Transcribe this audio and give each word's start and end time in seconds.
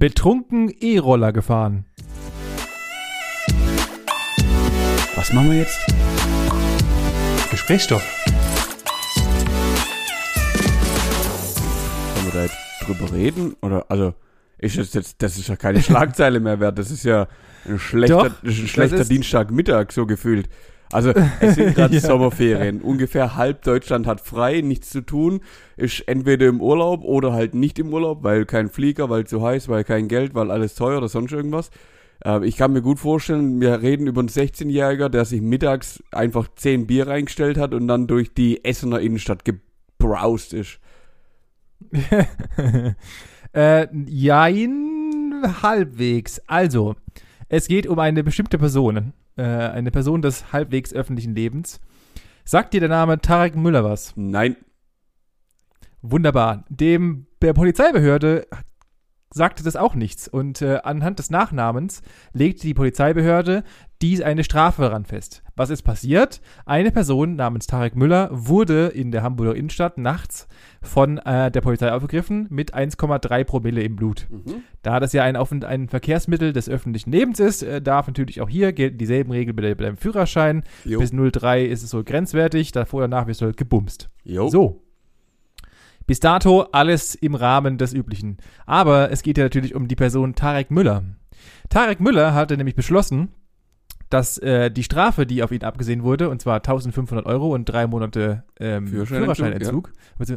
Betrunken 0.00 0.74
E-Roller 0.80 1.30
gefahren. 1.30 1.84
Was 5.14 5.30
machen 5.34 5.50
wir 5.50 5.58
jetzt? 5.58 5.78
Gesprächsstoff. 7.50 8.02
Sollen 12.14 12.26
wir 12.26 12.32
da 12.32 12.42
jetzt 12.44 12.56
drüber 12.80 13.12
reden? 13.12 13.54
Oder, 13.60 13.84
also, 13.90 14.14
ist 14.56 14.78
das 14.78 14.94
jetzt, 14.94 15.20
das 15.20 15.36
ist 15.36 15.48
ja 15.48 15.56
keine 15.56 15.82
Schlagzeile 15.82 16.40
mehr 16.40 16.58
wert. 16.60 16.78
Das 16.78 16.90
ist 16.90 17.04
ja 17.04 17.28
ein 17.66 17.78
schlechter, 17.78 18.30
Doch, 18.30 18.42
ein 18.42 18.52
schlechter 18.52 19.04
Dienstagmittag, 19.04 19.92
so 19.92 20.06
gefühlt. 20.06 20.48
Also, 20.92 21.12
es 21.40 21.54
sind 21.54 21.74
gerade 21.74 21.94
Ja. 22.00 22.00
Sommerferien. 22.00 22.80
Ungefähr 22.80 23.36
halb 23.36 23.62
Deutschland 23.62 24.06
hat 24.06 24.20
frei, 24.20 24.60
nichts 24.60 24.90
zu 24.90 25.02
tun, 25.02 25.40
ist 25.76 26.00
entweder 26.08 26.48
im 26.48 26.60
Urlaub 26.60 27.04
oder 27.04 27.32
halt 27.32 27.54
nicht 27.54 27.78
im 27.78 27.92
Urlaub, 27.92 28.22
weil 28.22 28.44
kein 28.44 28.68
Flieger, 28.68 29.08
weil 29.08 29.26
zu 29.26 29.42
heiß, 29.42 29.68
weil 29.68 29.84
kein 29.84 30.08
Geld, 30.08 30.34
weil 30.34 30.50
alles 30.50 30.74
teuer 30.74 30.98
oder 30.98 31.08
sonst 31.08 31.32
irgendwas. 31.32 31.70
Äh, 32.24 32.44
ich 32.46 32.56
kann 32.56 32.72
mir 32.72 32.82
gut 32.82 32.98
vorstellen, 32.98 33.60
wir 33.60 33.82
reden 33.82 34.06
über 34.06 34.20
einen 34.20 34.28
16-Jähriger, 34.28 35.08
der 35.08 35.24
sich 35.24 35.40
mittags 35.40 36.02
einfach 36.10 36.48
10 36.54 36.86
Bier 36.86 37.06
reingestellt 37.06 37.56
hat 37.56 37.72
und 37.74 37.86
dann 37.86 38.06
durch 38.06 38.34
die 38.34 38.64
Essener 38.64 39.00
Innenstadt 39.00 39.44
gebraust 39.44 40.52
ist. 40.52 40.80
äh, 43.52 43.86
jein, 44.06 45.42
halbwegs. 45.62 46.40
Also, 46.46 46.96
es 47.48 47.68
geht 47.68 47.86
um 47.86 47.98
eine 47.98 48.22
bestimmte 48.22 48.58
Person. 48.58 49.12
Äh, 49.40 49.70
eine 49.72 49.90
Person 49.90 50.22
des 50.22 50.52
halbwegs 50.52 50.92
öffentlichen 50.92 51.34
Lebens. 51.34 51.80
Sagt 52.44 52.74
dir 52.74 52.80
der 52.80 52.88
Name 52.88 53.20
Tarek 53.20 53.56
Müller 53.56 53.84
was? 53.84 54.12
Nein, 54.16 54.56
Wunderbar. 56.02 56.64
Dem 56.68 57.26
der 57.42 57.52
Polizeibehörde 57.52 58.46
sagte 59.32 59.62
das 59.62 59.76
auch 59.76 59.94
nichts. 59.94 60.28
Und 60.28 60.62
äh, 60.62 60.80
anhand 60.82 61.18
des 61.18 61.30
Nachnamens 61.30 62.02
legte 62.32 62.66
die 62.66 62.74
Polizeibehörde 62.74 63.64
dies 64.02 64.22
eine 64.22 64.44
Strafe 64.44 64.82
daran 64.82 65.04
fest. 65.04 65.42
Was 65.56 65.68
ist 65.68 65.82
passiert? 65.82 66.40
Eine 66.64 66.90
Person 66.90 67.36
namens 67.36 67.66
Tarek 67.66 67.94
Müller 67.94 68.28
wurde 68.32 68.86
in 68.88 69.10
der 69.12 69.22
Hamburger 69.22 69.54
Innenstadt 69.54 69.98
nachts 69.98 70.48
von 70.80 71.18
äh, 71.18 71.50
der 71.50 71.60
Polizei 71.60 71.92
aufgegriffen 71.92 72.46
mit 72.48 72.74
1,3 72.74 73.44
Promille 73.44 73.82
im 73.82 73.96
Blut. 73.96 74.26
Mhm. 74.30 74.62
Da 74.82 75.00
das 75.00 75.12
ja 75.12 75.22
ein, 75.24 75.36
ein 75.36 75.88
Verkehrsmittel 75.88 76.52
des 76.52 76.68
öffentlichen 76.68 77.12
Lebens 77.12 77.40
ist, 77.40 77.62
äh, 77.62 77.82
darf 77.82 78.06
natürlich 78.06 78.40
auch 78.40 78.48
hier 78.48 78.72
gelten 78.72 78.96
dieselben 78.96 79.32
Regeln 79.32 79.54
bei, 79.54 79.74
deinem 79.74 79.98
Führerschein. 79.98 80.64
Jo. 80.84 80.98
Bis 80.98 81.12
0,3 81.12 81.64
ist 81.64 81.82
es 81.82 81.90
so 81.90 82.02
grenzwertig, 82.02 82.72
davor 82.72 82.98
oder 82.98 83.08
danach 83.08 83.26
wirst 83.26 83.42
du 83.42 83.46
halt 83.46 83.58
gebumst. 83.58 84.08
Jo. 84.24 84.48
So. 84.48 84.82
Bis 86.06 86.20
dato 86.20 86.62
alles 86.72 87.14
im 87.14 87.34
Rahmen 87.34 87.76
des 87.76 87.92
Üblichen. 87.92 88.38
Aber 88.64 89.12
es 89.12 89.22
geht 89.22 89.36
ja 89.36 89.44
natürlich 89.44 89.74
um 89.74 89.88
die 89.88 89.96
Person 89.96 90.34
Tarek 90.34 90.70
Müller. 90.70 91.04
Tarek 91.68 92.00
Müller 92.00 92.34
hatte 92.34 92.56
nämlich 92.56 92.74
beschlossen, 92.74 93.28
dass 94.10 94.38
äh, 94.38 94.70
die 94.70 94.82
Strafe, 94.82 95.24
die 95.26 95.42
auf 95.42 95.52
ihn 95.52 95.62
abgesehen 95.64 96.02
wurde, 96.02 96.28
und 96.28 96.42
zwar 96.42 96.56
1500 96.56 97.24
Euro 97.26 97.54
und 97.54 97.64
drei 97.64 97.86
Monate 97.86 98.44
ähm, 98.58 98.88
Führerscheinentzug, 98.88 99.36
Führerscheinentzug, 99.36 99.92
also, 100.18 100.36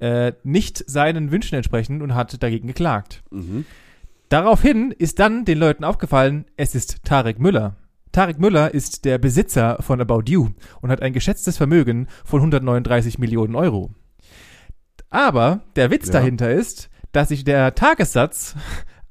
äh, 0.00 0.32
nicht 0.42 0.82
seinen 0.88 1.30
Wünschen 1.30 1.54
entsprechen 1.54 2.02
und 2.02 2.14
hat 2.14 2.42
dagegen 2.42 2.66
geklagt. 2.66 3.22
Mhm. 3.30 3.64
Daraufhin 4.28 4.92
ist 4.92 5.18
dann 5.18 5.44
den 5.44 5.58
Leuten 5.58 5.84
aufgefallen, 5.84 6.46
es 6.56 6.74
ist 6.74 7.04
Tarek 7.04 7.38
Müller. 7.38 7.76
Tarek 8.12 8.38
Müller 8.38 8.72
ist 8.72 9.04
der 9.04 9.18
Besitzer 9.18 9.76
von 9.80 10.00
About 10.00 10.22
You 10.26 10.48
und 10.80 10.90
hat 10.90 11.02
ein 11.02 11.12
geschätztes 11.12 11.56
Vermögen 11.58 12.08
von 12.24 12.40
139 12.40 13.18
Millionen 13.18 13.54
Euro. 13.54 13.90
Aber 15.10 15.60
der 15.76 15.90
Witz 15.90 16.06
Ja. 16.06 16.14
dahinter 16.14 16.50
ist, 16.50 16.88
dass 17.12 17.28
sich 17.28 17.44
der 17.44 17.74
Tagessatz 17.74 18.56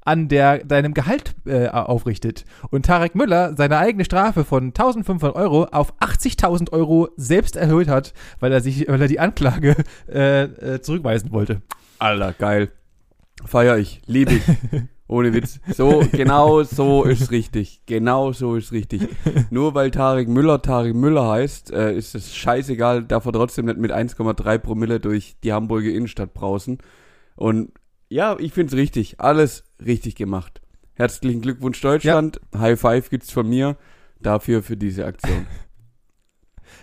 an 0.04 0.28
der 0.28 0.64
deinem 0.64 0.94
Gehalt 0.94 1.34
äh, 1.46 1.68
aufrichtet 1.68 2.44
und 2.70 2.86
Tarek 2.86 3.14
Müller 3.14 3.54
seine 3.56 3.78
eigene 3.78 4.04
Strafe 4.04 4.44
von 4.44 4.66
1500 4.66 5.34
Euro 5.36 5.64
auf 5.64 5.94
80.000 6.00 6.72
Euro 6.72 7.08
selbst 7.16 7.56
erhöht 7.56 7.88
hat, 7.88 8.12
weil 8.40 8.52
er 8.52 8.60
sich, 8.60 8.88
weil 8.88 9.00
er 9.00 9.08
die 9.08 9.20
Anklage 9.20 9.76
äh, 10.12 10.42
äh, 10.42 10.80
zurückweisen 10.80 11.32
wollte. 11.32 11.62
Alter, 11.98 12.32
geil. 12.32 12.70
Feier 13.44 13.78
ich, 13.78 14.02
liebe 14.06 14.34
ich. 14.34 14.42
Ohne 15.08 15.34
Witz. 15.34 15.60
So, 15.74 16.02
genau 16.12 16.62
so 16.62 17.04
ist 17.04 17.30
richtig. 17.30 17.82
Genau 17.86 18.32
so 18.32 18.56
ist 18.56 18.72
richtig. 18.72 19.08
Nur 19.50 19.74
weil 19.74 19.90
Tarek 19.90 20.28
Müller 20.28 20.62
Tarek 20.62 20.94
Müller 20.94 21.28
heißt, 21.28 21.70
äh, 21.70 21.94
ist 21.94 22.14
es 22.14 22.34
scheißegal, 22.34 23.04
darf 23.04 23.26
er 23.26 23.32
trotzdem 23.32 23.66
nicht 23.66 23.78
mit 23.78 23.92
1,3 23.92 24.58
Promille 24.58 25.00
durch 25.00 25.36
die 25.44 25.52
Hamburger 25.52 25.90
Innenstadt 25.90 26.32
brausen. 26.32 26.78
Und 27.36 27.72
ja, 28.12 28.36
ich 28.38 28.52
find's 28.52 28.74
richtig. 28.74 29.20
Alles 29.20 29.64
richtig 29.84 30.14
gemacht. 30.16 30.60
Herzlichen 30.94 31.40
Glückwunsch 31.40 31.80
Deutschland. 31.80 32.40
High 32.56 32.78
Five 32.78 33.10
gibt's 33.10 33.32
von 33.32 33.48
mir 33.48 33.76
dafür 34.20 34.62
für 34.62 34.76
diese 34.76 35.04
Aktion. 35.06 35.46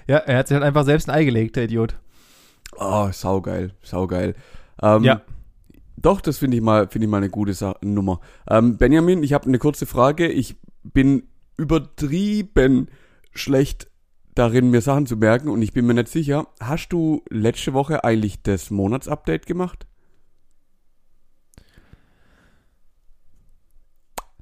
Ja, 0.08 0.18
er 0.18 0.38
hat 0.38 0.48
sich 0.48 0.56
halt 0.56 0.64
einfach 0.64 0.86
selbst 0.86 1.08
ein 1.08 1.16
Ei 1.16 1.24
gelegt, 1.24 1.56
der 1.56 1.66
Idiot. 1.66 1.96
Oh, 2.78 3.10
saugeil, 3.12 3.74
saugeil. 3.84 4.34
Ähm, 4.82 5.04
Ja. 5.04 5.22
Doch, 5.98 6.22
das 6.22 6.38
finde 6.40 6.58
ich 6.58 6.64
mal, 6.64 6.88
finde 6.88 7.06
ich 7.06 7.12
mal 7.12 7.18
eine 7.18 7.30
gute 7.30 7.54
Sa 7.54 7.76
Nummer. 7.82 8.20
Ähm, 8.50 8.78
Benjamin, 8.78 9.22
ich 9.22 9.34
habe 9.34 9.48
eine 9.48 9.60
kurze 9.60 9.86
Frage. 9.86 10.28
Ich 10.28 10.56
bin 10.84 11.24
übertrieben 11.58 12.88
schlecht 13.34 13.90
darin, 14.34 14.70
mir 14.72 14.82
Sachen 14.82 15.06
zu 15.06 15.18
merken 15.18 15.50
und 15.50 15.62
ich 15.62 15.74
bin 15.74 15.86
mir 15.86 15.94
nicht 15.94 16.08
sicher. 16.08 16.48
Hast 16.60 16.90
du 16.90 17.24
letzte 17.30 17.74
Woche 17.74 18.04
eigentlich 18.04 18.42
das 18.42 18.72
Monatsupdate 18.72 19.46
gemacht? 19.46 19.86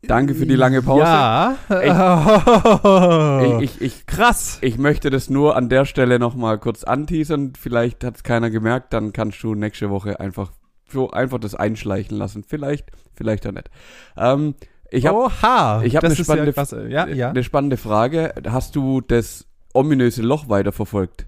Danke 0.03 0.35
für 0.35 0.45
die 0.45 0.55
lange 0.55 0.81
Pause. 0.81 1.01
Ja. 1.03 1.57
Ich, 3.59 3.63
ich, 3.63 3.81
ich, 3.81 4.05
Krass. 4.05 4.57
ich 4.61 4.77
möchte 4.77 5.09
das 5.09 5.29
nur 5.29 5.55
an 5.55 5.69
der 5.69 5.85
Stelle 5.85 6.19
nochmal 6.19 6.57
kurz 6.59 6.83
anteasern. 6.83 7.53
Vielleicht 7.59 8.03
hat 8.03 8.17
es 8.17 8.23
keiner 8.23 8.49
gemerkt, 8.49 8.93
dann 8.93 9.13
kannst 9.13 9.41
du 9.43 9.55
nächste 9.55 9.89
Woche 9.89 10.19
einfach, 10.19 10.51
so 10.89 11.11
einfach 11.11 11.39
das 11.39 11.55
einschleichen 11.55 12.17
lassen. 12.17 12.43
Vielleicht, 12.47 12.91
vielleicht 13.15 13.45
auch 13.47 13.51
nicht. 13.51 13.69
Ähm, 14.17 14.55
ich 14.89 15.05
habe 15.05 15.17
Oha. 15.17 15.81
ich 15.83 15.95
hab 15.95 16.03
das 16.03 16.13
eine 16.29 16.53
spannende- 16.53 16.89
ja, 16.89 17.07
ja, 17.07 17.15
ja. 17.15 17.29
eine 17.29 17.43
spannende 17.43 17.77
Frage. 17.77 18.33
Hast 18.47 18.75
du 18.75 19.01
das 19.01 19.45
ominöse 19.73 20.21
Loch 20.21 20.47
weiterverfolgt? 20.49 21.26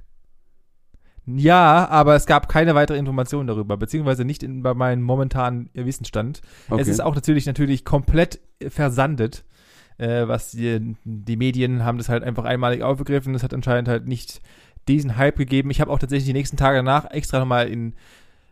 Ja, 1.36 1.88
aber 1.90 2.16
es 2.16 2.26
gab 2.26 2.50
keine 2.50 2.76
weitere 2.76 2.98
Information 2.98 3.48
darüber, 3.48 3.78
beziehungsweise 3.78 4.26
nicht 4.26 4.44
in, 4.44 4.64
bei 4.64 4.74
meinem 4.74 5.02
momentanen 5.02 5.70
Wissensstand. 5.74 6.42
Okay. 6.70 6.82
Es 6.82 6.88
ist 6.88 7.02
auch 7.02 7.16
natürlich 7.16 7.46
natürlich 7.46 7.86
komplett 7.86 8.40
versandet. 8.68 9.44
Äh, 9.98 10.28
was 10.30 10.52
die, 10.52 10.96
die 11.04 11.36
Medien 11.36 11.84
haben 11.84 11.98
das 11.98 12.08
halt 12.08 12.24
einfach 12.24 12.46
einmalig 12.46 12.84
aufgegriffen. 12.84 13.36
Es 13.36 13.44
hat 13.44 13.54
anscheinend 13.54 13.90
halt 13.90 14.08
nicht 14.08 14.42
diesen 14.88 15.18
Hype 15.18 15.38
gegeben. 15.38 15.72
Ich 15.72 15.82
habe 15.82 15.92
auch 15.92 16.00
tatsächlich 16.00 16.28
die 16.28 16.34
nächsten 16.34 16.58
Tage 16.58 16.78
danach 16.78 17.12
extra 17.12 17.40
nochmal 17.40 17.68
in 17.68 17.94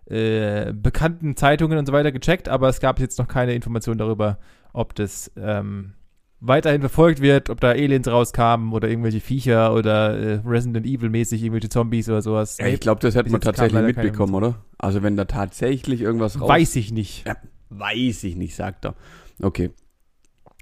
äh, 0.10 0.74
bekannten 0.74 1.36
Zeitungen 1.36 1.78
und 1.78 1.86
so 1.86 1.94
weiter 1.94 2.12
gecheckt, 2.12 2.50
aber 2.50 2.70
es 2.70 2.80
gab 2.80 3.00
jetzt 3.00 3.18
noch 3.18 3.28
keine 3.28 3.54
Information 3.54 3.98
darüber, 3.98 4.40
ob 4.74 4.96
das 4.96 5.32
ähm, 5.38 5.94
weiterhin 6.40 6.82
verfolgt 6.82 7.22
wird, 7.22 7.50
ob 7.50 7.60
da 7.60 7.70
Aliens 7.70 8.08
rauskamen 8.08 8.72
oder 8.74 8.88
irgendwelche 8.90 9.20
Viecher 9.20 9.74
oder 9.74 10.18
äh, 10.18 10.42
Resident 10.46 10.86
Evil 10.86 11.10
mäßig 11.10 11.42
irgendwelche 11.42 11.70
Zombies 11.70 12.08
oder 12.10 12.22
sowas. 12.22 12.58
Ja, 12.60 12.68
ich 12.68 12.80
glaube, 12.80 13.02
das 13.02 13.16
hätte 13.16 13.32
man 13.32 13.42
tatsächlich 13.42 13.82
mitbekommen, 13.82 14.36
oder? 14.36 14.56
Also 14.78 15.02
wenn 15.02 15.18
da 15.18 15.26
tatsächlich 15.26 16.02
irgendwas 16.02 16.40
raus... 16.40 16.50
Weiß 16.50 16.76
ich 16.76 16.92
nicht. 16.92 17.26
Ja, 17.28 17.36
weiß 17.70 18.24
ich 18.26 18.36
nicht, 18.36 18.56
sagt 18.56 18.86
er. 18.86 18.96
Okay. 19.42 19.72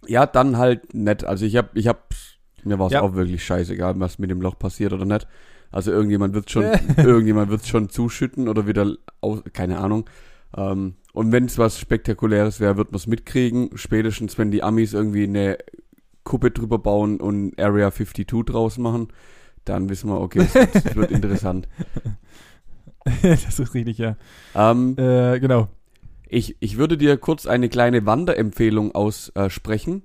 Ja, 0.07 0.25
dann 0.25 0.57
halt 0.57 0.93
nett. 0.93 1.25
Also 1.25 1.45
ich 1.45 1.57
hab, 1.57 1.75
ich 1.75 1.87
hab, 1.87 2.09
mir 2.63 2.79
war 2.79 2.87
es 2.87 2.93
Ja. 2.93 3.01
auch 3.01 3.13
wirklich 3.15 3.43
scheißegal, 3.43 3.99
was 3.99 4.17
mit 4.19 4.29
dem 4.29 4.41
Loch 4.41 4.57
passiert 4.57 4.93
oder 4.93 5.05
nicht. 5.05 5.27
Also 5.71 5.91
irgendjemand 5.91 6.33
wird 6.33 6.49
schon, 6.49 6.63
irgendjemand 6.97 7.49
wird 7.49 7.65
schon 7.67 7.89
zuschütten 7.89 8.47
oder 8.47 8.65
wieder, 8.65 8.95
aus, 9.19 9.43
keine 9.51 9.79
Ahnung. 9.79 10.09
Ähm, 10.55 10.95
und 11.15 11.31
wenn 11.31 11.45
es 11.45 11.57
was 11.57 11.79
Spektakuläres 11.79 12.59
wäre, 12.59 12.75
wird 12.75 12.91
man 12.91 12.97
es 12.97 13.07
mitkriegen. 13.07 13.69
Spätestens, 13.75 14.37
wenn 14.37 14.51
die 14.51 14.63
Amis 14.63 14.93
irgendwie 14.93 15.23
eine 15.23 15.57
Kuppe 16.25 16.51
drüber 16.51 16.77
bauen 16.77 17.21
und 17.21 17.57
Area 17.57 17.89
52 17.89 18.45
draus 18.45 18.77
machen, 18.77 19.07
dann 19.63 19.87
wissen 19.87 20.09
wir, 20.09 20.19
okay, 20.19 20.39
es 20.39 20.53
wird, 20.53 20.75
es 20.75 20.95
wird 20.95 21.11
interessant. 21.11 21.69
das 23.21 23.59
ist 23.59 23.73
richtig, 23.73 23.97
ja. 23.97 24.17
Ähm, 24.53 24.97
Äh, 24.97 25.39
genau. 25.39 25.69
Ich, 26.27 26.57
ich 26.59 26.77
würde 26.77 26.97
dir 26.97 27.15
kurz 27.17 27.45
eine 27.45 27.69
kleine 27.69 28.05
Wanderempfehlung 28.05 28.93
aussprechen. 28.93 30.03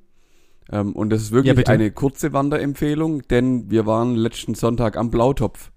Ähm, 0.70 0.92
und 0.94 1.10
das 1.10 1.22
ist 1.22 1.32
wirklich 1.32 1.56
Ja, 1.56 1.72
eine 1.72 1.90
kurze 1.90 2.32
Wanderempfehlung, 2.32 3.26
denn 3.26 3.68
wir 3.68 3.84
waren 3.84 4.14
letzten 4.14 4.54
Sonntag 4.54 4.96
am 4.96 5.10
Blautopf. 5.10 5.72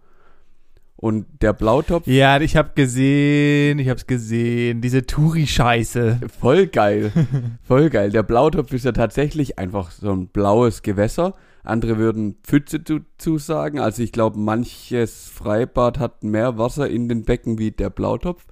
Und 1.04 1.26
der 1.42 1.52
Blautopf, 1.52 2.08
Ja, 2.08 2.40
ich 2.40 2.56
habe 2.56 2.72
gesehen, 2.76 3.78
ich 3.78 3.90
habe 3.90 4.00
gesehen, 4.08 4.80
diese 4.80 5.06
Touri-Scheiße. 5.06 6.22
voll 6.40 6.68
geil, 6.68 7.12
voll 7.68 7.90
geil. 7.90 8.10
Der 8.10 8.24
Blautopf 8.24 8.72
ist 8.72 8.86
ja 8.86 8.94
tatsächlich 8.94 9.60
einfach 9.60 9.92
so 9.92 10.14
ein 10.14 10.28
blaues 10.28 10.82
Gewässer. 10.82 11.34
Andere 11.66 11.98
würden 11.98 12.38
Pfütze 12.46 12.86
zu, 12.86 13.02
zu 13.18 13.38
sagen. 13.38 13.80
Also 13.82 14.02
ich 14.02 14.14
glaube, 14.14 14.40
manches 14.40 15.28
Freibad 15.28 16.00
hat 16.00 16.24
mehr 16.24 16.58
Wasser 16.58 16.90
in 16.90 17.10
den 17.10 17.26
Becken 17.26 17.60
wie 17.60 17.72
der 17.72 17.90
Blautopf. 17.90 18.46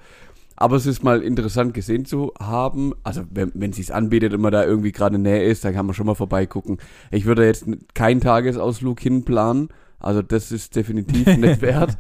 Aber 0.58 0.76
es 0.76 0.86
ist 0.86 1.06
mal 1.06 1.22
interessant 1.24 1.74
gesehen 1.74 2.04
zu 2.04 2.34
haben. 2.38 2.92
Also 3.06 3.22
wenn, 3.30 3.54
wenn 3.54 3.72
sich's 3.72 3.92
anbietet 3.92 4.34
und 4.34 4.42
man 4.42 4.52
da 4.52 4.66
irgendwie 4.66 4.92
gerade 4.92 5.16
in 5.16 5.24
der 5.24 5.36
Nähe 5.36 5.46
ist, 5.46 5.64
dann 5.64 5.74
kann 5.74 5.86
man 5.86 5.96
schon 5.96 6.06
mal 6.06 6.16
vorbeigucken. 6.16 6.80
Ich 7.12 7.24
würde 7.24 7.46
jetzt 7.46 7.66
keinen 7.94 8.20
Tagesausflug 8.20 9.00
hinplanen. 9.00 9.70
Also 10.00 10.22
das 10.22 10.52
ist 10.52 10.76
definitiv 10.76 11.28
nicht 11.38 11.62
wert. 11.62 11.98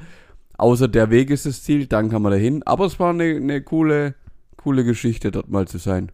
Außer 0.61 0.87
der 0.87 1.09
Weg 1.09 1.31
ist 1.31 1.47
das 1.47 1.63
Ziel, 1.63 1.87
dann 1.87 2.09
kann 2.09 2.21
man 2.21 2.31
da 2.31 2.37
hin. 2.37 2.61
Aber 2.63 2.85
es 2.85 2.99
war 2.99 3.09
eine, 3.09 3.23
eine 3.23 3.63
coole, 3.63 4.13
coole 4.57 4.83
Geschichte, 4.83 5.31
dort 5.31 5.49
mal 5.49 5.67
zu 5.67 5.79
sein. 5.79 6.11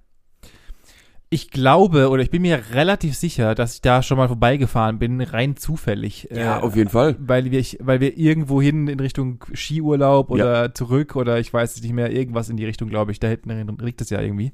Ich 1.29 1.51
glaube 1.51 2.07
oder 2.09 2.23
ich 2.23 2.31
bin 2.31 2.43
mir 2.43 2.61
relativ 2.71 3.17
sicher, 3.17 3.53
dass 3.55 3.75
ich 3.75 3.81
da 3.81 4.01
schon 4.01 4.17
mal 4.17 4.29
vorbeigefahren 4.29 4.99
bin, 4.99 5.19
rein 5.19 5.57
zufällig. 5.57 6.29
Ja, 6.33 6.59
Äh, 6.59 6.61
auf 6.61 6.77
jeden 6.77 6.89
Fall. 6.89 7.17
Weil 7.19 7.51
wir, 7.51 7.61
weil 7.81 7.99
wir 7.99 8.17
irgendwo 8.17 8.61
hin 8.61 8.87
in 8.87 9.01
Richtung 9.01 9.43
Skiurlaub 9.53 10.31
oder 10.31 10.73
zurück 10.73 11.17
oder 11.17 11.39
ich 11.39 11.53
weiß 11.53 11.81
nicht 11.81 11.91
mehr, 11.91 12.13
irgendwas 12.13 12.47
in 12.47 12.55
die 12.55 12.65
Richtung, 12.65 12.87
glaube 12.87 13.11
ich. 13.11 13.19
Da 13.19 13.27
hinten 13.27 13.77
liegt 13.81 13.99
es 13.99 14.09
ja 14.09 14.21
irgendwie. 14.21 14.53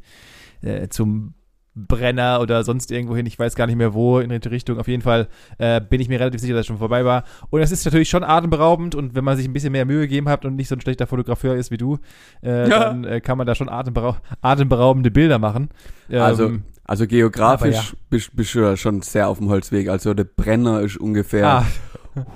Äh, 0.63 0.87
zum 0.87 1.35
Brenner 1.75 2.39
oder 2.41 2.63
sonst 2.63 2.91
irgendwo 2.91 3.15
hin. 3.15 3.25
Ich 3.25 3.39
weiß 3.39 3.55
gar 3.55 3.67
nicht 3.67 3.75
mehr 3.75 3.93
wo 3.93 4.19
in 4.19 4.29
die 4.29 4.47
Richtung. 4.47 4.79
Auf 4.79 4.87
jeden 4.87 5.01
Fall 5.01 5.27
äh, 5.57 5.81
bin 5.81 5.99
ich 6.01 6.09
mir 6.09 6.19
relativ 6.19 6.41
sicher, 6.41 6.53
dass 6.53 6.61
es 6.61 6.67
schon 6.67 6.77
vorbei 6.77 7.03
war. 7.05 7.23
Und 7.49 7.61
es 7.61 7.71
ist 7.71 7.83
natürlich 7.85 8.09
schon 8.09 8.23
atemberaubend 8.23 8.95
und 8.95 9.15
wenn 9.15 9.23
man 9.23 9.37
sich 9.37 9.47
ein 9.47 9.53
bisschen 9.53 9.71
mehr 9.71 9.85
Mühe 9.85 10.01
gegeben 10.01 10.29
hat 10.29 10.45
und 10.45 10.55
nicht 10.55 10.67
so 10.67 10.75
ein 10.75 10.81
schlechter 10.81 11.07
Fotografeur 11.07 11.55
ist 11.55 11.71
wie 11.71 11.77
du, 11.77 11.97
äh, 12.43 12.69
Ja. 12.69 12.79
dann 12.85 13.03
äh, 13.03 13.21
kann 13.21 13.37
man 13.37 13.47
da 13.47 13.55
schon 13.55 13.69
atemberau 13.69 14.17
atemberaubende 14.41 15.11
Bilder 15.11 15.39
machen. 15.39 15.69
Ähm, 16.09 16.21
Also, 16.21 16.51
also 16.85 17.07
geografisch 17.07 17.75
ja. 17.75 17.97
bist, 18.09 18.35
bist 18.35 18.53
du 18.55 18.59
ja 18.59 18.77
schon 18.77 19.01
sehr 19.01 19.29
auf 19.29 19.39
dem 19.39 19.49
Holzweg. 19.49 19.89
Also 19.89 20.13
der 20.13 20.25
Brenner 20.25 20.81
ist 20.81 20.97
ungefähr 20.97 21.47
ah, 21.47 21.65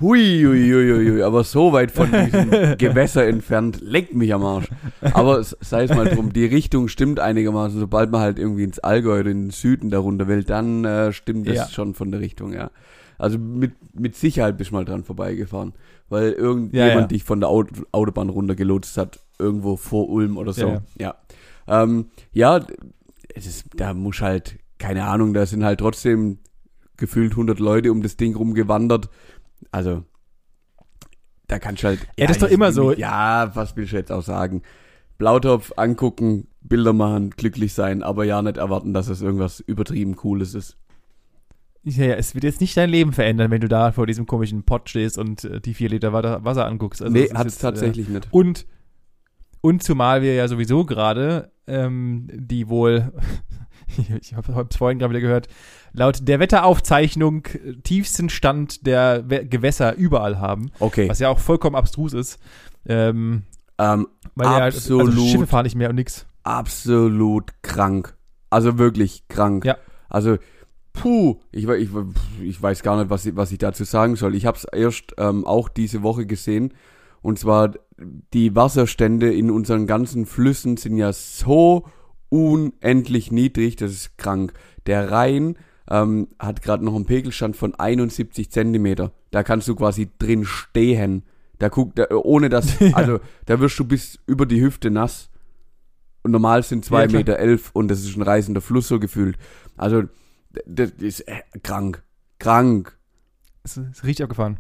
Hui, 0.02 0.44
hui, 0.44 0.72
hui, 0.72 1.10
hui, 1.12 1.22
aber 1.24 1.44
so 1.44 1.72
weit 1.74 1.92
von 1.92 2.10
diesem 2.12 2.50
Gewässer 2.78 3.26
entfernt, 3.28 3.80
leckt 3.82 4.14
mich 4.16 4.34
am 4.34 4.44
Arsch. 4.44 4.70
Aber 5.02 5.44
sei 5.44 5.84
es 5.84 5.92
mal 5.94 6.06
drum, 6.10 6.34
die 6.34 6.46
Richtung 6.46 6.88
stimmt 6.88 7.20
einigermaßen. 7.20 7.80
Sobald 7.80 8.12
man 8.12 8.22
halt 8.22 8.40
irgendwie 8.40 8.64
ins 8.64 8.80
Allgäu 8.80 9.20
oder 9.20 9.30
in 9.32 9.44
den 9.46 9.50
Süden 9.52 9.90
darunter 9.90 10.28
will, 10.28 10.44
dann 10.44 10.84
äh, 10.86 11.14
stimmt 11.14 11.48
das 11.48 11.56
Ja. 11.56 11.68
schon 11.68 11.94
von 11.94 12.12
der 12.12 12.20
Richtung, 12.22 12.54
ja. 12.54 12.72
Also 13.20 13.38
mit, 13.40 13.72
mit 14.00 14.16
Sicherheit 14.16 14.58
bist 14.58 14.72
du 14.72 14.76
mal 14.76 14.86
dran 14.86 15.04
vorbeigefahren, 15.04 15.74
weil 16.10 16.32
irgendjemand 16.34 16.94
Ja, 16.94 17.00
ja. 17.02 17.08
dich 17.08 17.24
von 17.24 17.40
der 17.40 17.50
Aut 17.50 17.70
Autobahn 17.92 18.30
runtergelotst 18.30 18.98
hat, 18.98 19.20
irgendwo 19.40 19.76
vor 19.76 20.10
Ulm 20.10 20.38
oder 20.38 20.54
so. 20.54 20.68
Ja, 20.68 20.82
Ja. 21.00 21.16
Ähm, 21.84 22.06
ja 22.32 22.62
ist, 23.34 23.66
da 23.76 23.94
muss 23.94 24.22
halt, 24.22 24.58
keine 24.80 25.06
Ahnung, 25.06 25.34
da 25.34 25.46
sind 25.46 25.64
halt 25.64 25.80
trotzdem 25.80 26.40
gefühlt 26.96 27.32
100 27.34 27.60
Leute 27.60 27.92
um 27.92 28.02
das 28.02 28.18
Ding 28.18 28.36
rumgewandert. 28.36 29.10
Also, 29.72 30.04
da 31.48 31.60
kannst 31.60 31.84
du 31.84 31.88
halt. 31.88 32.08
Ja, 32.18 32.28
das 32.28 32.38
ist 32.38 32.44
doch 32.44 32.50
immer 32.50 32.72
so. 32.72 32.94
Ja, 32.94 33.56
was 33.56 33.76
willst 33.76 33.94
du 33.94 33.98
jetzt 33.98 34.12
auch 34.12 34.24
sagen? 34.24 34.62
Blautopf 35.18 35.74
angucken, 35.78 36.48
Bilder 36.62 36.94
machen, 36.94 37.32
glücklich 37.32 37.74
sein, 37.74 38.04
aber 38.04 38.26
ja 38.26 38.42
nicht 38.42 38.58
erwarten, 38.58 38.94
dass 38.94 39.08
es 39.08 39.22
irgendwas 39.22 39.60
übertrieben 39.60 40.16
Cooles 40.16 40.54
ist. 40.54 40.78
ja, 41.84 42.06
ja, 42.06 42.16
es 42.16 42.36
wird 42.36 42.44
jetzt 42.44 42.62
nicht 42.62 42.78
dein 42.78 42.90
Leben 42.90 43.14
verändern, 43.14 43.50
wenn 43.50 43.62
du 43.62 43.68
da 43.68 43.92
vor 43.92 44.06
diesem 44.06 44.26
komischen 44.26 44.64
Pott 44.64 44.90
stehst 44.90 45.18
und 45.18 45.44
äh, 45.46 45.60
die 45.60 45.74
vier 45.74 45.90
Liter 45.90 46.14
Wasser, 46.14 46.66
anguckst. 46.66 47.02
Also 47.02 47.14
nee, 47.14 47.30
hat 47.30 47.48
es 47.48 47.54
jetzt, 47.54 47.62
tatsächlich 47.62 48.10
nicht. 48.10 48.26
Äh, 48.26 48.30
und, 48.32 48.68
und 49.62 49.82
zumal 49.82 50.22
wir 50.22 50.36
ja 50.36 50.48
sowieso 50.48 50.86
gerade 50.86 51.52
ähm, 51.66 52.28
die 52.32 52.70
wohl, 52.70 53.12
ich 54.22 54.34
habe 54.34 54.66
es 54.70 54.76
vorhin 54.78 55.00
gerade 55.00 55.12
wieder 55.12 55.22
gehört, 55.22 55.48
laut 55.94 56.28
der 56.28 56.40
Wetteraufzeichnung 56.40 57.46
äh, 57.46 57.74
tiefsten 57.84 58.30
Stand 58.30 58.86
der 58.86 59.22
Gewässer 59.24 59.96
überall 59.96 60.40
haben, 60.40 60.72
Okay. 60.80 61.10
was 61.10 61.20
ja 61.20 61.30
auch 61.30 61.40
vollkommen 61.40 61.76
abstrus 61.76 62.14
ist. 62.14 62.40
Ähm, 62.86 63.44
Ähm, 63.80 64.08
weil 64.36 64.48
ja, 64.48 64.58
also 64.58 65.00
Absolut. 65.00 65.30
Schiffe 65.30 65.48
fahren 65.48 65.64
nicht 65.64 65.76
mehr 65.76 65.90
und 65.90 65.96
nix. 65.96 66.26
absolut 66.44 67.52
krank. 67.62 68.16
Also 68.50 68.78
wirklich 68.78 69.28
krank. 69.28 69.66
Ja. 69.66 69.78
Also, 70.10 70.38
puh, 70.94 71.40
ich, 71.52 71.68
ich, 71.68 71.90
ich 72.42 72.62
weiß 72.62 72.82
gar 72.82 72.98
nicht, 72.98 73.10
was 73.10 73.26
ich, 73.26 73.36
was 73.36 73.52
ich 73.52 73.58
dazu 73.58 73.84
sagen 73.84 74.16
soll. 74.16 74.36
Ich 74.36 74.46
habe 74.46 74.58
es 74.58 74.64
erst 74.64 75.14
ähm, 75.18 75.46
auch 75.46 75.68
diese 75.70 76.02
Woche 76.02 76.26
gesehen. 76.26 76.74
Und 77.22 77.40
zwar, 77.40 77.74
die 78.34 78.56
Wasserstände 78.56 79.34
in 79.34 79.52
unseren 79.52 79.86
ganzen 79.86 80.26
Flüssen 80.26 80.78
sind 80.78 80.98
ja 80.98 81.12
so 81.12 81.86
unendlich 82.30 83.32
niedrig, 83.32 83.76
das 83.76 83.92
ist 83.92 84.18
krank. 84.18 84.54
Der 84.86 85.12
Rhein 85.12 85.58
ähm, 85.90 86.28
hat 86.40 86.62
gerade 86.62 86.84
noch 86.84 86.96
einen 86.96 87.06
Pegelstand 87.06 87.56
von 87.56 87.76
71 87.76 88.52
Zentimeter. 88.52 89.12
Da 89.32 89.44
kannst 89.44 89.68
du 89.68 89.76
quasi 89.76 90.10
drin 90.20 90.46
stehen. 90.46 91.24
Da 91.60 91.70
guckt, 91.70 91.98
da, 92.00 92.08
ohne 92.12 92.50
dass, 92.50 92.82
also 92.94 93.20
da 93.46 93.60
wirst 93.60 93.80
du 93.80 93.86
bis 93.86 94.20
über 94.26 94.46
die 94.46 94.62
Hüfte 94.62 94.92
nass. 94.92 95.30
Und 96.24 96.32
normal 96.32 96.64
sind 96.64 96.84
zwei 96.84 97.02
Ja, 97.02 97.08
klar. 97.08 97.20
Meter 97.20 97.40
elf 97.40 97.72
und 97.74 97.88
das 97.88 98.02
ist 98.02 98.18
ein 98.18 98.22
reißender 98.22 98.62
Fluss 98.62 98.88
so 98.88 99.00
gefühlt. 99.00 99.38
Also 99.78 100.04
das 100.66 100.92
ist 100.92 101.22
äh, 101.22 101.42
krank, 101.64 102.04
krank. 102.40 102.98
Es 103.64 103.78
ist 103.78 104.04
richtig 104.04 104.24
abgefahren. 104.24 104.60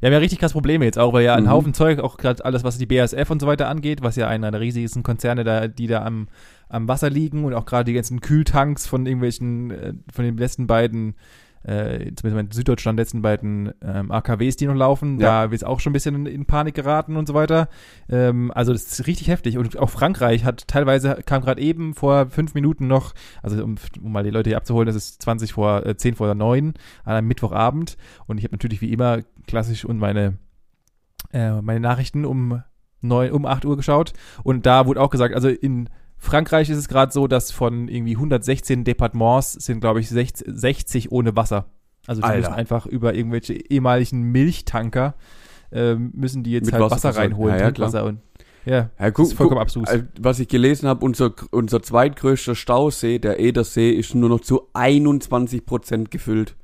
Wir 0.00 0.08
haben 0.08 0.12
ja 0.14 0.18
richtig 0.18 0.38
krass 0.38 0.52
Probleme 0.52 0.84
jetzt 0.84 0.98
auch, 0.98 1.12
weil 1.12 1.24
ja 1.24 1.34
ein 1.34 1.44
Mhm. 1.44 1.50
Haufen 1.50 1.74
Zeug, 1.74 2.00
auch 2.00 2.16
gerade 2.16 2.44
alles, 2.44 2.64
was 2.64 2.78
die 2.78 2.86
BASF 2.86 3.30
und 3.30 3.40
so 3.40 3.46
weiter 3.46 3.68
angeht, 3.68 4.02
was 4.02 4.16
ja 4.16 4.28
einer 4.28 4.50
der 4.50 4.60
riesigsten 4.60 5.02
Konzerne 5.02 5.44
da, 5.44 5.68
die 5.68 5.86
da 5.86 6.04
am, 6.04 6.28
am 6.68 6.88
Wasser 6.88 7.10
liegen 7.10 7.44
und 7.44 7.54
auch 7.54 7.66
gerade 7.66 7.84
die 7.84 7.94
ganzen 7.94 8.20
Kühltanks 8.20 8.86
von 8.86 9.06
irgendwelchen, 9.06 9.70
äh, 9.70 9.92
von 10.12 10.24
den 10.24 10.36
letzten 10.36 10.66
beiden, 10.66 11.14
äh, 11.66 12.12
zumindest 12.14 12.36
in 12.36 12.50
Süddeutschland 12.52 12.98
letzten 12.98 13.22
beiden 13.22 13.72
ähm, 13.82 14.10
AKWs, 14.12 14.56
die 14.56 14.66
noch 14.66 14.74
laufen, 14.74 15.18
Ja. 15.18 15.44
da 15.44 15.50
wird 15.50 15.62
es 15.62 15.64
auch 15.64 15.80
schon 15.80 15.90
ein 15.90 15.94
bisschen 15.94 16.14
in, 16.14 16.26
in 16.26 16.46
Panik 16.46 16.74
geraten 16.74 17.16
und 17.16 17.26
so 17.26 17.34
weiter. 17.34 17.68
Ähm, 18.08 18.52
also 18.54 18.72
das 18.72 18.84
ist 18.84 19.06
richtig 19.06 19.28
heftig 19.28 19.58
und 19.58 19.76
auch 19.78 19.90
Frankreich 19.90 20.44
hat 20.44 20.68
teilweise, 20.68 21.18
kam 21.26 21.42
gerade 21.42 21.60
eben 21.60 21.94
vor 21.94 22.26
fünf 22.30 22.54
Minuten 22.54 22.86
noch, 22.86 23.14
also 23.42 23.62
um, 23.64 23.76
um 24.00 24.12
mal 24.12 24.22
die 24.22 24.30
Leute 24.30 24.50
hier 24.50 24.56
abzuholen, 24.56 24.86
das 24.86 24.96
ist 24.96 25.22
20 25.22 25.52
vor, 25.52 25.84
äh, 25.84 25.96
10 25.96 26.14
vor 26.14 26.32
9 26.34 26.74
an 27.04 27.14
einem 27.14 27.26
Mittwochabend 27.28 27.96
und 28.26 28.38
ich 28.38 28.44
habe 28.44 28.54
natürlich 28.54 28.80
wie 28.80 28.92
immer 28.92 29.20
klassisch 29.46 29.84
und 29.84 29.98
meine, 29.98 30.38
äh, 31.32 31.60
meine 31.62 31.80
Nachrichten 31.80 32.24
um, 32.24 32.62
neun, 33.00 33.30
um 33.32 33.46
8 33.46 33.64
Uhr 33.64 33.76
geschaut. 33.76 34.12
Und 34.42 34.66
da 34.66 34.86
wurde 34.86 35.00
auch 35.00 35.10
gesagt, 35.10 35.34
also 35.34 35.48
in 35.48 35.88
Frankreich 36.18 36.70
ist 36.70 36.78
es 36.78 36.88
gerade 36.88 37.12
so, 37.12 37.26
dass 37.26 37.50
von 37.50 37.88
irgendwie 37.88 38.14
116 38.16 38.84
Departements 38.84 39.52
sind, 39.54 39.80
glaube 39.80 40.00
ich, 40.00 40.08
60, 40.08 40.46
60 40.48 41.12
ohne 41.12 41.36
Wasser. 41.36 41.66
Also 42.06 42.20
die 42.22 42.26
Alter. 42.28 42.40
müssen 42.48 42.54
einfach 42.54 42.86
über 42.86 43.14
irgendwelche 43.14 43.54
ehemaligen 43.54 44.22
Milchtanker 44.22 45.14
ähm, 45.72 46.12
müssen 46.14 46.42
die 46.44 46.52
jetzt 46.52 46.66
Mit 46.66 46.74
halt 46.74 46.84
Wasser 46.84 47.08
Wasser 47.08 47.18
reinholen, 47.20 47.54
Ja, 47.56 47.60
ja, 47.62 47.70
klar. 47.72 47.90
Trinkwasser 47.90 48.04
und 48.06 48.20
ja, 48.64 48.90
Ja, 48.98 49.10
das 49.10 49.28
ist 49.28 49.34
vollkommen 49.34 49.60
abstrus. 49.60 49.88
äh, 49.88 50.04
Was 50.20 50.38
ich 50.38 50.48
gelesen 50.48 50.88
habe, 50.88 51.04
unser, 51.04 51.32
unser 51.50 51.82
zweitgrößter 51.82 52.54
Stausee, 52.54 53.18
der 53.18 53.38
Edersee, 53.40 53.90
ist 53.90 54.14
nur 54.14 54.28
noch 54.28 54.40
zu 54.40 54.68
21 54.74 55.66
Prozent 55.66 56.10
gefüllt. 56.10 56.56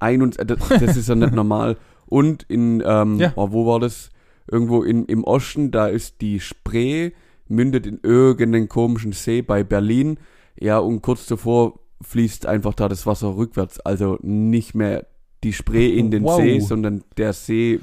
21, 0.00 0.40
äh, 0.40 0.46
das, 0.46 0.68
das 0.80 0.96
ist 0.96 1.08
ja 1.08 1.14
nicht 1.14 1.32
normal. 1.34 1.76
Und 2.06 2.42
in, 2.44 2.82
ähm, 2.84 3.18
Ja. 3.18 3.32
oh, 3.36 3.48
wo 3.52 3.66
war 3.66 3.80
das? 3.80 4.10
Irgendwo 4.50 4.82
in, 4.82 5.06
im 5.06 5.24
Osten, 5.24 5.70
da 5.70 5.86
ist 5.86 6.20
die 6.20 6.38
Spree, 6.40 7.12
mündet 7.48 7.86
in 7.86 8.00
irgendeinen 8.02 8.68
komischen 8.68 9.12
See 9.12 9.42
bei 9.42 9.64
Berlin. 9.64 10.18
Ja, 10.58 10.78
und 10.78 11.02
kurz 11.02 11.26
davor 11.26 11.80
fließt 12.02 12.46
einfach 12.46 12.74
da 12.74 12.88
das 12.88 13.06
Wasser 13.06 13.36
rückwärts. 13.36 13.80
Also 13.80 14.18
nicht 14.22 14.74
mehr 14.74 15.06
die 15.42 15.52
Spree 15.52 15.96
in 15.96 16.10
den 16.10 16.24
Wow. 16.24 16.40
See, 16.40 16.60
sondern 16.60 17.04
der 17.16 17.32
See 17.32 17.80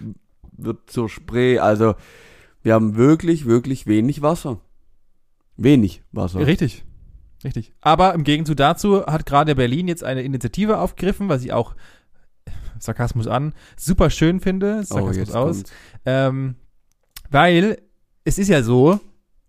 wird 0.58 0.90
zur 0.90 1.10
Spree. 1.10 1.60
Also 1.60 1.96
wir 2.64 2.74
haben 2.74 2.96
wirklich, 2.96 3.46
wirklich 3.46 3.88
wenig 3.88 4.22
Wasser. 4.22 4.60
Wenig 5.58 6.04
Wasser. 6.12 6.46
Richtig. 6.46 6.84
Richtig. 7.44 7.74
Aber 7.82 8.14
im 8.14 8.24
Gegenzug 8.24 8.58
dazu 8.58 9.06
hat 9.06 9.26
gerade 9.26 9.56
Berlin 9.56 9.88
jetzt 9.88 10.04
eine 10.04 10.22
Initiative 10.22 10.78
aufgegriffen, 10.78 11.28
was 11.28 11.44
ich 11.44 11.54
auch 11.54 11.76
Sarkasmus 12.80 13.28
an, 13.28 13.54
super 13.78 14.10
schön 14.10 14.40
finde. 14.40 14.84
Sarkasmus 14.84 15.32
Oh, 15.32 15.38
aus. 15.38 15.64
Ähm, 16.06 16.56
weil 17.30 17.82
es 18.24 18.38
ist 18.38 18.48
ja 18.48 18.62
so, 18.64 19.00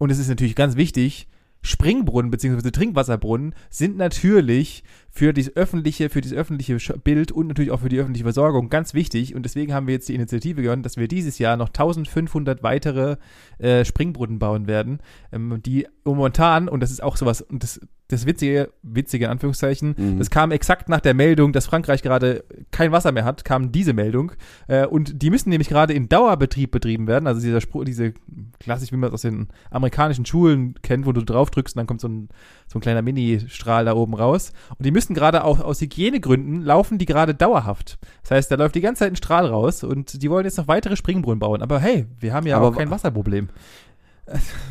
und 0.02 0.10
es 0.10 0.18
ist 0.18 0.26
natürlich 0.28 0.56
ganz 0.56 0.74
wichtig, 0.74 1.28
Springbrunnen 1.62 2.32
bzw. 2.32 2.72
Trinkwasserbrunnen 2.72 3.54
sind 3.70 3.96
natürlich 3.96 4.82
für 5.14 5.34
das 5.34 5.54
öffentliche, 5.54 6.08
für 6.08 6.22
das 6.22 6.32
öffentliche 6.32 6.78
Bild 6.98 7.32
und 7.32 7.46
natürlich 7.46 7.70
auch 7.70 7.80
für 7.80 7.90
die 7.90 7.98
öffentliche 7.98 8.24
Versorgung 8.24 8.70
ganz 8.70 8.94
wichtig. 8.94 9.34
Und 9.34 9.42
deswegen 9.44 9.74
haben 9.74 9.86
wir 9.86 9.92
jetzt 9.92 10.08
die 10.08 10.14
Initiative 10.14 10.62
gehört, 10.62 10.86
dass 10.86 10.96
wir 10.96 11.06
dieses 11.06 11.38
Jahr 11.38 11.58
noch 11.58 11.68
1500 11.68 12.62
weitere 12.62 13.16
äh, 13.58 13.84
Springbrunnen 13.84 14.38
bauen 14.38 14.66
werden, 14.66 15.00
ähm, 15.30 15.60
die 15.64 15.86
momentan, 16.04 16.66
und 16.68 16.80
das 16.80 16.90
ist 16.90 17.02
auch 17.02 17.16
sowas, 17.18 17.42
und 17.42 17.62
das, 17.62 17.78
das 18.08 18.26
Witzige, 18.26 18.70
witzige 18.82 19.24
in 19.26 19.30
Anführungszeichen, 19.30 19.94
Mhm. 19.96 20.18
das 20.18 20.28
kam 20.30 20.50
exakt 20.50 20.88
nach 20.88 21.00
der 21.00 21.14
Meldung, 21.14 21.52
dass 21.52 21.66
Frankreich 21.66 22.02
gerade 22.02 22.44
kein 22.70 22.92
Wasser 22.92 23.12
mehr 23.12 23.24
hat, 23.24 23.44
kam 23.44 23.72
diese 23.72 23.92
Meldung. 23.94 24.32
Äh, 24.66 24.86
und 24.86 25.22
die 25.22 25.30
müssen 25.30 25.48
nämlich 25.50 25.68
gerade 25.68 25.92
in 25.94 26.08
Dauerbetrieb 26.08 26.70
betrieben 26.70 27.06
werden. 27.06 27.26
Also 27.26 27.40
dieser 27.40 27.60
Spruch, 27.60 27.84
diese 27.84 28.12
klassisch, 28.60 28.92
wie 28.92 28.96
man 28.96 29.08
es 29.08 29.14
aus 29.14 29.22
den 29.22 29.48
amerikanischen 29.70 30.26
Schulen 30.26 30.74
kennt, 30.82 31.06
wo 31.06 31.12
du 31.12 31.22
drauf 31.22 31.50
drückst 31.50 31.74
und 31.74 31.80
dann 31.80 31.86
kommt 31.86 32.00
so 32.02 32.08
ein, 32.08 32.28
so 32.66 32.78
ein 32.78 32.82
kleiner 32.82 33.02
Mini-Strahl 33.02 33.84
da 33.86 33.94
oben 33.94 34.14
raus. 34.14 34.52
Und 34.76 34.84
die 34.84 34.90
müssen 34.90 35.01
gerade 35.08 35.44
auch 35.44 35.60
aus 35.60 35.80
Hygienegründen 35.80 36.62
laufen 36.62 36.98
die 36.98 37.06
gerade 37.06 37.34
dauerhaft. 37.34 37.98
Das 38.22 38.32
heißt, 38.32 38.50
da 38.50 38.56
läuft 38.56 38.74
die 38.74 38.80
ganze 38.80 39.00
Zeit 39.00 39.12
ein 39.12 39.16
Strahl 39.16 39.46
raus 39.46 39.84
und 39.84 40.22
die 40.22 40.30
wollen 40.30 40.44
jetzt 40.44 40.58
noch 40.58 40.68
weitere 40.68 40.96
Springbrunnen 40.96 41.38
bauen. 41.38 41.62
Aber 41.62 41.78
hey, 41.78 42.06
wir 42.20 42.32
haben 42.32 42.46
ja 42.46 42.56
Aber 42.56 42.68
auch 42.68 42.76
kein 42.76 42.90
Wasserproblem. 42.90 43.48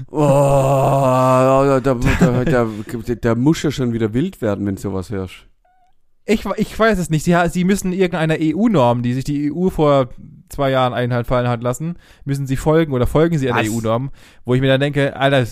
Oh, 0.07 0.17
da, 0.17 1.79
da, 1.79 1.93
da, 2.45 2.67
da 3.21 3.35
muss 3.35 3.61
ja 3.61 3.69
schon 3.69 3.91
wieder 3.91 4.13
wild 4.13 4.41
werden, 4.41 4.65
wenn 4.65 4.75
du 4.75 4.81
sowas 4.81 5.09
hörst. 5.09 5.45
Ich, 6.25 6.45
ich 6.57 6.77
weiß 6.77 6.99
es 6.99 7.09
nicht. 7.09 7.23
Sie, 7.23 7.35
sie 7.49 7.63
müssen 7.63 7.93
irgendeiner 7.93 8.37
EU-Norm, 8.39 9.01
die 9.01 9.13
sich 9.13 9.23
die 9.23 9.51
EU 9.51 9.69
vor 9.69 10.09
zwei 10.51 10.69
Jahren 10.69 10.93
einfallen 10.93 11.47
hat 11.47 11.63
lassen, 11.63 11.95
müssen 12.25 12.45
sie 12.45 12.57
folgen 12.57 12.93
oder 12.93 13.07
folgen 13.07 13.37
sie 13.37 13.51
einer 13.51 13.69
EU-Norm, 13.69 14.11
wo 14.45 14.53
ich 14.53 14.61
mir 14.61 14.67
dann 14.67 14.81
denke, 14.81 15.15
Alter, 15.15 15.47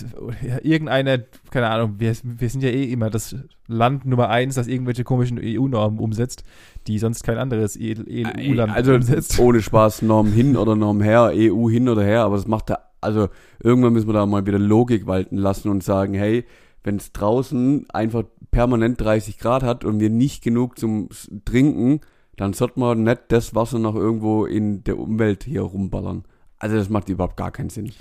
irgendeine, 0.62 1.24
keine 1.50 1.68
Ahnung, 1.68 1.94
wir, 1.98 2.14
wir 2.22 2.48
sind 2.48 2.62
ja 2.62 2.68
eh 2.68 2.92
immer 2.92 3.10
das 3.10 3.34
Land 3.66 4.04
Nummer 4.04 4.28
eins, 4.28 4.54
das 4.54 4.68
irgendwelche 4.68 5.04
komischen 5.04 5.40
EU-Normen 5.42 5.98
umsetzt, 5.98 6.44
die 6.86 6.98
sonst 6.98 7.24
kein 7.24 7.38
anderes 7.38 7.78
EU-Land 7.80 8.72
also, 8.72 8.94
umsetzt. 8.94 9.38
Ohne 9.38 9.62
Spaß, 9.62 10.02
Norm 10.02 10.32
hin 10.32 10.56
oder 10.56 10.76
Norm 10.76 11.00
her, 11.00 11.32
EU 11.34 11.68
hin 11.68 11.88
oder 11.88 12.04
her, 12.04 12.22
aber 12.22 12.36
das 12.36 12.46
macht 12.46 12.70
da, 12.70 12.78
also 13.00 13.28
irgendwann 13.62 13.92
müssen 13.92 14.08
wir 14.08 14.14
da 14.14 14.26
mal 14.26 14.46
wieder 14.46 14.58
Logik 14.58 15.06
walten 15.06 15.36
lassen 15.36 15.68
und 15.68 15.82
sagen, 15.82 16.14
hey, 16.14 16.44
wenn 16.82 16.96
es 16.96 17.12
draußen 17.12 17.86
einfach 17.90 18.24
permanent 18.50 19.00
30 19.00 19.38
Grad 19.38 19.62
hat 19.62 19.84
und 19.84 20.00
wir 20.00 20.10
nicht 20.10 20.42
genug 20.42 20.78
zum 20.78 21.08
Trinken, 21.44 22.00
dann 22.36 22.52
sollte 22.52 22.80
man 22.80 23.02
nicht 23.02 23.22
das 23.28 23.54
Wasser 23.54 23.78
noch 23.78 23.94
irgendwo 23.94 24.46
in 24.46 24.82
der 24.84 24.98
Umwelt 24.98 25.44
hier 25.44 25.62
rumballern. 25.62 26.24
Also 26.58 26.76
das 26.76 26.88
macht 26.88 27.08
überhaupt 27.08 27.36
gar 27.36 27.50
keinen 27.50 27.70
Sinn. 27.70 27.92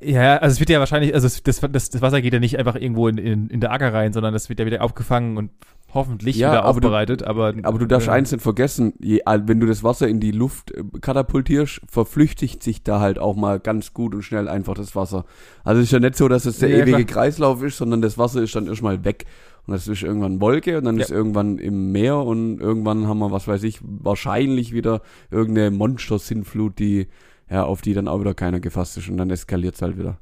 Ja, 0.00 0.36
also 0.38 0.54
es 0.54 0.60
wird 0.60 0.70
ja 0.70 0.78
wahrscheinlich, 0.80 1.14
also 1.14 1.28
das, 1.28 1.60
das, 1.60 1.90
das 1.90 2.02
Wasser 2.02 2.20
geht 2.20 2.32
ja 2.32 2.40
nicht 2.40 2.58
einfach 2.58 2.74
irgendwo 2.74 3.08
in, 3.08 3.18
in, 3.18 3.48
in 3.48 3.60
der 3.60 3.72
Acker 3.72 3.92
rein, 3.92 4.12
sondern 4.12 4.32
das 4.32 4.48
wird 4.48 4.60
ja 4.60 4.66
wieder 4.66 4.82
aufgefangen 4.82 5.36
und 5.36 5.50
hoffentlich 5.94 6.36
ja, 6.36 6.50
wieder 6.50 6.64
aber 6.64 6.70
aufbereitet. 6.70 7.22
Du, 7.22 7.26
aber, 7.26 7.54
aber 7.62 7.78
du 7.78 7.86
darfst 7.86 8.08
äh, 8.08 8.12
eins 8.12 8.32
nicht 8.32 8.42
vergessen, 8.42 8.94
je, 9.00 9.20
wenn 9.24 9.60
du 9.60 9.66
das 9.66 9.82
Wasser 9.82 10.08
in 10.08 10.20
die 10.20 10.32
Luft 10.32 10.72
äh, 10.72 10.82
katapultierst, 11.00 11.80
verflüchtigt 11.88 12.62
sich 12.62 12.82
da 12.82 13.00
halt 13.00 13.18
auch 13.18 13.36
mal 13.36 13.60
ganz 13.60 13.94
gut 13.94 14.14
und 14.14 14.22
schnell 14.22 14.48
einfach 14.48 14.74
das 14.74 14.94
Wasser. 14.96 15.24
Also 15.62 15.80
es 15.80 15.86
ist 15.86 15.92
ja 15.92 16.00
nicht 16.00 16.16
so, 16.16 16.28
dass 16.28 16.44
es 16.44 16.58
der 16.58 16.70
ja, 16.70 16.78
ewige 16.78 17.04
klar. 17.04 17.24
Kreislauf 17.24 17.62
ist, 17.62 17.78
sondern 17.78 18.02
das 18.02 18.18
Wasser 18.18 18.42
ist 18.42 18.54
dann 18.56 18.66
erstmal 18.66 19.04
weg. 19.04 19.24
Und 19.66 19.72
das 19.72 19.88
ist 19.88 20.02
irgendwann 20.02 20.42
Wolke 20.42 20.76
und 20.76 20.84
dann 20.84 20.96
ja. 20.96 21.04
ist 21.04 21.10
irgendwann 21.10 21.56
im 21.56 21.90
Meer 21.90 22.18
und 22.18 22.60
irgendwann 22.60 23.06
haben 23.06 23.20
wir, 23.20 23.30
was 23.30 23.48
weiß 23.48 23.62
ich, 23.62 23.78
wahrscheinlich 23.82 24.74
wieder 24.74 25.00
irgendeine 25.30 25.70
Monster-Sinnflut, 25.70 26.78
die, 26.78 27.06
ja, 27.50 27.64
auf 27.64 27.82
die 27.82 27.94
dann 27.94 28.08
auch 28.08 28.20
wieder 28.20 28.34
keiner 28.34 28.60
gefasst 28.60 28.96
ist 28.96 29.08
und 29.08 29.16
dann 29.16 29.30
eskaliert 29.30 29.74
es 29.74 29.82
halt 29.82 29.98
wieder. 29.98 30.18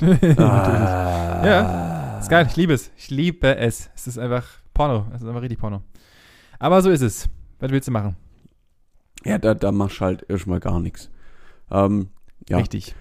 ah. 0.38 1.46
Ja, 1.46 2.18
ist 2.18 2.30
geil, 2.30 2.46
ich 2.48 2.56
liebe 2.56 2.72
es. 2.72 2.90
Ich 2.96 3.10
liebe 3.10 3.56
es. 3.56 3.90
Es 3.94 4.06
ist 4.06 4.18
einfach 4.18 4.46
Porno. 4.74 5.06
Es 5.14 5.22
ist 5.22 5.28
einfach 5.28 5.42
richtig 5.42 5.58
Porno. 5.58 5.82
Aber 6.58 6.80
so 6.82 6.90
ist 6.90 7.02
es. 7.02 7.28
Was 7.58 7.70
willst 7.70 7.88
du 7.88 7.92
machen? 7.92 8.16
Ja, 9.24 9.38
da, 9.38 9.54
da 9.54 9.70
machst 9.72 10.00
du 10.00 10.04
halt 10.04 10.28
erstmal 10.28 10.60
gar 10.60 10.80
nichts. 10.80 11.10
Ähm, 11.70 12.08
ja. 12.48 12.58
Richtig. 12.58 12.94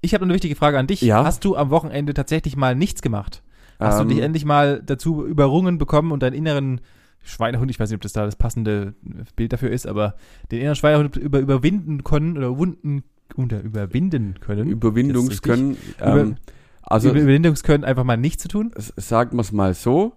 Ich 0.00 0.14
habe 0.14 0.24
eine 0.24 0.34
wichtige 0.34 0.54
Frage 0.54 0.78
an 0.78 0.86
dich. 0.86 1.00
Ja? 1.00 1.24
Hast 1.24 1.44
du 1.44 1.56
am 1.56 1.70
Wochenende 1.70 2.14
tatsächlich 2.14 2.56
mal 2.56 2.74
nichts 2.74 3.02
gemacht? 3.02 3.42
Hast 3.80 4.00
ähm, 4.00 4.08
du 4.08 4.14
dich 4.14 4.22
endlich 4.22 4.44
mal 4.44 4.82
dazu 4.84 5.26
überrungen 5.26 5.78
bekommen 5.78 6.12
und 6.12 6.22
deinen 6.22 6.34
inneren 6.34 6.80
Schweinehund, 7.28 7.70
ich 7.70 7.78
weiß 7.78 7.90
nicht, 7.90 7.96
ob 7.96 8.02
das 8.02 8.12
da 8.12 8.24
das 8.24 8.36
passende 8.36 8.94
Bild 9.36 9.52
dafür 9.52 9.70
ist, 9.70 9.86
aber 9.86 10.14
den 10.50 10.60
inneren 10.60 10.76
Schweinehund 10.76 11.16
über, 11.16 11.38
überwinden 11.38 12.04
können 12.04 12.36
oder 12.36 12.56
wunden 12.56 13.04
unter 13.36 13.60
überwinden 13.60 14.40
können. 14.40 14.68
Überwindungskönnen. 14.68 15.76
Ähm, 16.00 16.36
also 16.82 17.10
Überwindungskönnen 17.10 17.84
einfach 17.84 18.04
mal 18.04 18.16
nicht 18.16 18.40
zu 18.40 18.48
tun? 18.48 18.72
Sagen 18.76 19.36
wir 19.36 19.42
es 19.42 19.52
mal 19.52 19.74
so. 19.74 20.14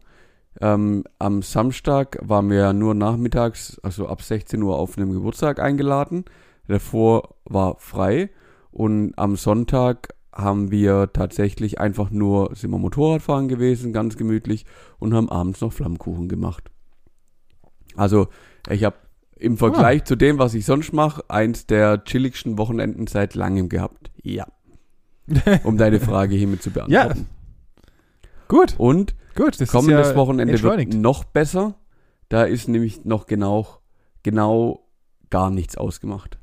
Ähm, 0.59 1.03
am 1.19 1.41
Samstag 1.41 2.17
waren 2.21 2.49
wir 2.49 2.73
nur 2.73 2.93
nachmittags, 2.93 3.79
also 3.83 4.07
ab 4.07 4.21
16 4.21 4.61
Uhr 4.61 4.77
auf 4.77 4.97
einem 4.97 5.11
Geburtstag 5.11 5.59
eingeladen. 5.59 6.25
Davor 6.67 7.35
war 7.45 7.75
frei. 7.79 8.29
Und 8.71 9.13
am 9.17 9.35
Sonntag 9.35 10.09
haben 10.33 10.71
wir 10.71 11.11
tatsächlich 11.11 11.79
einfach 11.79 12.09
nur, 12.09 12.55
sind 12.55 12.71
wir 12.71 12.77
Motorradfahren 12.77 13.49
gewesen, 13.49 13.91
ganz 13.91 14.15
gemütlich, 14.15 14.65
und 14.99 15.13
haben 15.13 15.29
abends 15.29 15.59
noch 15.61 15.73
Flammkuchen 15.73 16.29
gemacht. 16.29 16.71
Also, 17.95 18.27
ich 18.69 18.83
habe 18.83 18.95
im 19.35 19.57
Vergleich 19.57 20.01
ah. 20.01 20.05
zu 20.05 20.15
dem, 20.15 20.37
was 20.37 20.53
ich 20.53 20.65
sonst 20.65 20.93
mache, 20.93 21.23
eins 21.29 21.65
der 21.65 22.03
chilligsten 22.03 22.57
Wochenenden 22.57 23.07
seit 23.07 23.35
langem 23.35 23.69
gehabt. 23.69 24.11
Ja. 24.21 24.47
Um 25.63 25.77
deine 25.77 25.99
Frage 25.99 26.35
hiermit 26.35 26.61
zu 26.61 26.71
beantworten. 26.71 27.19
Ja. 27.19 27.85
Gut. 28.47 28.75
Und 28.77 29.15
Gut, 29.35 29.61
das 29.61 29.71
kommendes 29.71 30.09
ja 30.09 30.15
Wochenende 30.15 30.61
wird 30.61 30.93
noch 30.93 31.23
besser. 31.23 31.75
Da 32.29 32.43
ist 32.43 32.67
nämlich 32.67 33.05
noch 33.05 33.25
genau, 33.25 33.67
genau 34.23 34.87
gar 35.29 35.49
nichts 35.49 35.77
ausgemacht. 35.77 36.37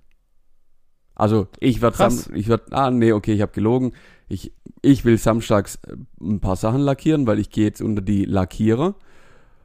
Also 1.14 1.49
ich 1.61 1.83
werde 1.83 2.09
ich 2.35 2.49
werde 2.49 2.73
ah 2.73 2.90
nee, 2.90 3.12
okay, 3.12 3.33
ich 3.33 3.43
habe 3.43 3.52
gelogen. 3.52 3.93
Ich 4.28 4.55
ich 4.83 5.05
will 5.05 5.19
samstags 5.19 5.76
äh, 5.87 5.97
ein 6.21 6.40
paar 6.40 6.57
Sachen 6.57 6.81
lackieren, 6.81 7.26
weil 7.26 7.38
ich 7.38 7.50
gehe 7.50 7.64
jetzt 7.64 7.83
unter 7.83 8.02
die 8.02 8.25
Lackierer. 8.25 8.95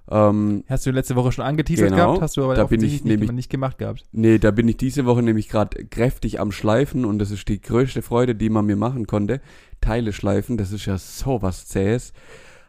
Ähm, 0.09 0.63
Hast 0.67 0.85
du 0.85 0.91
letzte 0.91 1.15
Woche 1.15 1.31
schon 1.31 1.45
angeteasert 1.45 1.89
genau, 1.89 2.07
gehabt? 2.07 2.21
Hast 2.21 2.37
du 2.37 2.43
aber 2.43 2.55
da 2.55 2.65
bin 2.65 2.83
ich 2.83 3.03
nämlich, 3.03 3.31
nicht 3.31 3.49
gemacht 3.49 3.77
gehabt? 3.77 4.03
Nee, 4.11 4.37
da 4.37 4.51
bin 4.51 4.67
ich 4.67 4.77
diese 4.77 5.05
Woche 5.05 5.23
nämlich 5.23 5.49
gerade 5.49 5.85
kräftig 5.85 6.39
am 6.39 6.51
Schleifen 6.51 7.05
und 7.05 7.19
das 7.19 7.31
ist 7.31 7.47
die 7.47 7.61
größte 7.61 8.01
Freude, 8.01 8.35
die 8.35 8.49
man 8.49 8.65
mir 8.65 8.75
machen 8.75 9.07
konnte. 9.07 9.39
Teile 9.79 10.13
schleifen, 10.13 10.57
das 10.57 10.71
ist 10.71 10.85
ja 10.85 10.97
so 10.97 11.41
was 11.41 11.65
Zähes. 11.65 12.13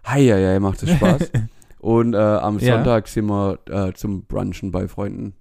Heieiei, 0.07 0.61
macht 0.61 0.83
es 0.83 0.91
Spaß. 0.91 1.33
und 1.81 2.15
äh, 2.15 2.19
am 2.19 2.59
ja. 2.59 2.77
Sonntag 2.77 3.09
sind 3.09 3.27
wir 3.27 3.59
äh, 3.69 3.93
zum 3.95 4.25
Brunchen 4.25 4.71
bei 4.71 4.87
Freunden 4.87 5.35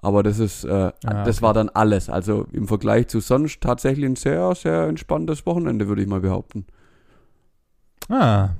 aber 0.00 0.22
das 0.22 0.38
ist, 0.38 0.64
äh, 0.64 0.70
ah, 0.70 0.92
das 1.24 1.38
okay. 1.38 1.42
war 1.42 1.54
dann 1.54 1.68
alles. 1.70 2.08
Also 2.08 2.46
im 2.52 2.68
Vergleich 2.68 3.08
zu 3.08 3.20
sonst 3.20 3.60
tatsächlich 3.60 4.06
ein 4.06 4.16
sehr, 4.16 4.54
sehr 4.54 4.84
entspanntes 4.84 5.44
Wochenende, 5.44 5.88
würde 5.88 6.02
ich 6.02 6.08
mal 6.08 6.20
behaupten. 6.20 6.66
Ah. 8.08 8.50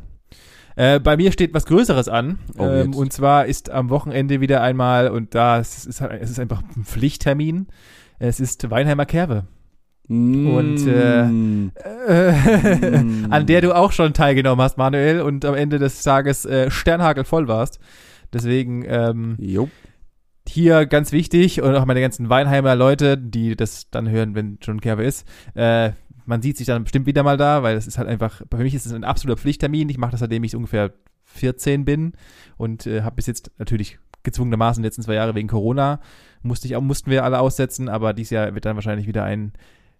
Äh, 0.78 1.00
bei 1.00 1.16
mir 1.16 1.32
steht 1.32 1.52
was 1.54 1.66
Größeres 1.66 2.08
an. 2.08 2.38
Oh, 2.56 2.62
ähm, 2.62 2.94
und 2.94 3.12
zwar 3.12 3.46
ist 3.46 3.68
am 3.68 3.90
Wochenende 3.90 4.40
wieder 4.40 4.62
einmal, 4.62 5.08
und 5.10 5.34
da 5.34 5.58
ist 5.58 5.88
es, 5.88 6.00
es 6.00 6.30
ist 6.30 6.38
einfach 6.38 6.62
ein 6.76 6.84
Pflichttermin. 6.84 7.66
Es 8.20 8.38
ist 8.38 8.70
Weinheimer 8.70 9.04
Kerbe. 9.04 9.46
Und 10.08 10.86
äh, 10.86 11.22
äh, 11.24 13.02
mm. 13.02 13.26
an 13.30 13.46
der 13.46 13.60
du 13.60 13.74
auch 13.74 13.90
schon 13.90 14.14
teilgenommen 14.14 14.62
hast, 14.62 14.78
Manuel, 14.78 15.20
und 15.20 15.44
am 15.44 15.54
Ende 15.56 15.80
des 15.80 16.00
Tages 16.04 16.44
äh, 16.44 16.70
Sternhagel 16.70 17.24
voll 17.24 17.48
warst. 17.48 17.80
Deswegen 18.32 18.84
ähm, 18.86 19.36
Jupp 19.40 19.70
hier 20.48 20.86
ganz 20.86 21.12
wichtig 21.12 21.60
und 21.60 21.74
auch 21.74 21.84
meine 21.84 22.00
ganzen 22.00 22.30
Weinheimer 22.30 22.74
Leute, 22.74 23.18
die 23.18 23.56
das 23.56 23.90
dann 23.90 24.08
hören, 24.08 24.34
wenn 24.34 24.58
schon 24.62 24.80
Kerbe 24.80 25.04
ist, 25.04 25.26
äh, 25.54 25.90
man 26.28 26.42
sieht 26.42 26.58
sich 26.58 26.66
dann 26.66 26.84
bestimmt 26.84 27.06
wieder 27.06 27.22
mal 27.22 27.36
da, 27.36 27.62
weil 27.62 27.76
es 27.76 27.86
ist 27.86 27.98
halt 27.98 28.08
einfach, 28.08 28.42
für 28.50 28.62
mich 28.62 28.74
ist 28.74 28.86
es 28.86 28.92
ein 28.92 29.04
absoluter 29.04 29.40
Pflichttermin. 29.40 29.88
Ich 29.88 29.98
mache 29.98 30.12
das, 30.12 30.20
seitdem 30.20 30.44
ich 30.44 30.54
ungefähr 30.54 30.92
14 31.24 31.84
bin 31.84 32.12
und 32.56 32.86
äh, 32.86 33.02
habe 33.02 33.16
bis 33.16 33.26
jetzt 33.26 33.50
natürlich 33.58 33.98
gezwungenermaßen 34.22 34.82
die 34.82 34.86
letzten 34.86 35.02
zwei 35.02 35.14
Jahre 35.14 35.34
wegen 35.34 35.48
Corona 35.48 36.00
musste 36.42 36.68
ich 36.68 36.78
mussten 36.78 37.10
wir 37.10 37.24
alle 37.24 37.40
aussetzen, 37.40 37.88
aber 37.88 38.12
dieses 38.12 38.30
Jahr 38.30 38.54
wird 38.54 38.64
dann 38.64 38.76
wahrscheinlich 38.76 39.06
wieder 39.06 39.24
ein 39.24 39.52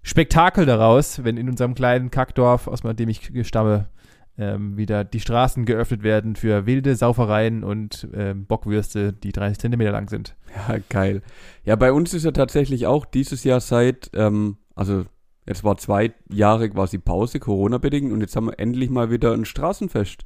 Spektakel 0.02 0.66
daraus, 0.66 1.24
wenn 1.24 1.36
in 1.36 1.48
unserem 1.48 1.74
kleinen 1.74 2.10
Kackdorf, 2.10 2.68
aus 2.68 2.82
dem 2.82 3.08
ich 3.08 3.32
stamme, 3.42 3.88
ähm, 4.36 4.76
wieder 4.76 5.04
die 5.04 5.20
Straßen 5.20 5.64
geöffnet 5.64 6.02
werden 6.02 6.36
für 6.36 6.66
wilde 6.66 6.94
Saufereien 6.94 7.64
und 7.64 8.06
ähm, 8.14 8.46
Bockwürste, 8.46 9.12
die 9.12 9.32
30 9.32 9.58
Zentimeter 9.58 9.90
lang 9.90 10.08
sind. 10.08 10.36
Ja, 10.54 10.76
geil. 10.88 11.22
Ja, 11.64 11.74
bei 11.74 11.92
uns 11.92 12.14
ist 12.14 12.24
ja 12.24 12.30
tatsächlich 12.30 12.86
auch 12.86 13.04
dieses 13.04 13.42
Jahr 13.44 13.60
seit, 13.60 14.10
ähm, 14.14 14.58
also 14.76 15.04
jetzt 15.48 15.64
war 15.64 15.76
zwei 15.78 16.12
Jahre 16.30 16.68
quasi 16.68 16.98
Pause, 16.98 17.40
Corona-bedingt, 17.40 18.12
und 18.12 18.20
jetzt 18.20 18.36
haben 18.36 18.46
wir 18.46 18.58
endlich 18.58 18.90
mal 18.90 19.10
wieder 19.10 19.32
ein 19.32 19.44
Straßenfest. 19.44 20.24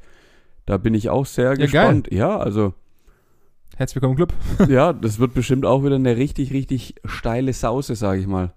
Da 0.67 0.77
bin 0.77 0.95
ich 0.95 1.09
auch 1.11 1.27
sehr 1.27 1.51
ja, 1.51 1.55
gespannt. 1.55 2.11
Geil. 2.11 2.19
Ja, 2.19 2.37
also. 2.39 2.75
Herzlich 3.77 3.97
willkommen 3.97 4.17
Club. 4.17 4.35
ja, 4.69 4.93
das 4.93 5.19
wird 5.19 5.33
bestimmt 5.33 5.65
auch 5.65 5.85
wieder 5.85 5.95
eine 5.95 6.17
richtig, 6.17 6.53
richtig 6.53 6.97
steile 7.05 7.53
Sause, 7.53 7.95
sage 7.95 8.21
ich 8.21 8.27
mal. 8.27 8.53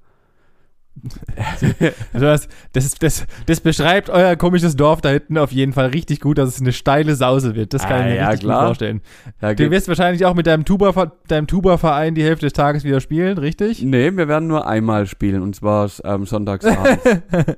Also 2.13 2.25
das, 2.25 2.47
das, 2.73 2.95
das, 2.95 3.27
das 3.45 3.59
beschreibt 3.59 4.09
euer 4.09 4.35
komisches 4.35 4.75
Dorf 4.75 5.01
da 5.01 5.09
hinten 5.09 5.37
auf 5.37 5.51
jeden 5.51 5.73
Fall 5.73 5.87
richtig 5.87 6.19
gut, 6.19 6.37
dass 6.37 6.49
es 6.49 6.61
eine 6.61 6.73
steile 6.73 7.15
Sause 7.15 7.55
wird. 7.55 7.73
Das 7.73 7.83
kann 7.83 7.93
ah, 7.93 7.99
ich 7.99 8.05
mir 8.05 8.15
ja, 8.15 8.27
richtig 8.27 8.45
klar. 8.45 8.59
gut 8.59 8.67
vorstellen. 8.67 9.01
Ja, 9.41 9.53
du 9.53 9.71
wirst 9.71 9.87
wahrscheinlich 9.87 10.25
auch 10.25 10.33
mit 10.33 10.47
deinem 10.47 10.65
Tuba, 10.65 11.11
deinem 11.27 11.47
Tuba-Verein 11.47 12.15
die 12.15 12.23
Hälfte 12.23 12.45
des 12.45 12.53
Tages 12.53 12.83
wieder 12.83 13.01
spielen, 13.01 13.37
richtig? 13.37 13.83
Nee, 13.83 14.15
wir 14.15 14.27
werden 14.27 14.47
nur 14.47 14.67
einmal 14.67 15.05
spielen 15.05 15.41
und 15.41 15.55
zwar 15.55 15.89
ähm, 16.03 16.25
sonntagsabends. 16.25 17.05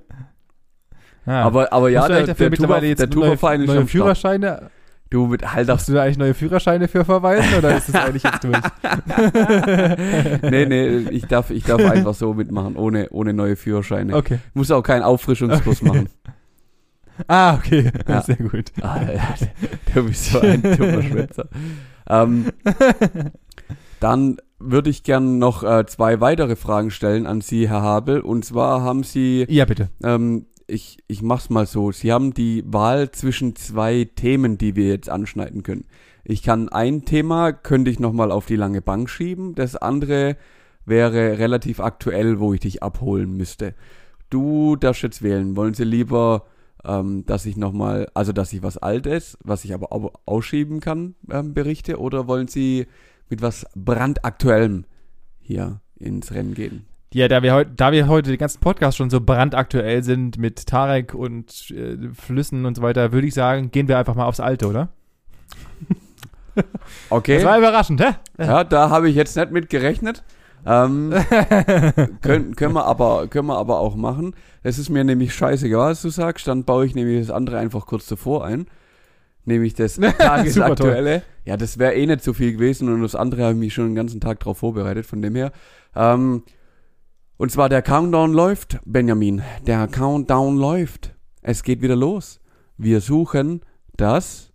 ah. 1.25 1.43
aber, 1.43 1.71
aber 1.71 1.89
ja, 1.89 2.07
der, 2.07 2.33
der, 2.33 2.51
Tuba, 2.51 2.79
der 2.79 3.09
Tuba-Verein 3.09 3.61
ist 3.61 3.73
schon 3.73 3.87
Führerscheine. 3.87 4.69
Du 5.09 5.27
mit 5.27 5.53
halt 5.53 5.69
Hast 5.69 5.87
du 5.87 5.93
da 5.93 6.03
eigentlich 6.03 6.17
neue 6.17 6.33
Führerscheine 6.33 6.87
für 6.87 7.05
verweisen 7.05 7.57
oder 7.57 7.77
ist 7.77 7.89
das 7.89 7.95
eigentlich 7.95 8.23
jetzt 8.23 8.43
durch? 8.43 8.57
nee, 10.41 10.65
nee, 10.65 10.97
ich 11.11 11.25
darf, 11.27 11.49
ich 11.49 11.63
darf 11.63 11.81
einfach 11.81 12.13
so 12.13 12.33
mitmachen, 12.33 12.75
ohne, 12.75 13.09
ohne 13.11 13.33
neue 13.33 13.55
Führerscheine. 13.55 14.15
Okay. 14.15 14.39
Muss 14.53 14.69
auch 14.71 14.83
keinen 14.83 15.03
Auffrischungskurs 15.03 15.81
okay. 15.81 15.87
machen. 15.87 16.09
Ah, 17.27 17.55
okay. 17.55 17.91
Ja. 18.07 18.21
Sehr 18.27 18.35
gut. 18.35 18.71
Ah, 18.79 18.99
du 19.95 20.03
bist 20.03 20.31
so 20.31 20.39
ein 20.39 20.61
dummer 20.61 21.01
Schwätzer. 21.01 21.47
ähm, 22.07 22.45
dann 23.99 24.37
würde 24.59 24.91
ich 24.91 25.01
gern 25.01 25.39
noch 25.39 25.63
äh, 25.63 25.87
zwei 25.87 26.21
weitere 26.21 26.55
Fragen 26.55 26.91
stellen 26.91 27.25
an 27.25 27.41
Sie, 27.41 27.67
Herr 27.67 27.81
Habel. 27.81 28.19
Und 28.21 28.45
zwar 28.45 28.81
haben 28.83 29.01
Sie, 29.01 29.47
Ja, 29.49 29.65
bitte. 29.65 29.89
ähm, 30.03 30.45
ich, 30.67 30.97
ich 31.07 31.21
mach's 31.21 31.49
mal 31.49 31.65
so, 31.65 31.91
Sie 31.91 32.11
haben 32.11 32.33
die 32.33 32.63
Wahl 32.65 33.11
zwischen 33.11 33.55
zwei 33.55 34.03
Themen, 34.15 34.57
die 34.57 34.75
wir 34.75 34.87
jetzt 34.87 35.09
anschneiden 35.09 35.63
können. 35.63 35.85
Ich 36.23 36.43
kann 36.43 36.67
ein 36.69 37.05
Thema, 37.05 37.53
könnte 37.53 37.89
ich 37.89 37.99
nochmal 37.99 38.31
auf 38.31 38.45
die 38.45 38.57
lange 38.57 38.81
Bank 38.81 39.09
schieben. 39.09 39.55
Das 39.55 39.75
andere 39.77 40.35
wäre 40.85 41.37
relativ 41.37 41.79
aktuell, 41.79 42.39
wo 42.39 42.53
ich 42.53 42.59
dich 42.59 42.83
abholen 42.83 43.35
müsste. 43.37 43.75
Du 44.29 44.75
darfst 44.75 45.03
jetzt 45.03 45.21
wählen. 45.21 45.55
Wollen 45.55 45.73
Sie 45.73 45.85
lieber, 45.85 46.45
ähm, 46.83 47.25
dass 47.25 47.45
ich 47.45 47.55
nochmal, 47.55 48.09
also 48.13 48.33
dass 48.33 48.51
ich 48.51 48.61
was 48.61 48.77
Altes, 48.77 49.37
was 49.43 49.63
ich 49.63 49.73
aber 49.73 49.93
au- 49.93 50.11
ausschieben 50.25 50.81
kann, 50.81 51.15
ähm, 51.31 51.53
berichte? 51.53 51.97
Oder 51.99 52.27
wollen 52.27 52.49
Sie 52.49 52.87
mit 53.29 53.41
was 53.41 53.65
brandaktuellem 53.75 54.83
hier 55.39 55.79
ins 55.95 56.33
Rennen 56.33 56.53
gehen? 56.55 56.85
Ja, 57.13 57.27
da 57.27 57.41
wir, 57.41 57.53
heut, 57.53 57.67
da 57.77 57.91
wir 57.91 58.07
heute 58.07 58.31
den 58.31 58.37
ganzen 58.37 58.59
Podcast 58.59 58.97
schon 58.97 59.09
so 59.09 59.21
brandaktuell 59.21 60.03
sind 60.03 60.37
mit 60.37 60.67
Tarek 60.67 61.13
und 61.13 61.71
äh, 61.71 61.97
Flüssen 62.13 62.65
und 62.65 62.75
so 62.75 62.81
weiter, 62.81 63.13
würde 63.13 63.27
ich 63.27 63.33
sagen, 63.33 63.71
gehen 63.71 63.87
wir 63.87 63.97
einfach 63.97 64.15
mal 64.15 64.25
aufs 64.25 64.39
Alte, 64.39 64.67
oder? 64.67 64.89
Okay. 67.11 67.35
Das 67.35 67.45
war 67.45 67.59
überraschend, 67.59 68.01
hä? 68.01 68.15
Ja, 68.39 68.63
da 68.63 68.89
habe 68.89 69.09
ich 69.09 69.15
jetzt 69.15 69.37
nicht 69.37 69.51
mit 69.51 69.69
gerechnet. 69.69 70.23
Ähm, 70.65 71.13
können, 72.21 72.55
können, 72.55 72.73
wir 72.73 72.85
aber, 72.85 73.27
können 73.27 73.47
wir 73.47 73.57
aber 73.57 73.79
auch 73.79 73.95
machen. 73.95 74.35
Es 74.63 74.79
ist 74.79 74.89
mir 74.89 75.03
nämlich 75.03 75.33
scheißegal, 75.33 75.91
was 75.91 76.01
du 76.01 76.09
sagst. 76.09 76.47
Dann 76.47 76.63
baue 76.63 76.85
ich 76.85 76.95
nämlich 76.95 77.27
das 77.27 77.29
andere 77.29 77.59
einfach 77.59 77.85
kurz 77.85 78.07
davor 78.07 78.43
ein. 78.43 78.65
Nämlich 79.45 79.75
das 79.75 79.95
tagesaktuelle. 80.17 81.21
Ja, 81.45 81.55
das 81.55 81.77
wäre 81.77 81.93
eh 81.93 82.05
nicht 82.05 82.23
so 82.23 82.33
viel 82.33 82.53
gewesen 82.53 82.91
und 82.91 83.01
das 83.01 83.15
andere 83.15 83.43
habe 83.43 83.53
ich 83.53 83.59
mich 83.59 83.73
schon 83.73 83.85
den 83.89 83.95
ganzen 83.95 84.19
Tag 84.19 84.39
drauf 84.39 84.57
vorbereitet, 84.57 85.05
von 85.05 85.21
dem 85.21 85.35
her. 85.35 85.51
Ähm, 85.95 86.43
und 87.37 87.51
zwar 87.51 87.69
der 87.69 87.81
Countdown 87.81 88.33
läuft, 88.33 88.79
Benjamin. 88.85 89.41
Der 89.65 89.87
Countdown 89.87 90.57
läuft. 90.57 91.15
Es 91.41 91.63
geht 91.63 91.81
wieder 91.81 91.95
los. 91.95 92.39
Wir 92.77 93.01
suchen 93.01 93.61
das 93.95 94.47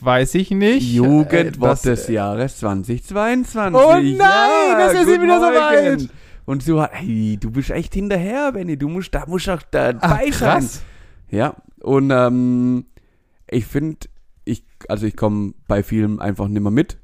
Weiß 0.00 0.34
ich 0.34 0.50
nicht. 0.50 0.92
Jugendwort 0.92 1.34
Etwas, 1.34 1.82
des 1.82 2.08
Jahres 2.08 2.58
2022. 2.58 3.80
Oh 3.80 3.94
nein, 3.94 4.18
das 4.76 4.94
ist 4.94 5.20
wieder 5.20 5.38
so 5.38 5.46
weit. 5.46 6.08
Und 6.44 6.62
so, 6.62 6.82
hey, 6.82 7.36
du 7.38 7.50
bist 7.50 7.70
echt 7.70 7.94
hinterher, 7.94 8.52
Benny. 8.52 8.76
Du 8.76 8.88
musst, 8.88 9.14
da 9.14 9.24
musst 9.26 9.48
auch 9.48 9.62
dabei 9.70 10.30
Ach, 10.30 10.32
sein. 10.32 10.68
Ja, 11.30 11.54
und 11.80 12.10
ähm, 12.10 12.86
ich 13.50 13.66
finde, 13.66 14.08
ich, 14.44 14.64
also 14.88 15.06
ich 15.06 15.16
komme 15.16 15.52
bei 15.68 15.82
vielen 15.82 16.20
einfach 16.20 16.48
nimmer 16.48 16.70
mit. 16.70 16.98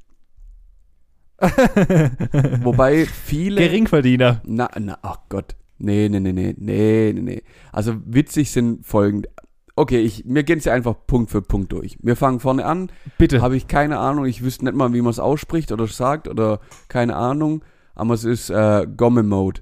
Wobei 2.63 3.05
viele. 3.05 3.61
Geringverdiener. 3.61 4.41
Na, 4.45 4.69
na, 4.79 4.97
ach 5.01 5.19
Gott. 5.29 5.55
Nee, 5.77 6.07
nee, 6.09 6.19
nee, 6.19 6.31
nee, 6.31 6.55
nee, 6.57 7.11
nee, 7.13 7.21
nee. 7.21 7.43
Also 7.71 7.95
witzig 8.05 8.51
sind 8.51 8.85
folgend. 8.85 9.27
Okay, 9.75 9.99
ich, 9.99 10.23
mir 10.23 10.43
gehen 10.43 10.61
sie 10.61 10.71
einfach 10.71 10.95
Punkt 11.05 11.31
für 11.31 11.41
Punkt 11.41 11.73
durch. 11.73 11.97
Wir 12.01 12.15
fangen 12.15 12.39
vorne 12.39 12.65
an. 12.65 12.89
Bitte. 13.17 13.41
Habe 13.41 13.57
ich 13.57 13.67
keine 13.67 13.99
Ahnung. 13.99 14.25
Ich 14.25 14.41
wüsste 14.41 14.63
nicht 14.63 14.75
mal, 14.75 14.93
wie 14.93 15.01
man 15.01 15.09
es 15.11 15.19
ausspricht 15.19 15.73
oder 15.73 15.85
sagt 15.87 16.29
oder 16.29 16.61
keine 16.87 17.17
Ahnung. 17.17 17.63
Aber 17.93 18.13
es 18.13 18.23
ist 18.23 18.49
äh, 18.49 18.87
Gomme-Mode. 18.95 19.61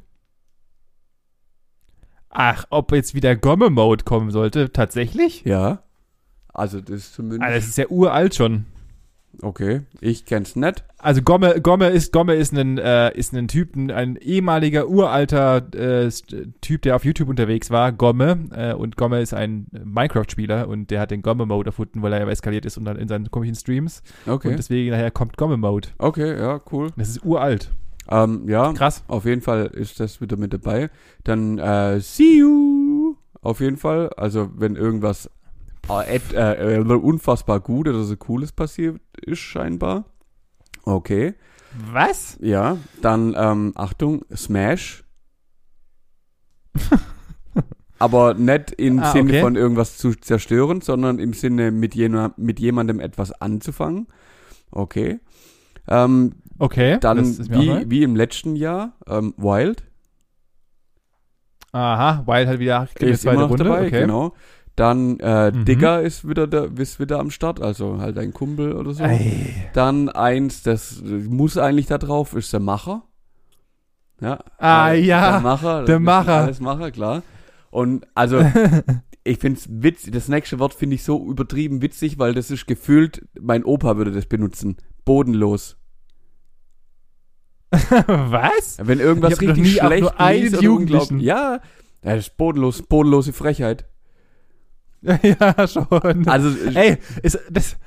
Ach, 2.30 2.66
ob 2.70 2.92
jetzt 2.92 3.16
wieder 3.16 3.36
Gomme-Mode 3.36 4.04
kommen 4.04 4.30
sollte, 4.30 4.72
tatsächlich? 4.72 5.44
Ja. 5.46 5.84
Also 6.54 6.80
das 6.80 6.98
ist 6.98 7.14
zumindest. 7.16 7.44
Ah, 7.44 7.52
das 7.54 7.68
ist 7.68 7.78
ja 7.78 7.88
uralt 7.88 8.36
schon. 8.36 8.66
Okay, 9.42 9.82
ich 10.00 10.26
kenn's 10.26 10.56
nicht. 10.56 10.84
Also 11.00 11.22
Gomme, 11.22 11.60
Gomme 11.60 11.90
ist 11.90 12.14
Gomme 12.14 12.36
ist 12.36 12.54
ein 12.54 12.78
äh, 12.78 13.18
ist 13.18 13.34
ein 13.34 13.48
Typ, 13.48 13.76
ein, 13.76 13.92
ein 13.92 14.16
ehemaliger 14.16 14.88
uralter 14.88 15.58
äh, 15.76 16.10
Typ, 16.62 16.82
der 16.84 16.96
auf 16.96 17.04
YouTube 17.04 17.30
unterwegs 17.30 17.70
war. 17.72 17.92
Gomme 17.92 18.50
äh, 18.56 18.74
und 18.74 18.96
Gomme 18.96 19.22
ist 19.22 19.34
ein 19.34 19.68
Minecraft-Spieler 19.84 20.68
und 20.68 20.92
der 20.92 21.00
hat 21.02 21.12
den 21.12 21.22
Gomme-Mode 21.24 21.70
erfunden, 21.70 22.02
weil 22.02 22.14
er 22.14 22.20
ja 22.22 22.30
eskaliert 22.30 22.66
ist 22.66 22.78
und 22.78 22.86
dann 22.86 22.98
in 22.98 23.08
seinen 23.08 23.32
komischen 23.32 23.56
Streams 23.56 24.04
Okay. 24.28 24.50
und 24.50 24.58
deswegen 24.58 24.92
daher 24.92 25.12
kommt 25.12 25.36
Gomme-Mode. 25.36 25.90
Okay, 25.98 26.38
ja, 26.40 26.62
cool. 26.72 26.92
Das 26.96 27.10
ist 27.10 27.26
uralt. 27.26 27.72
Ähm, 28.10 28.48
ja, 28.48 28.72
Krass. 28.74 29.04
auf 29.08 29.26
jeden 29.26 29.42
Fall 29.42 29.66
ist 29.68 30.00
das 30.00 30.22
wieder 30.22 30.38
mit 30.38 30.54
dabei. 30.54 30.90
Dann 31.24 31.58
äh, 31.58 32.00
see 32.00 32.38
you. 32.40 33.16
Auf 33.42 33.60
jeden 33.60 33.78
Fall. 33.78 34.10
Also 34.16 34.52
wenn 34.56 34.76
irgendwas 34.76 35.30
äh, 35.90 36.16
et- 36.16 36.34
äh, 36.34 36.76
äh, 36.78 36.80
unfassbar 36.82 37.60
gut 37.60 37.88
oder 37.88 38.04
so 38.04 38.16
Cooles 38.18 38.52
passiert 38.52 39.00
ist 39.22 39.40
scheinbar. 39.40 40.06
Okay. 40.84 41.34
Was? 41.92 42.38
Ja, 42.42 42.78
dann 43.02 43.34
ähm, 43.38 43.72
Achtung, 43.76 44.26
Smash. 44.36 45.04
Aber 48.00 48.34
nicht 48.34 48.72
im 48.74 49.00
Ah, 49.00 49.12
Sinne 49.12 49.30
okay. 49.30 49.42
von 49.42 49.56
irgendwas 49.56 49.98
zu 49.98 50.14
zerstören, 50.14 50.82
sondern 50.82 51.20
im 51.20 51.34
Sinne 51.34 51.72
mit, 51.72 51.96
jener, 51.96 52.34
mit 52.38 52.60
jemandem 52.60 53.00
etwas 53.00 53.32
anzufangen. 53.32 54.08
Okay. 54.72 55.20
Ähm, 55.88 56.34
Okay. 56.60 56.98
dann 57.00 57.26
wie, 57.50 57.90
wie 57.90 58.04
im 58.04 58.16
letzten 58.16 58.56
Jahr, 58.56 58.94
ähm, 59.08 59.34
Wild. 59.38 59.84
Aha, 61.72 62.24
Wild 62.28 62.48
hat 62.48 62.60
wieder 62.60 62.88
eine 63.00 63.18
zweite 63.18 63.44
Runde. 63.44 63.64
dabei, 63.64 63.88
okay. 63.88 64.02
genau. 64.02 64.34
Dann 64.76 65.20
äh, 65.20 65.52
Mhm. 65.52 65.66
Digger 65.66 66.02
ist 66.02 66.28
wieder 66.28 66.48
da, 66.48 66.66
ist 66.78 67.00
wieder 67.00 67.20
am 67.20 67.30
Start, 67.30 67.62
also 67.62 68.00
halt 68.00 68.18
ein 68.18 68.34
Kumpel 68.34 68.74
oder 68.74 68.94
so. 68.94 69.04
Ey. 69.04 69.54
Dann 69.74 70.10
eins, 70.10 70.64
das 70.64 71.02
muss 71.04 71.58
eigentlich 71.58 71.86
da 71.86 71.98
drauf, 72.00 72.34
ist 72.34 72.52
der 72.54 72.60
Macher. 72.60 73.04
Ja. 74.20 74.40
Ah, 74.58 74.92
äh, 74.94 75.02
ja, 75.02 75.32
Der 75.34 75.42
Macher. 75.42 75.84
der 75.86 75.98
ist 75.98 76.02
Macher. 76.02 76.34
Alles 76.34 76.60
Macher, 76.60 76.92
klar. 76.92 77.22
Und 77.70 78.08
also, 78.16 78.40
ich 79.24 79.38
find's 79.40 79.68
witzig, 79.70 80.12
das 80.14 80.28
nächste 80.28 80.58
Wort 80.60 80.74
finde 80.74 80.96
ich 80.96 81.04
so 81.04 81.24
übertrieben 81.28 81.82
witzig, 81.82 82.18
weil 82.18 82.34
das 82.34 82.50
ist 82.50 82.66
gefühlt, 82.66 83.28
mein 83.40 83.64
Opa 83.66 83.98
würde 83.98 84.12
das 84.12 84.26
benutzen. 84.26 84.78
Bodenlos. 85.06 85.78
Was? 87.72 88.78
Wenn 88.82 89.00
irgendwas 89.00 89.40
richtig 89.42 89.74
schlecht 89.78 90.12
Ja, 91.20 91.56
ja, 91.56 91.62
das 92.16 92.28
ist 92.28 92.38
bodenlos, 92.38 92.82
bodenlose 92.84 93.34
Frechheit. 93.34 93.86
ja, 95.22 95.68
schon. 95.68 96.28
Also, 96.28 96.50
Ey, 96.74 96.98
ist, 97.22 97.40
das, 97.52 97.78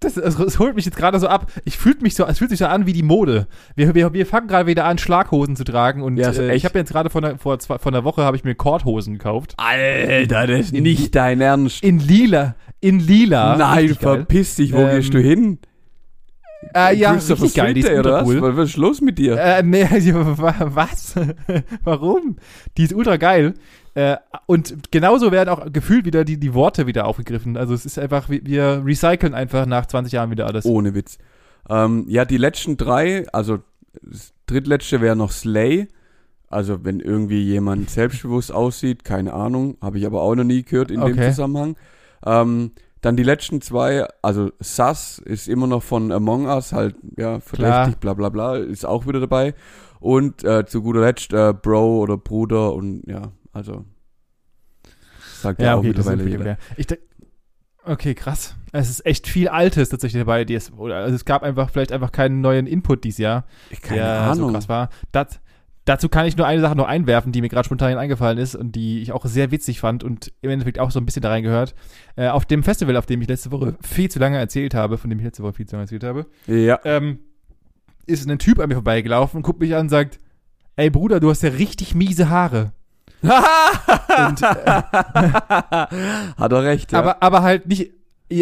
das, 0.00 0.14
das, 0.14 0.36
das 0.36 0.58
holt 0.58 0.76
mich 0.76 0.84
jetzt 0.86 0.96
gerade 0.96 1.18
so 1.18 1.28
ab. 1.28 1.50
Ich 1.64 1.76
fühlt 1.76 2.02
mich 2.02 2.14
so, 2.14 2.24
es 2.26 2.38
fühlt 2.38 2.50
sich 2.50 2.58
so 2.58 2.66
an 2.66 2.86
wie 2.86 2.92
die 2.92 3.02
Mode. 3.02 3.46
Wir, 3.76 3.94
wir, 3.94 4.12
wir 4.12 4.26
fangen 4.26 4.48
gerade 4.48 4.66
wieder 4.66 4.84
an, 4.86 4.96
Schlaghosen 4.98 5.56
zu 5.56 5.64
tragen 5.64 6.02
und 6.02 6.16
Ja, 6.16 6.30
äh, 6.30 6.54
ich 6.54 6.64
habe 6.64 6.78
jetzt 6.78 6.92
gerade 6.92 7.10
vor, 7.10 7.22
einer- 7.22 7.38
vor, 7.38 7.58
zwei, 7.58 7.78
Woche 8.04 8.22
habe 8.22 8.36
ich 8.36 8.44
mir 8.44 8.54
Korthosen 8.54 9.14
gekauft. 9.14 9.54
Alter, 9.58 10.46
das 10.46 10.60
ist 10.66 10.72
nicht 10.72 11.14
dein 11.14 11.40
Ernst. 11.40 11.82
In 11.82 11.98
lila. 11.98 12.56
In 12.80 12.98
lila. 12.98 13.56
Nein, 13.56 13.94
verpiss 13.94 14.54
dich, 14.56 14.72
wo 14.72 14.78
Ähm, 14.78 14.96
gehst 14.96 15.12
du 15.12 15.18
hin? 15.18 15.58
Äh, 16.74 16.94
ja, 16.96 17.12
richtig 17.12 17.54
geil. 17.54 17.74
Die 17.74 17.80
ist 17.80 17.90
oder 17.90 18.24
cool. 18.24 18.40
Was 18.42 18.56
was 18.56 18.68
ist 18.70 18.76
los 18.76 19.00
mit 19.00 19.18
dir? 19.18 19.36
Äh, 19.38 19.62
nee, 19.62 19.82
wa- 20.12 20.54
was? 20.60 21.14
Warum? 21.84 22.36
Die 22.76 22.84
ist 22.84 22.92
ultra 22.94 23.16
geil. 23.16 23.54
Äh, 23.94 24.16
und 24.46 24.92
genauso 24.92 25.32
werden 25.32 25.48
auch 25.48 25.72
gefühlt 25.72 26.04
wieder 26.04 26.24
die, 26.24 26.38
die 26.38 26.54
Worte 26.54 26.86
wieder 26.86 27.06
aufgegriffen. 27.06 27.56
Also 27.56 27.74
es 27.74 27.84
ist 27.84 27.98
einfach, 27.98 28.28
wir, 28.28 28.82
recyceln 28.84 29.34
einfach 29.34 29.66
nach 29.66 29.86
20 29.86 30.12
Jahren 30.12 30.30
wieder 30.30 30.46
alles. 30.46 30.64
Ohne 30.64 30.94
Witz. 30.94 31.18
Ähm, 31.68 32.04
ja, 32.08 32.24
die 32.24 32.36
letzten 32.36 32.76
drei, 32.76 33.26
also 33.32 33.58
das 34.02 34.32
drittletzte 34.46 35.00
wäre 35.00 35.16
noch 35.16 35.32
Slay. 35.32 35.88
Also 36.48 36.84
wenn 36.84 37.00
irgendwie 37.00 37.42
jemand 37.42 37.90
selbstbewusst 37.90 38.52
aussieht, 38.52 39.04
keine 39.04 39.32
Ahnung, 39.32 39.76
habe 39.80 39.98
ich 39.98 40.06
aber 40.06 40.22
auch 40.22 40.34
noch 40.34 40.44
nie 40.44 40.62
gehört 40.62 40.90
in 40.90 41.00
dem 41.00 41.12
Okay. 41.12 41.30
Zusammenhang. 41.30 41.76
Ähm, 42.24 42.72
dann 43.00 43.16
die 43.16 43.22
letzten 43.22 43.62
zwei, 43.62 44.06
also 44.20 44.50
Sus 44.60 45.18
ist 45.18 45.48
immer 45.48 45.66
noch 45.66 45.82
von 45.82 46.12
Among 46.12 46.46
Us, 46.46 46.72
halt, 46.72 46.96
ja, 47.16 47.40
verdächtig, 47.40 47.98
bla 47.98 48.12
bla 48.12 48.28
bla, 48.28 48.56
ist 48.56 48.84
auch 48.84 49.06
wieder 49.06 49.20
dabei. 49.20 49.54
Und 50.00 50.44
äh, 50.44 50.66
zu 50.66 50.82
guter 50.82 51.00
Letzt 51.00 51.32
äh, 51.32 51.54
Bro 51.54 52.00
oder 52.00 52.18
Bruder 52.18 52.74
und 52.74 53.02
ja, 53.06 53.32
also 53.52 53.84
sagt 55.40 55.60
ja, 55.60 55.66
Ja, 55.68 55.74
auch 55.74 55.78
okay, 55.78 55.88
mittlerweile 55.88 56.28
jeder. 56.28 56.58
Ich 56.76 56.86
okay, 57.84 58.14
krass. 58.14 58.54
Es 58.72 58.90
ist 58.90 59.04
echt 59.06 59.26
viel 59.26 59.48
Altes 59.48 59.88
tatsächlich 59.88 60.20
dabei. 60.20 60.44
Die 60.44 60.54
es, 60.54 60.72
oder, 60.72 60.96
also 60.96 61.14
es 61.14 61.24
gab 61.24 61.42
einfach 61.42 61.70
vielleicht 61.70 61.92
einfach 61.92 62.12
keinen 62.12 62.40
neuen 62.40 62.66
Input 62.66 63.04
dieses 63.04 63.18
Jahr, 63.18 63.44
Ich, 63.70 63.80
keine 63.80 64.00
der 64.02 64.20
Ahnung. 64.20 64.48
so 64.48 64.52
krass 64.54 64.68
war. 64.68 64.90
Das, 65.12 65.40
dazu 65.86 66.08
kann 66.08 66.26
ich 66.26 66.36
nur 66.36 66.46
eine 66.46 66.60
Sache 66.60 66.76
noch 66.76 66.86
einwerfen, 66.86 67.32
die 67.32 67.40
mir 67.40 67.48
gerade 67.48 67.64
spontan 67.64 67.96
eingefallen 67.96 68.38
ist 68.38 68.54
und 68.54 68.72
die 68.76 69.00
ich 69.02 69.12
auch 69.12 69.24
sehr 69.26 69.50
witzig 69.50 69.80
fand 69.80 70.04
und 70.04 70.32
im 70.42 70.50
Endeffekt 70.50 70.78
auch 70.78 70.90
so 70.90 71.00
ein 71.00 71.06
bisschen 71.06 71.22
da 71.22 71.30
reingehört. 71.30 71.74
Äh, 72.16 72.28
auf 72.28 72.44
dem 72.44 72.62
Festival, 72.62 72.96
auf 72.96 73.06
dem 73.06 73.20
ich 73.22 73.28
letzte 73.28 73.50
Woche 73.50 73.76
viel 73.82 74.10
zu 74.10 74.18
lange 74.18 74.38
erzählt 74.38 74.74
habe, 74.74 74.98
von 74.98 75.10
dem 75.10 75.18
ich 75.18 75.24
letzte 75.24 75.42
Woche 75.42 75.54
viel 75.54 75.66
zu 75.66 75.74
lange 75.76 75.84
erzählt 75.84 76.04
habe, 76.04 76.26
Ja. 76.46 76.78
ähm, 76.84 77.18
ist 78.06 78.28
ein 78.28 78.38
Typ 78.38 78.58
an 78.60 78.68
mir 78.68 78.74
vorbeigelaufen, 78.74 79.42
guckt 79.42 79.60
mich 79.60 79.74
an 79.74 79.82
und 79.82 79.88
sagt, 79.88 80.18
ey 80.76 80.90
Bruder, 80.90 81.18
du 81.20 81.30
hast 81.30 81.42
ja 81.42 81.48
richtig 81.50 81.94
miese 81.94 82.28
Haare. 82.28 82.72
und, 83.22 84.42
äh, 84.42 84.82
Hat 86.36 86.52
er 86.52 86.64
recht, 86.64 86.92
ja. 86.92 86.98
aber, 86.98 87.22
aber 87.22 87.42
halt 87.42 87.66
nicht, 87.66 87.90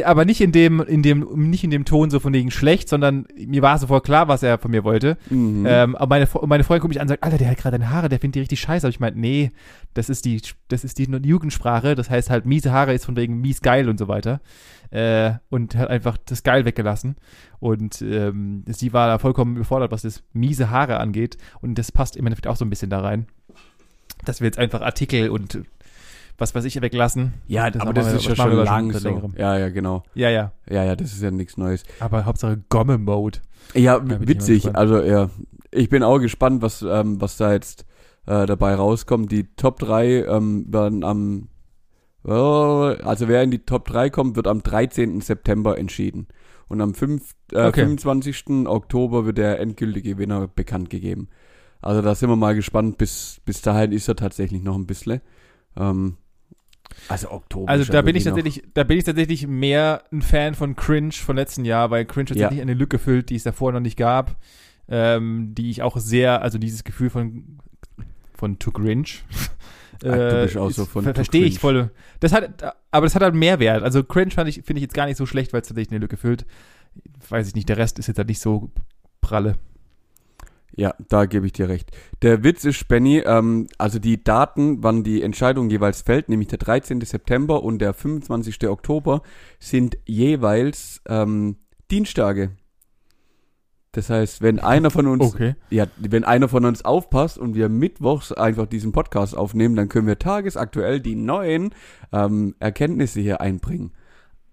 aber 0.05 0.25
nicht 0.25 0.41
in 0.41 0.53
dem, 0.53 0.81
in 0.81 1.03
dem, 1.03 1.49
nicht 1.51 1.65
in 1.65 1.71
dem 1.71 1.85
Ton 1.85 2.11
so 2.11 2.21
von 2.21 2.35
wegen 2.35 2.51
schlecht, 2.51 2.89
sondern 2.89 3.27
mir 3.35 3.63
war 3.63 3.79
sofort 3.79 4.05
klar, 4.05 4.29
was 4.29 4.43
er 4.43 4.59
von 4.59 4.71
mir 4.71 4.85
wollte. 4.85 5.17
Mhm. 5.31 5.65
Ähm, 5.67 5.97
aber 5.97 6.17
meine, 6.17 6.29
meine 6.47 6.65
Freundin 6.65 6.83
guckt 6.83 6.91
mich 6.91 7.01
an 7.01 7.07
und 7.07 7.09
sagt, 7.09 7.23
Alter, 7.23 7.39
der 7.39 7.51
hat 7.51 7.57
gerade 7.57 7.79
deine 7.79 7.91
Haare, 7.91 8.09
der 8.09 8.19
findet 8.19 8.35
die 8.35 8.41
richtig 8.41 8.61
scheiße. 8.61 8.87
Aber 8.87 8.91
ich 8.91 9.01
meinte, 9.01 9.19
nee, 9.19 9.51
das 9.95 10.11
ist 10.11 10.27
die, 10.27 10.43
das 10.69 10.85
ist 10.85 10.99
die 10.99 11.05
Jugendsprache. 11.05 11.95
Das 11.95 12.11
heißt 12.11 12.29
halt, 12.29 12.45
miese 12.45 12.71
Haare 12.71 12.93
ist 12.93 13.07
von 13.07 13.17
wegen 13.17 13.41
mies 13.41 13.63
geil 13.63 13.89
und 13.89 13.99
so 13.99 14.09
weiter. 14.09 14.41
Äh, 14.91 15.33
und 15.49 15.75
hat 15.75 15.89
einfach 15.89 16.19
das 16.19 16.43
geil 16.43 16.67
weggelassen. 16.67 17.17
Und 17.59 18.03
ähm, 18.03 18.65
sie 18.67 18.93
war 18.93 19.07
da 19.09 19.19
vollkommen 19.19 19.57
überfordert, 19.57 19.91
was 19.91 20.03
das 20.03 20.23
miese 20.35 20.71
Haare 20.71 21.01
angeht. 21.01 21.39
Und 21.63 21.79
das 21.79 21.93
passt 21.93 22.17
im 22.17 22.27
Endeffekt 22.27 22.47
auch 22.47 22.57
so 22.57 22.65
ein 22.65 22.71
bisschen 22.71 22.91
da 22.91 23.01
rein. 23.01 23.27
Dass 24.25 24.41
wir 24.41 24.47
jetzt 24.47 24.59
einfach 24.59 24.81
Artikel 24.83 25.31
und 25.31 25.61
was 26.37 26.55
weiß 26.55 26.65
ich 26.65 26.81
weglassen. 26.81 27.35
ja, 27.49 27.71
das 27.71 27.83
aber 27.83 27.93
das 27.93 28.07
wir- 28.07 28.15
ist 28.17 28.27
ja 28.29 28.37
schon 28.37 28.53
lang 28.65 28.93
so. 28.93 29.09
längerem. 29.09 29.35
Ja, 29.37 29.59
ja, 29.59 29.69
genau. 29.71 30.05
Ja, 30.15 30.31
ja. 30.31 30.53
Ja, 30.71 30.85
ja, 30.85 30.95
das 30.95 31.13
ist 31.13 31.23
ja 31.23 31.31
nichts 31.33 31.57
Neues. 31.57 31.83
Aber 32.01 32.25
Hauptsache 32.27 32.63
Gomme-Mode. 32.69 33.41
Ja, 33.75 34.01
witzig. 34.27 34.75
Also 34.77 35.03
ja, 35.03 35.31
ich 35.73 35.89
bin 35.89 36.03
auch 36.03 36.19
gespannt, 36.19 36.63
was 36.63 36.83
ähm, 36.83 37.21
was 37.21 37.37
da 37.37 37.53
jetzt 37.53 37.85
äh, 38.27 38.47
dabei 38.47 38.75
rauskommt. 38.77 39.33
Die 39.33 39.45
Top 39.57 39.79
3 39.81 40.25
ähm, 40.27 40.67
werden 40.73 41.03
am 41.05 41.49
äh, 42.25 42.31
also 42.31 43.29
wer 43.29 43.43
in 43.43 43.51
die 43.51 43.61
Top 43.61 43.87
3 43.89 44.11
kommt, 44.11 44.37
wird 44.37 44.47
am 44.47 44.63
13. 44.63 45.21
September 45.21 45.77
entschieden. 45.79 46.29
Und 46.69 46.81
am 46.83 46.93
5, 46.95 47.33
äh, 47.53 47.67
Okay. 47.69 47.81
25. 47.81 48.67
Oktober 48.67 49.25
wird 49.25 49.39
der 49.39 49.59
endgültige 49.59 50.15
Gewinner 50.15 50.49
bekannt 50.49 50.91
gegeben. 50.91 51.29
Also 51.81 52.03
da 52.03 52.15
sind 52.15 52.29
wir 52.29 52.37
mal 52.37 52.55
gespannt. 52.55 52.99
Bis, 52.99 53.41
bis 53.45 53.63
dahin 53.63 53.93
ist 53.93 54.09
er 54.09 54.17
tatsächlich 54.17 54.63
noch 54.63 54.75
ein 54.77 54.87
bisschen. 54.87 55.21
Ähm, 55.77 56.17
also 57.09 57.31
Oktober. 57.31 57.71
Also 57.71 57.85
ja 57.85 57.93
da 57.93 58.03
bin 58.03 58.17
ich 58.17 58.25
wirklich 58.25 58.31
noch- 58.31 58.43
tatsächlich, 58.53 58.75
da 58.75 58.85
bin 58.85 58.99
ich 58.99 59.05
tatsächlich 59.05 59.47
mehr 59.47 60.03
ein 60.13 60.23
Fan 60.23 60.55
von 60.55 60.75
Cringe 60.77 61.13
von 61.13 61.37
letzten 61.37 61.65
Jahr, 61.65 61.91
weil 61.91 62.05
Cringe 62.05 62.27
tatsächlich 62.27 62.61
eine 62.61 62.75
Lücke 62.75 62.99
füllt, 62.99 63.31
die 63.31 63.37
es 63.37 63.45
davor 63.45 63.73
noch 63.73 63.81
nicht 63.81 63.97
gab, 63.97 64.37
ähm, 64.89 65.55
die 65.55 65.71
ich 65.71 65.83
auch 65.83 65.99
sehr, 65.99 66.43
also 66.43 66.59
dieses 66.59 66.85
Gefühl 66.85 67.11
von 67.11 67.59
von 68.35 68.59
to. 68.59 68.73
Ach, 68.75 68.81
du 70.01 70.43
bist 70.45 70.57
auch 70.57 70.71
so 70.71 70.85
von 70.85 71.05
ver 71.05 71.15
Verstehe 71.15 71.45
ich 71.45 71.59
cringe. 71.59 71.61
voll. 71.61 71.91
Das 72.21 72.33
hat, 72.33 72.75
aber 72.91 73.07
das 73.07 73.15
hat 73.15 73.23
halt 73.23 73.35
Mehrwert. 73.35 73.83
Also 73.83 74.05
Cringe 74.05 74.31
fand 74.31 74.49
ich, 74.49 74.63
finde 74.63 74.79
ich 74.79 74.83
jetzt 74.83 74.95
gar 74.95 75.07
nicht 75.07 75.17
so 75.17 75.27
schlecht, 75.27 75.53
weil 75.53 75.61
es 75.61 75.69
tatsächlich 75.69 75.91
eine 75.93 76.01
Lücke 76.01 76.17
füllt. 76.17 76.47
Weiß 77.29 77.49
ich 77.49 77.55
nicht, 77.55 77.69
der 77.69 77.77
Rest 77.79 77.99
ist 77.99 78.07
jetzt 78.07 78.17
halt 78.19 78.29
nicht 78.29 78.41
so 78.41 78.71
pralle. 79.21 79.57
Ja, 80.77 80.95
da 81.09 81.27
gebe 81.27 81.47
ich 81.47 81.53
dir 81.53 81.69
recht. 81.69 81.91
Der 82.23 82.45
Witz 82.45 82.65
ist, 82.65 82.87
Benny, 82.87 83.19
ähm, 83.19 83.67
also 83.79 83.99
die 83.99 84.23
Daten, 84.23 84.83
wann 84.83 85.03
die 85.03 85.23
Entscheidung 85.23 85.71
jeweils 85.71 86.03
fällt, 86.03 86.29
nämlich 86.29 86.49
der 86.49 86.59
13. 86.59 87.01
September 87.01 87.63
und 87.65 87.81
der 87.81 87.95
25. 87.95 88.69
Oktober, 88.69 89.23
sind 89.59 89.99
jeweils 90.07 91.01
ähm, 91.09 91.57
Dienstage. 91.91 92.51
Das 93.93 94.11
heißt, 94.11 94.43
wenn 94.43 94.61
einer 94.61 94.91
von 94.91 95.07
uns, 95.07 95.35
Okay. 95.35 95.55
ja, 95.71 95.87
wenn 95.97 96.23
einer 96.23 96.49
von 96.49 96.65
uns 96.65 96.85
aufpasst 96.85 97.39
und 97.39 97.55
wir 97.55 97.69
mittwochs 97.69 98.33
einfach 98.33 98.67
diesen 98.67 98.93
Podcast 98.93 99.37
aufnehmen, 99.37 99.75
dann 99.75 99.89
können 99.89 100.07
wir 100.07 100.19
tagesaktuell 100.19 101.01
die 101.01 101.17
neuen 101.17 101.75
ähm, 102.13 102.55
Erkenntnisse 102.61 103.21
hier 103.21 103.41
einbringen. 103.41 103.93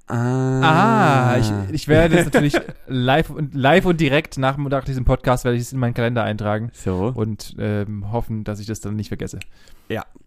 Ah, 0.07 1.37
ich, 1.39 1.51
ich 1.71 1.87
werde 1.87 2.15
das 2.15 2.25
natürlich 2.25 2.55
live 2.87 3.31
und 3.31 3.55
live 3.55 3.85
und 3.85 3.99
direkt 3.99 4.37
nach, 4.37 4.57
nach 4.57 4.83
diesem 4.83 5.03
Podcast 5.03 5.45
werde 5.45 5.57
ich 5.57 5.63
es 5.63 5.73
in 5.73 5.79
meinen 5.79 5.95
Kalender 5.95 6.23
eintragen 6.23 6.69
so. 6.73 7.11
und 7.15 7.55
ähm, 7.57 8.11
hoffen, 8.11 8.43
dass 8.43 8.59
ich 8.59 8.67
das 8.67 8.81
dann 8.81 8.95
nicht 8.95 9.07
vergesse. 9.07 9.39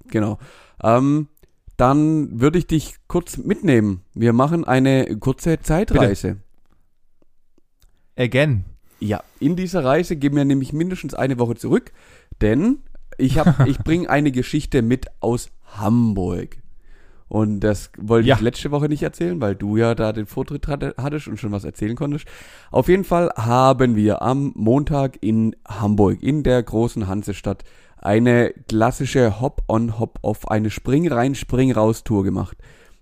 Genau. 0.08 0.38
Ähm, 0.82 1.28
dann 1.76 2.40
würde 2.40 2.58
ich 2.58 2.66
dich 2.66 2.96
kurz 3.06 3.36
mitnehmen. 3.36 4.02
Wir 4.14 4.32
machen 4.32 4.64
eine 4.64 5.16
kurze 5.18 5.60
Zeitreise. 5.60 6.38
Again. 8.16 8.64
Ja, 8.98 9.22
in 9.38 9.54
dieser 9.54 9.84
Reise 9.84 10.16
gehen 10.16 10.34
wir 10.34 10.44
nämlich 10.44 10.72
mindestens 10.72 11.14
eine 11.14 11.38
Woche 11.38 11.54
zurück, 11.54 11.92
denn 12.40 12.80
ich 13.16 13.38
hab, 13.38 13.60
ich 13.68 13.78
bringe 13.78 14.10
eine 14.10 14.32
Geschichte 14.32 14.82
mit 14.82 15.06
aus 15.20 15.50
Hamburg. 15.76 16.56
Und 17.28 17.60
das 17.60 17.90
wollte 17.98 18.28
Ja. 18.28 18.36
ich 18.36 18.40
letzte 18.40 18.70
Woche 18.70 18.88
nicht 18.88 19.02
erzählen, 19.02 19.40
weil 19.40 19.54
du 19.54 19.76
ja 19.76 19.94
da 19.94 20.12
den 20.12 20.26
Vortritt 20.26 20.66
hatte, 20.66 20.94
hattest 20.96 21.28
und 21.28 21.38
schon 21.38 21.52
was 21.52 21.64
erzählen 21.64 21.94
konntest. 21.96 22.26
Auf 22.70 22.88
jeden 22.88 23.04
Fall 23.04 23.30
haben 23.36 23.96
wir 23.96 24.22
am 24.22 24.52
Montag 24.54 25.18
in 25.20 25.54
Hamburg, 25.66 26.22
in 26.22 26.42
der 26.42 26.62
großen 26.62 27.06
Hansestadt, 27.06 27.64
eine 28.00 28.52
klassische 28.68 29.40
Hop-on, 29.40 29.98
Hop-off, 29.98 30.48
eine 30.48 30.70
Spring-rein, 30.70 31.34
Spring-raus-Tour 31.34 32.24
gemacht. 32.24 32.56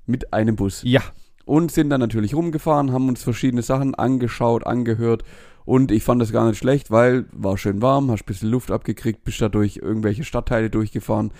Mit 0.07 0.33
einem 0.33 0.57
Bus 0.57 0.83
Ja. 0.85 1.03
und 1.45 1.71
sind 1.71 1.91
dann 1.91 2.01
natürlich 2.01 2.35
rumgefahren, 2.35 2.93
haben 2.93 3.09
uns 3.09 3.23
verschiedene 3.23 3.63
Sachen 3.63 3.95
angeschaut, 3.95 4.67
angehört 4.67 5.23
und 5.65 5.91
ich 5.91 6.03
fand 6.05 6.23
das 6.23 6.33
gar 6.33 6.47
nicht 6.49 6.59
schlecht, 6.59 6.91
weil 6.93 7.27
war 7.33 7.59
schön 7.59 7.83
warm, 7.83 8.11
hast 8.11 8.23
ein 8.23 8.27
bisschen 8.27 8.51
Luft 8.51 8.71
abgekriegt, 8.71 9.25
bist 9.25 9.41
da 9.41 9.49
durch 9.49 9.79
irgendwelche 9.79 10.23
Stadtteile 10.25 10.71
durchgefahren, 10.71 11.33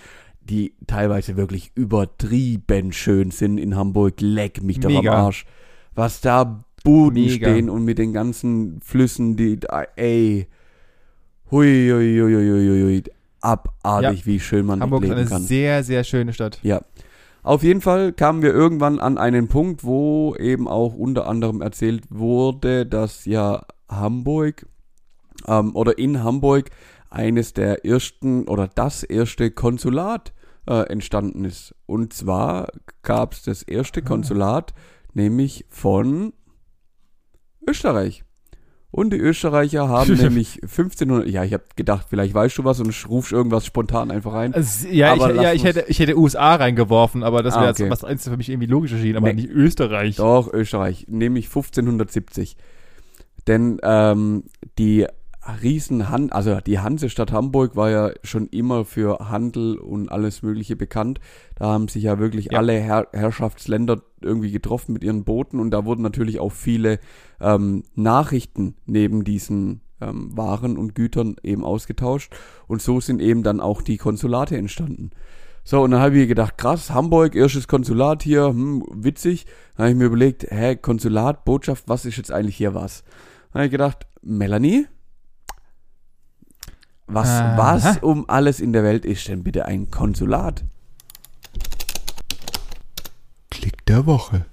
die 0.49 0.73
teilweise 0.87 1.37
wirklich 1.37 1.71
übertrieben 1.75 2.91
schön 2.91 3.31
sind 3.31 3.57
in 3.57 3.75
Hamburg, 3.75 4.15
leck 4.19 4.63
mich 4.63 4.79
doch 4.79 4.95
am 4.95 5.07
Arsch. 5.07 5.45
Was 5.93 6.21
da 6.21 6.63
Buden 6.83 7.25
Mega. 7.25 7.49
stehen 7.49 7.69
und 7.69 7.83
mit 7.85 7.97
den 7.97 8.13
ganzen 8.13 8.79
Flüssen, 8.81 9.35
die, 9.35 9.59
ey, 9.95 10.47
hui, 11.51 11.89
hui, 11.89 12.19
hui, 12.19 12.33
hui, 12.33 12.83
hui, 12.83 13.03
abartig, 13.41 14.25
wie 14.25 14.39
schön 14.39 14.65
man 14.65 14.81
Hamburg 14.81 15.03
ist 15.03 15.09
dort 15.09 15.17
eine 15.17 15.23
leben 15.23 15.29
kann. 15.29 15.43
sehr, 15.43 15.83
sehr 15.83 16.03
schöne 16.03 16.33
Stadt. 16.33 16.59
Ja. 16.63 16.81
Auf 17.43 17.63
jeden 17.63 17.81
Fall 17.81 18.11
kamen 18.11 18.41
wir 18.41 18.53
irgendwann 18.53 18.99
an 18.99 19.17
einen 19.17 19.47
Punkt, 19.47 19.83
wo 19.83 20.35
eben 20.35 20.67
auch 20.67 20.93
unter 20.93 21.27
anderem 21.27 21.61
erzählt 21.61 22.03
wurde, 22.09 22.85
dass 22.85 23.25
ja 23.25 23.65
Hamburg 23.89 24.65
ähm, 25.47 25.75
oder 25.75 25.97
in 25.97 26.23
Hamburg 26.23 26.69
eines 27.09 27.53
der 27.53 27.85
ersten 27.85 28.47
oder 28.47 28.67
das 28.67 29.03
erste 29.03 29.51
Konsulat 29.51 30.33
äh, 30.67 30.83
entstanden 30.89 31.45
ist. 31.45 31.73
Und 31.85 32.13
zwar 32.13 32.69
gab 33.03 33.33
es 33.33 33.43
das 33.43 33.63
erste 33.63 34.01
Konsulat, 34.01 34.73
nämlich 35.13 35.65
von 35.69 36.33
Österreich. 37.67 38.23
Und 38.89 39.11
die 39.11 39.17
Österreicher 39.17 39.89
haben 39.89 40.13
nämlich 40.17 40.61
1500, 40.63 41.27
ja, 41.27 41.43
ich 41.43 41.53
habe 41.53 41.65
gedacht, 41.75 42.07
vielleicht 42.09 42.33
weißt 42.33 42.57
du 42.57 42.63
was 42.63 42.79
und 42.79 43.09
rufst 43.09 43.31
irgendwas 43.31 43.65
spontan 43.65 44.11
einfach 44.11 44.33
rein. 44.33 44.53
Also, 44.53 44.87
ja, 44.87 45.13
ich, 45.15 45.21
ja 45.21 45.53
ich, 45.53 45.63
hätte, 45.63 45.85
ich 45.87 45.99
hätte 45.99 46.17
USA 46.17 46.55
reingeworfen, 46.55 47.21
aber 47.23 47.43
das 47.43 47.53
Ah, 47.55 47.61
wäre 47.61 47.71
okay. 47.71 47.83
jetzt 47.83 47.91
was 47.91 48.03
eins 48.03 48.23
für 48.23 48.37
mich 48.37 48.49
irgendwie 48.49 48.67
logisch 48.67 48.93
erschienen, 48.93 49.17
aber 49.17 49.27
Nee. 49.27 49.41
nicht 49.41 49.49
Österreich. 49.49 50.15
Doch, 50.15 50.51
Österreich, 50.51 51.05
nämlich 51.09 51.45
1570. 51.47 52.55
Denn 53.45 53.79
ähm, 53.83 54.43
die 54.79 55.05
Riesenhan, 55.61 56.31
also 56.31 56.59
die 56.59 56.79
Hansestadt 56.79 57.31
Hamburg 57.31 57.75
war 57.75 57.89
ja 57.89 58.11
schon 58.23 58.47
immer 58.47 58.85
für 58.85 59.29
Handel 59.29 59.77
und 59.77 60.09
alles 60.11 60.41
Mögliche 60.43 60.75
bekannt. 60.75 61.19
Da 61.55 61.65
haben 61.65 61.87
sich 61.87 62.03
ja 62.03 62.19
wirklich 62.19 62.49
Ja. 62.51 62.59
alle 62.59 62.79
Herr 62.79 63.07
Herrschaftsländer 63.13 64.01
irgendwie 64.21 64.51
getroffen 64.51 64.93
mit 64.93 65.03
ihren 65.03 65.23
Booten 65.23 65.59
und 65.59 65.71
da 65.71 65.85
wurden 65.85 66.01
natürlich 66.01 66.39
auch 66.39 66.51
viele 66.51 66.99
ähm, 67.39 67.83
Nachrichten 67.95 68.75
neben 68.85 69.23
diesen 69.23 69.81
ähm, 70.01 70.35
Waren 70.35 70.77
und 70.77 70.95
Gütern 70.95 71.35
eben 71.43 71.63
ausgetauscht 71.63 72.33
und 72.67 72.81
so 72.81 72.99
sind 72.99 73.21
eben 73.21 73.43
dann 73.43 73.59
auch 73.59 73.81
die 73.81 73.97
Konsulate 73.97 74.57
entstanden. 74.57 75.11
So, 75.63 75.81
und 75.81 75.91
dann 75.91 75.99
habe 75.99 76.17
ich 76.17 76.29
gedacht, 76.29 76.57
krass, 76.57 76.91
Hamburg, 76.91 77.35
erstes 77.35 77.67
Konsulat 77.67 78.23
hier, 78.23 78.45
hm, 78.47 78.85
witzig. 78.89 79.45
Dann 79.75 79.83
habe 79.83 79.91
ich 79.91 79.97
mir 79.97 80.05
überlegt, 80.05 80.47
hä, 80.49 80.77
Konsulat, 80.77 81.43
Botschaft, 81.43 81.83
was 81.87 82.05
ist 82.05 82.15
jetzt 82.15 82.31
eigentlich 82.31 82.55
hier 82.55 82.73
was? 82.73 83.03
Dann 83.51 83.59
habe 83.59 83.65
ich 83.65 83.71
gedacht, 83.71 84.07
Melanie, 84.21 84.87
was, 87.07 87.27
Aha. 87.29 87.57
was 87.57 87.97
um 87.99 88.29
alles 88.29 88.59
in 88.59 88.73
der 88.73 88.83
Welt 88.83 89.05
ist 89.05 89.27
denn 89.27 89.43
bitte 89.43 89.65
ein 89.65 89.89
Konsulat? 89.91 90.63
Klick 93.49 93.85
der 93.85 94.05
Woche. 94.05 94.45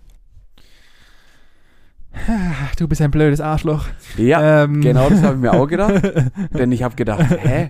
Ach, 2.28 2.74
du 2.76 2.86
bist 2.86 3.02
ein 3.02 3.10
blödes 3.10 3.40
Arschloch. 3.40 3.86
Ja, 4.16 4.62
Ähm, 4.64 4.80
genau 4.80 5.10
das 5.10 5.20
habe 5.22 5.34
ich 5.34 5.40
mir 5.40 5.52
auch 5.52 5.66
gedacht. 5.66 6.00
Denn 6.56 6.70
ich 6.70 6.82
habe 6.84 6.94
gedacht, 6.94 7.28
hä, 7.28 7.68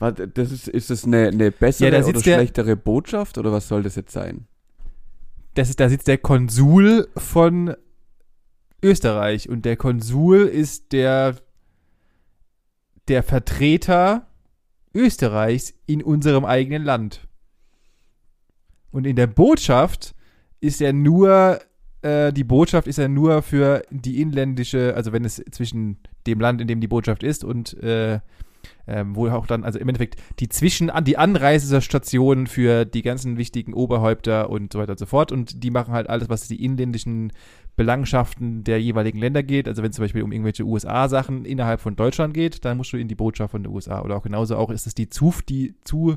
was, 0.00 0.14
das 0.34 0.50
ist, 0.50 0.66
ist 0.68 0.90
das 0.90 1.04
eine, 1.04 1.28
eine 1.28 1.52
bessere 1.52 1.90
Ja, 1.92 1.96
oder 1.98 2.04
sitzt 2.04 2.26
der- 2.26 2.34
schlechtere 2.38 2.74
Botschaft 2.76 3.38
oder 3.38 3.52
was 3.52 3.68
soll 3.68 3.84
das 3.84 3.94
jetzt 3.94 4.12
sein? 4.12 4.46
Das 5.54 5.70
ist, 5.70 5.78
da 5.80 5.88
sitzt 5.88 6.08
der 6.08 6.18
Konsul 6.18 7.08
von 7.16 7.74
Österreich 8.82 9.48
und 9.48 9.64
der 9.64 9.76
Konsul 9.76 10.40
ist 10.42 10.92
der, 10.92 11.36
der 13.08 13.22
Vertreter 13.22 14.26
Österreichs 14.94 15.74
in 15.86 16.02
unserem 16.02 16.44
eigenen 16.44 16.82
Land. 16.82 17.26
Und 18.90 19.06
in 19.06 19.16
der 19.16 19.26
Botschaft 19.26 20.14
ist 20.60 20.80
er 20.80 20.92
nur, 20.92 21.60
äh, 22.02 22.32
die 22.32 22.44
Botschaft 22.44 22.86
ist 22.86 22.98
er 22.98 23.08
nur 23.08 23.42
für 23.42 23.82
die 23.90 24.20
inländische, 24.22 24.94
also 24.96 25.12
wenn 25.12 25.24
es 25.24 25.42
zwischen 25.50 25.98
dem 26.26 26.40
Land, 26.40 26.60
in 26.60 26.66
dem 26.66 26.80
die 26.80 26.88
Botschaft 26.88 27.22
ist 27.22 27.44
und 27.44 27.74
äh, 27.82 28.20
ähm, 28.88 29.16
wo 29.16 29.28
auch 29.28 29.46
dann, 29.46 29.64
also 29.64 29.78
im 29.78 29.88
Endeffekt 29.88 30.20
die 30.40 30.48
Zwischen, 30.48 30.90
die 31.02 31.18
Anreisestationen 31.18 32.46
für 32.46 32.84
die 32.84 33.02
ganzen 33.02 33.36
wichtigen 33.36 33.74
Oberhäupter 33.74 34.50
und 34.50 34.72
so 34.72 34.78
weiter 34.78 34.92
und 34.92 34.98
so 34.98 35.06
fort. 35.06 35.32
Und 35.32 35.62
die 35.62 35.70
machen 35.70 35.92
halt 35.92 36.08
alles, 36.08 36.28
was 36.28 36.48
die 36.48 36.64
inländischen 36.64 37.32
Belangenschaften 37.76 38.64
der 38.64 38.80
jeweiligen 38.80 39.18
Länder 39.18 39.42
geht. 39.42 39.68
Also 39.68 39.82
wenn 39.82 39.90
es 39.90 39.96
zum 39.96 40.04
Beispiel 40.04 40.22
um 40.22 40.32
irgendwelche 40.32 40.64
USA-Sachen 40.64 41.44
innerhalb 41.44 41.80
von 41.80 41.94
Deutschland 41.94 42.32
geht, 42.34 42.64
dann 42.64 42.78
musst 42.78 42.92
du 42.92 42.96
in 42.96 43.08
die 43.08 43.14
Botschaft 43.14 43.52
von 43.52 43.62
den 43.62 43.72
USA. 43.72 44.02
Oder 44.02 44.16
auch 44.16 44.22
genauso 44.22 44.56
auch 44.56 44.70
ist 44.70 44.86
es 44.86 44.94
die 44.94 45.10
ZUF, 45.10 45.42
die 45.42 45.74
zu, 45.84 46.16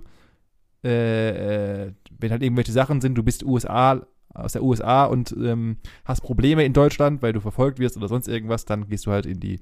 äh, 0.84 1.88
äh, 1.88 1.92
wenn 2.18 2.32
halt 2.32 2.42
irgendwelche 2.42 2.72
Sachen 2.72 3.02
sind, 3.02 3.16
du 3.16 3.24
bist 3.24 3.44
USA 3.44 4.02
aus 4.34 4.54
der 4.54 4.64
USA 4.64 5.06
und 5.06 5.36
ähm, 5.38 5.78
hast 6.06 6.22
Probleme 6.22 6.64
in 6.64 6.72
Deutschland, 6.74 7.22
weil 7.22 7.34
du 7.34 7.42
verfolgt 7.42 7.80
wirst 7.80 7.98
oder 7.98 8.08
sonst 8.08 8.28
irgendwas, 8.28 8.64
dann 8.64 8.88
gehst 8.88 9.06
du 9.06 9.12
halt 9.12 9.26
in 9.26 9.40
die 9.40 9.60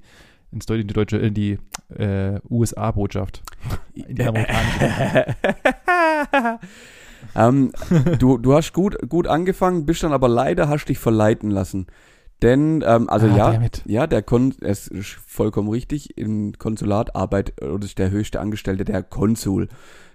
ins 0.50 0.66
Deutsche, 0.66 0.80
in 0.80 0.88
die 0.88 0.94
deutsche, 0.94 1.16
in 1.18 1.34
die 1.34 1.58
äh, 1.94 2.40
USA-Botschaft. 2.48 3.42
In 3.94 4.14
die 4.14 4.22
amerikanische. 4.22 5.36
ähm, 7.34 7.72
du, 8.18 8.38
du 8.38 8.54
hast 8.54 8.72
gut, 8.72 8.96
gut 9.08 9.26
angefangen, 9.26 9.86
bist 9.86 10.02
dann 10.02 10.12
aber 10.12 10.28
leider 10.28 10.68
hast 10.68 10.86
dich 10.86 10.98
verleiten 10.98 11.50
lassen. 11.50 11.86
Denn, 12.42 12.84
ähm, 12.86 13.08
also 13.10 13.26
Ah, 13.26 13.36
ja, 13.36 13.52
damit. 13.52 13.82
ja, 13.86 14.06
der 14.06 14.22
Kon 14.22 14.54
es 14.60 14.86
ist 14.86 15.18
vollkommen 15.26 15.68
richtig, 15.68 16.16
im 16.16 16.52
Konsulat 16.56 17.16
arbeitet 17.16 17.60
oder 17.62 17.84
ist 17.84 17.98
der 17.98 18.10
höchste 18.12 18.38
Angestellte 18.40 18.84
der 18.84 19.02
Konsul. 19.02 19.68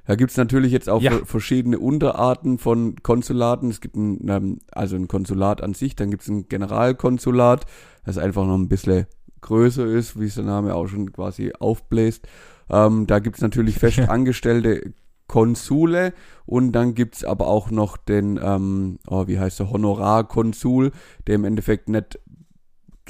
Da 0.05 0.15
gibt's 0.15 0.37
natürlich 0.37 0.71
jetzt 0.71 0.89
auch 0.89 1.01
Ja. 1.01 1.11
ver- 1.11 1.25
verschiedene 1.25 1.79
Unterarten 1.79 2.59
von 2.59 2.95
Konsulaten. 3.03 3.69
Es 3.69 3.81
gibt 3.81 3.95
ein, 3.97 4.25
ähm, 4.29 4.59
also 4.71 4.95
ein 4.95 5.07
Konsulat 5.09 5.61
an 5.61 5.73
sich, 5.73 5.95
dann 5.97 6.11
gibt's 6.11 6.27
ein 6.29 6.47
Generalkonsulat, 6.47 7.65
das 8.05 8.17
einfach 8.17 8.45
noch 8.45 8.55
ein 8.57 8.69
bisschen 8.69 9.05
größer 9.41 9.85
ist, 9.85 10.17
wie 10.19 10.25
es 10.25 10.35
der 10.35 10.43
Name 10.45 10.75
auch 10.75 10.87
schon 10.87 11.11
quasi 11.11 11.51
aufbläst. 11.59 12.25
Ähm, 12.69 13.05
da 13.07 13.19
gibt's 13.19 13.41
natürlich 13.41 13.79
fest 13.79 13.99
angestellte 14.07 14.93
Konsule 15.27 16.13
und 16.45 16.73
dann 16.73 16.95
gibt's 16.95 17.23
aber 17.23 17.47
auch 17.47 17.71
noch 17.71 17.97
den, 17.97 18.39
ähm, 18.41 18.99
oh, 19.07 19.27
wie 19.27 19.39
heißt 19.39 19.59
der, 19.59 19.71
Honorarkonsul, 19.71 20.91
der 21.27 21.35
im 21.35 21.45
Endeffekt 21.45 21.89
nicht, 21.89 22.19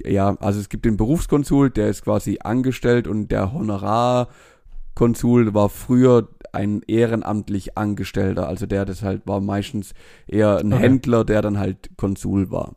ja, 0.05 0.35
also 0.39 0.59
es 0.59 0.69
gibt 0.69 0.85
den 0.85 0.97
Berufskonsul, 0.97 1.69
der 1.69 1.89
ist 1.89 2.03
quasi 2.03 2.39
angestellt 2.43 3.07
und 3.07 3.29
der 3.29 3.53
Honorarkonsul 3.53 5.53
war 5.53 5.69
früher 5.69 6.29
ein 6.51 6.81
ehrenamtlich 6.87 7.77
Angestellter, 7.77 8.47
also 8.47 8.67
der 8.67 8.85
das 8.85 9.01
halt 9.01 9.23
war 9.25 9.41
meistens 9.41 9.93
eher 10.27 10.57
ein 10.57 10.71
Okay. 10.71 10.83
Händler, 10.83 11.25
der 11.25 11.41
dann 11.41 11.57
halt 11.57 11.89
Konsul 11.97 12.51
war. 12.51 12.75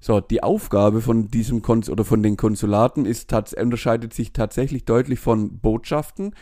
So, 0.00 0.20
die 0.20 0.42
Aufgabe 0.42 1.00
von 1.00 1.28
diesem 1.28 1.62
Kons 1.62 1.90
oder 1.90 2.04
von 2.04 2.22
den 2.22 2.36
Konsulaten 2.36 3.04
ist 3.04 3.32
unterscheidet 3.32 4.14
sich 4.14 4.32
tatsächlich 4.32 4.84
deutlich 4.84 5.18
von 5.18 5.58
Botschaften, 5.58 6.34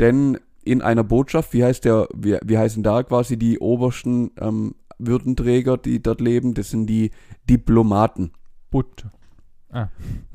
denn 0.00 0.38
in 0.64 0.82
einer 0.82 1.04
Botschaft, 1.04 1.52
wie 1.52 1.64
heißt 1.64 1.84
der, 1.84 2.08
wie, 2.14 2.38
wie 2.44 2.58
heißen 2.58 2.82
da 2.82 3.02
quasi 3.02 3.36
die 3.36 3.58
obersten 3.58 4.30
ähm, 4.40 4.74
Würdenträger, 4.98 5.76
die 5.76 6.02
dort 6.02 6.20
leben? 6.20 6.54
Das 6.54 6.70
sind 6.70 6.86
die 6.86 7.10
Diplomaten. 7.48 8.32
Bot 8.70 9.04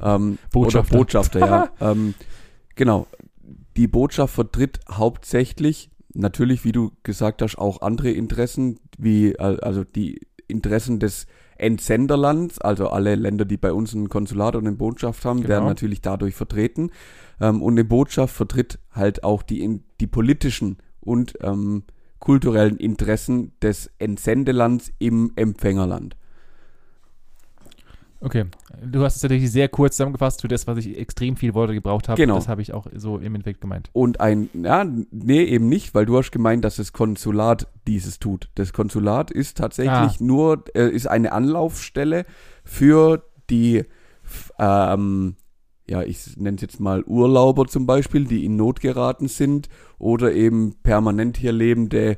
Ähm, 0.02 0.38
Botschafter. 0.52 0.92
Oder 0.92 0.98
Botschafter, 1.00 1.40
ja. 1.40 1.70
ähm, 1.82 2.14
genau. 2.76 3.08
Die 3.78 3.88
Botschaft 3.88 4.34
vertritt 4.36 4.80
hauptsächlich, 4.92 5.90
natürlich, 6.14 6.66
wie 6.66 6.74
du 6.74 6.92
gesagt 7.04 7.42
hast, 7.42 7.58
auch 7.58 7.82
andere 7.82 8.12
Interessen, 8.12 8.80
wie 8.98 9.40
also 9.40 9.84
die 9.84 10.28
Interessen 10.48 11.00
des 11.00 11.28
Entsenderlands, 11.58 12.60
also 12.60 12.90
alle 12.90 13.16
Länder, 13.16 13.46
die 13.46 13.58
bei 13.58 13.72
uns 13.74 13.94
ein 13.94 14.10
Konsulat 14.10 14.56
und 14.56 14.66
eine 14.68 14.76
Botschaft 14.76 15.24
haben, 15.26 15.38
Genau. 15.42 15.50
werden 15.50 15.66
natürlich 15.66 16.02
dadurch 16.02 16.36
vertreten. 16.36 16.92
Ähm, 17.40 17.62
und 17.62 17.74
eine 17.74 17.86
Botschaft 17.86 18.36
vertritt 18.36 18.80
halt 18.92 19.24
auch 19.24 19.44
die, 19.44 19.82
die 20.00 20.08
politischen 20.08 20.78
und 21.00 21.34
ähm, 21.42 21.84
kulturellen 22.20 22.78
Interessen 22.78 23.54
des 23.62 23.90
Entsendelands 24.00 24.92
im 25.00 25.32
Empfängerland. 25.36 26.16
Okay. 28.22 28.46
Du 28.84 29.02
hast 29.04 29.16
es 29.16 29.22
tatsächlich 29.22 29.50
sehr 29.50 29.70
kurz 29.70 29.96
zusammengefasst 29.96 30.42
für 30.42 30.50
das, 30.50 30.68
was 30.68 30.78
ich 30.80 30.98
extrem 30.98 31.38
viel 31.38 31.54
Worte 31.54 31.74
gebraucht 31.74 32.10
habe. 32.10 32.22
Genau. 32.22 32.36
Das 32.36 32.50
habe 32.50 32.62
ich 32.62 32.74
auch 32.74 32.86
so 32.94 33.18
im 33.18 33.34
Endeffekt 33.36 33.62
gemeint. 33.62 33.90
Und 33.94 34.20
ein, 34.20 34.50
ja, 34.54 34.86
nee, 35.12 35.44
eben 35.44 35.70
nicht, 35.70 35.96
weil 35.96 36.06
du 36.06 36.18
hast 36.18 36.32
gemeint, 36.32 36.66
dass 36.66 36.76
das 36.76 36.92
Konsulat 36.92 37.68
dieses 37.88 38.20
tut. 38.20 38.50
Das 38.56 38.74
Konsulat 38.74 39.32
ist 39.32 39.58
tatsächlich 39.58 39.92
Ah. 39.92 40.16
nur, 40.20 40.66
äh, 40.76 40.90
ist 40.90 41.08
eine 41.08 41.32
Anlaufstelle 41.32 42.26
für 42.66 43.24
die, 43.50 43.86
ähm, 44.60 45.36
ja, 45.90 46.04
ich 46.04 46.38
nenne 46.38 46.56
es 46.56 46.62
jetzt 46.62 46.80
mal 46.80 47.04
Urlauber 47.04 47.66
zum 47.66 47.88
Beispiel, 47.88 48.26
die 48.26 48.46
in 48.46 48.56
Not 48.56 48.80
geraten 48.80 49.28
sind 49.28 49.70
oder 49.98 50.32
eben 50.34 50.76
permanent 50.84 51.36
hier 51.36 51.52
lebende, 51.52 52.18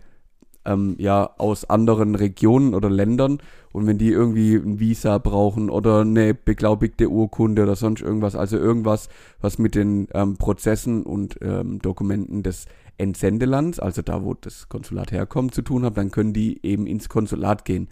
ähm, 0.65 0.95
ja, 0.99 1.29
aus 1.37 1.63
anderen 1.69 2.15
Regionen 2.15 2.75
oder 2.75 2.89
Ländern. 2.89 3.39
Und 3.71 3.87
wenn 3.87 3.97
die 3.97 4.09
irgendwie 4.09 4.55
ein 4.55 4.79
Visa 4.79 5.17
brauchen 5.17 5.69
oder 5.69 6.01
eine 6.01 6.33
beglaubigte 6.33 7.09
Urkunde 7.09 7.63
oder 7.63 7.77
sonst 7.77 8.01
irgendwas, 8.01 8.35
also 8.35 8.57
irgendwas, 8.57 9.07
was 9.39 9.57
mit 9.57 9.75
den 9.75 10.09
ähm, 10.13 10.35
Prozessen 10.35 11.03
und 11.03 11.37
ähm, 11.41 11.79
Dokumenten 11.79 12.43
des 12.43 12.65
Entsendelands, 12.97 13.79
also 13.79 14.01
da, 14.01 14.23
wo 14.23 14.33
das 14.33 14.67
Konsulat 14.67 15.13
herkommt, 15.13 15.55
zu 15.55 15.61
tun 15.61 15.85
hat, 15.85 15.97
dann 15.97 16.11
können 16.11 16.33
die 16.33 16.59
eben 16.65 16.85
ins 16.87 17.07
Konsulat 17.07 17.63
gehen. 17.63 17.87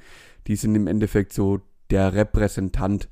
Die 0.47 0.57
sind 0.57 0.75
im 0.75 0.87
Endeffekt 0.87 1.31
so 1.31 1.61
der 1.89 2.13
Repräsentant 2.13 3.07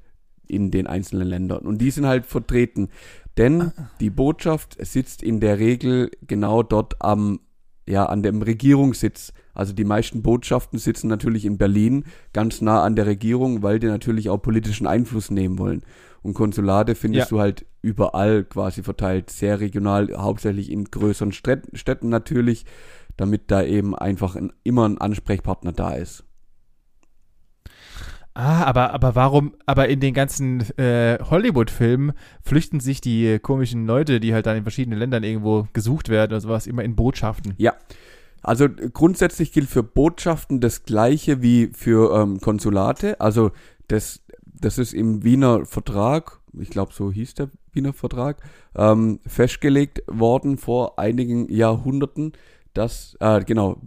in 0.47 0.71
den 0.71 0.88
einzelnen 0.88 1.27
Ländern. 1.27 1.65
Und 1.65 1.79
die 1.79 1.91
sind 1.91 2.05
halt 2.05 2.25
vertreten. 2.25 2.89
Denn 3.38 3.71
die 3.99 4.10
Botschaft 4.10 4.77
sitzt 4.79 5.21
in 5.21 5.39
der 5.39 5.60
Regel 5.60 6.10
genau 6.25 6.63
dort 6.63 7.01
am, 7.01 7.39
ja, 7.88 8.05
an 8.05 8.23
dem 8.23 8.41
Regierungssitz. 8.41 9.31
Also 9.53 9.73
die 9.73 9.86
meisten 9.86 10.21
Botschaften 10.23 10.79
sitzen 10.79 11.07
natürlich 11.07 11.45
in 11.45 11.57
Berlin, 11.57 12.05
ganz 12.33 12.62
nah 12.62 12.83
an 12.83 12.95
der 12.95 13.05
Regierung, 13.05 13.62
weil 13.63 13.79
die 13.79 13.88
natürlich 13.88 14.29
auch 14.29 14.38
politischen 14.39 14.88
Einfluss 14.88 15.29
nehmen 15.31 15.57
wollen. 15.60 15.83
Und 16.23 16.33
Konsulate 16.33 16.95
findest 16.95 17.31
Ja. 17.31 17.38
du 17.38 17.41
halt 17.41 17.65
überall 17.81 18.43
quasi 18.43 18.83
verteilt, 18.83 19.29
sehr 19.29 19.60
regional, 19.60 20.10
hauptsächlich 20.17 20.71
in 20.71 20.86
größeren 20.86 21.31
Städten, 21.31 21.77
Städten 21.77 22.10
natürlich, 22.10 22.65
damit 23.17 23.49
da 23.49 23.63
eben 23.63 23.95
einfach 23.95 24.36
ein, 24.36 24.51
immer 24.63 24.88
ein 24.88 24.97
Ansprechpartner 24.99 25.71
da 25.71 25.93
ist. 25.93 26.23
Ah, 28.39 28.65
aber, 28.65 28.93
aber 28.93 29.15
warum, 29.15 29.54
aber 29.65 29.89
in 29.89 30.00
den 30.00 30.13
ganzen 30.13 30.62
äh, 30.78 31.17
Hollywood-Filmen 31.23 32.13
flüchten 32.43 32.80
sich 32.80 33.02
die 33.02 33.39
komischen 33.39 33.88
Leute, 33.88 34.19
die 34.19 34.32
halt 34.32 34.45
dann 34.45 34.58
in 34.58 34.62
verschiedenen 34.62 35.00
Ländern 35.00 35.23
irgendwo 35.23 35.67
gesucht 35.73 36.10
werden 36.10 36.34
oder 36.34 36.41
sowas, 36.41 36.67
immer 36.67 36.84
in 36.84 36.95
Botschaften. 36.95 37.56
Also 38.43 38.65
äh, 38.65 38.91
grundsätzlich 38.93 39.54
gilt 39.54 39.67
für 39.67 39.82
Botschaften 39.82 40.62
das 40.62 40.84
gleiche 40.84 41.41
wie 41.41 41.71
für 41.73 42.15
ähm, 42.15 42.39
Konsulate. 42.39 43.19
Also 43.19 43.50
das, 43.88 44.21
das 44.45 44.78
ist 44.78 44.93
im 44.93 45.23
Wiener 45.23 45.65
Vertrag, 45.65 46.39
ich 46.60 46.69
glaube 46.69 46.93
so 46.93 47.12
hieß 47.12 47.34
der 47.34 47.50
Wiener 47.73 47.93
Vertrag, 47.93 48.38
ähm, 48.76 49.19
festgelegt 49.26 50.04
worden 50.06 50.60
vor 50.60 51.00
einigen 51.00 51.52
Jahrhunderten, 51.52 52.34
dass, 52.78 53.18
äh, 53.20 53.44
genau, 53.44 53.82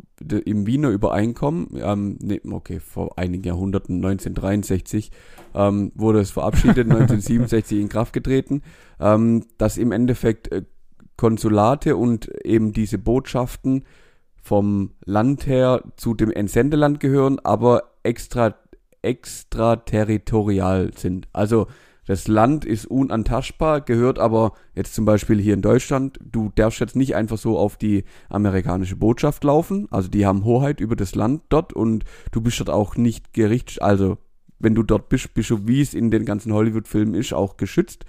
im 0.45 0.67
Wiener 0.67 0.91
Übereinkommen, 0.91 1.69
ähm, 1.77 2.19
nee, 2.21 2.41
okay, 2.51 2.81
vor 2.81 3.17
einigen 3.19 3.45
Jahrhunderten, 3.45 3.97
1963, 3.97 5.13
ähm, 5.55 5.93
wurde 5.95 6.21
es 6.21 6.33
verabschiedet, 6.33 6.79
1967 6.91 7.81
in 7.81 7.89
Kraft 7.89 8.13
getreten, 8.13 8.63
ähm, 8.99 9.47
dass 9.59 9.79
im 9.79 9.93
Endeffekt 9.93 10.51
äh, 10.51 10.65
Konsulate 11.17 11.97
und 11.97 12.29
eben 12.45 12.73
diese 12.73 12.99
Botschaften 12.99 13.85
vom 14.43 14.93
Land 15.05 15.47
her 15.47 15.85
zu 15.97 16.15
dem 16.15 16.33
Entsendeland 16.33 16.99
gehören, 16.99 17.39
aber 17.45 17.93
extra, 18.03 18.57
extraterritorial 19.03 20.93
sind. 20.97 21.29
Also 21.33 21.69
das 22.11 22.27
Land 22.27 22.65
ist 22.65 22.87
unantastbar, 22.87 23.83
gehört 23.83 24.19
aber 24.19 24.55
jetzt 24.75 24.97
zum 24.97 25.05
Beispiel 25.05 25.41
hier 25.41 25.55
in 25.55 25.63
Deutschland, 25.63 26.19
du 26.21 26.51
darfst 26.57 26.81
jetzt 26.81 26.97
nicht 26.97 27.15
einfach 27.15 27.39
so 27.39 27.57
auf 27.57 27.77
die 27.77 28.03
amerikanische 28.29 28.97
Botschaft 28.97 29.45
laufen, 29.45 29.87
also 29.93 30.09
die 30.09 30.27
haben 30.27 30.43
Hoheit 30.45 30.81
über 30.81 30.97
das 30.97 31.15
Land 31.15 31.43
dort 31.51 31.73
und 31.73 32.03
du 32.33 32.41
bist 32.41 32.59
dort 32.59 32.69
auch 32.69 32.97
nicht 32.97 33.33
gerichts, 33.33 33.79
also 33.79 34.19
wenn 34.59 34.75
du 34.75 34.83
dort 34.83 35.09
bist, 35.09 35.35
bist 35.35 35.51
du, 35.51 35.69
wie 35.69 35.83
es 35.83 35.95
in 35.95 36.11
den 36.11 36.25
ganzen 36.25 36.53
Hollywood-Filmen 36.53 37.15
ist, 37.15 37.33
auch 37.33 37.57
geschützt, 37.57 38.05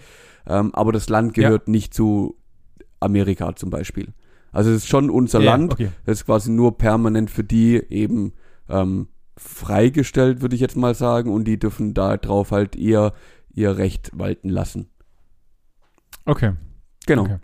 ähm, 0.48 0.74
aber 0.74 0.92
das 0.92 1.08
Land 1.08 1.38
Ja. 1.38 1.44
gehört 1.50 1.68
nicht 1.68 1.94
zu 1.94 2.40
Amerika 3.00 3.56
zum 3.56 3.70
Beispiel. 3.70 4.08
Also 4.52 4.72
es 4.72 4.78
ist 4.78 4.88
schon 4.88 5.12
unser 5.12 5.42
Ja, 5.42 5.52
Land, 5.52 5.74
Okay. 5.74 5.90
das 6.08 6.22
ist 6.22 6.26
quasi 6.26 6.50
nur 6.50 6.76
permanent 6.80 7.30
für 7.30 7.44
die 7.44 7.76
eben 7.92 8.34
ähm, 8.68 9.10
freigestellt, 9.38 10.42
würde 10.42 10.56
ich 10.56 10.62
jetzt 10.62 10.76
mal 10.76 10.96
sagen, 10.96 11.32
und 11.32 11.46
die 11.46 11.60
dürfen 11.60 11.94
da 11.94 12.18
drauf 12.18 12.50
halt 12.50 12.76
ihr, 12.76 13.14
ihr 13.54 13.78
Recht 13.78 14.12
walten 14.14 14.50
lassen. 14.50 14.90
Okay. 16.26 16.54
Genau. 17.06 17.24
Okay. 17.24 17.38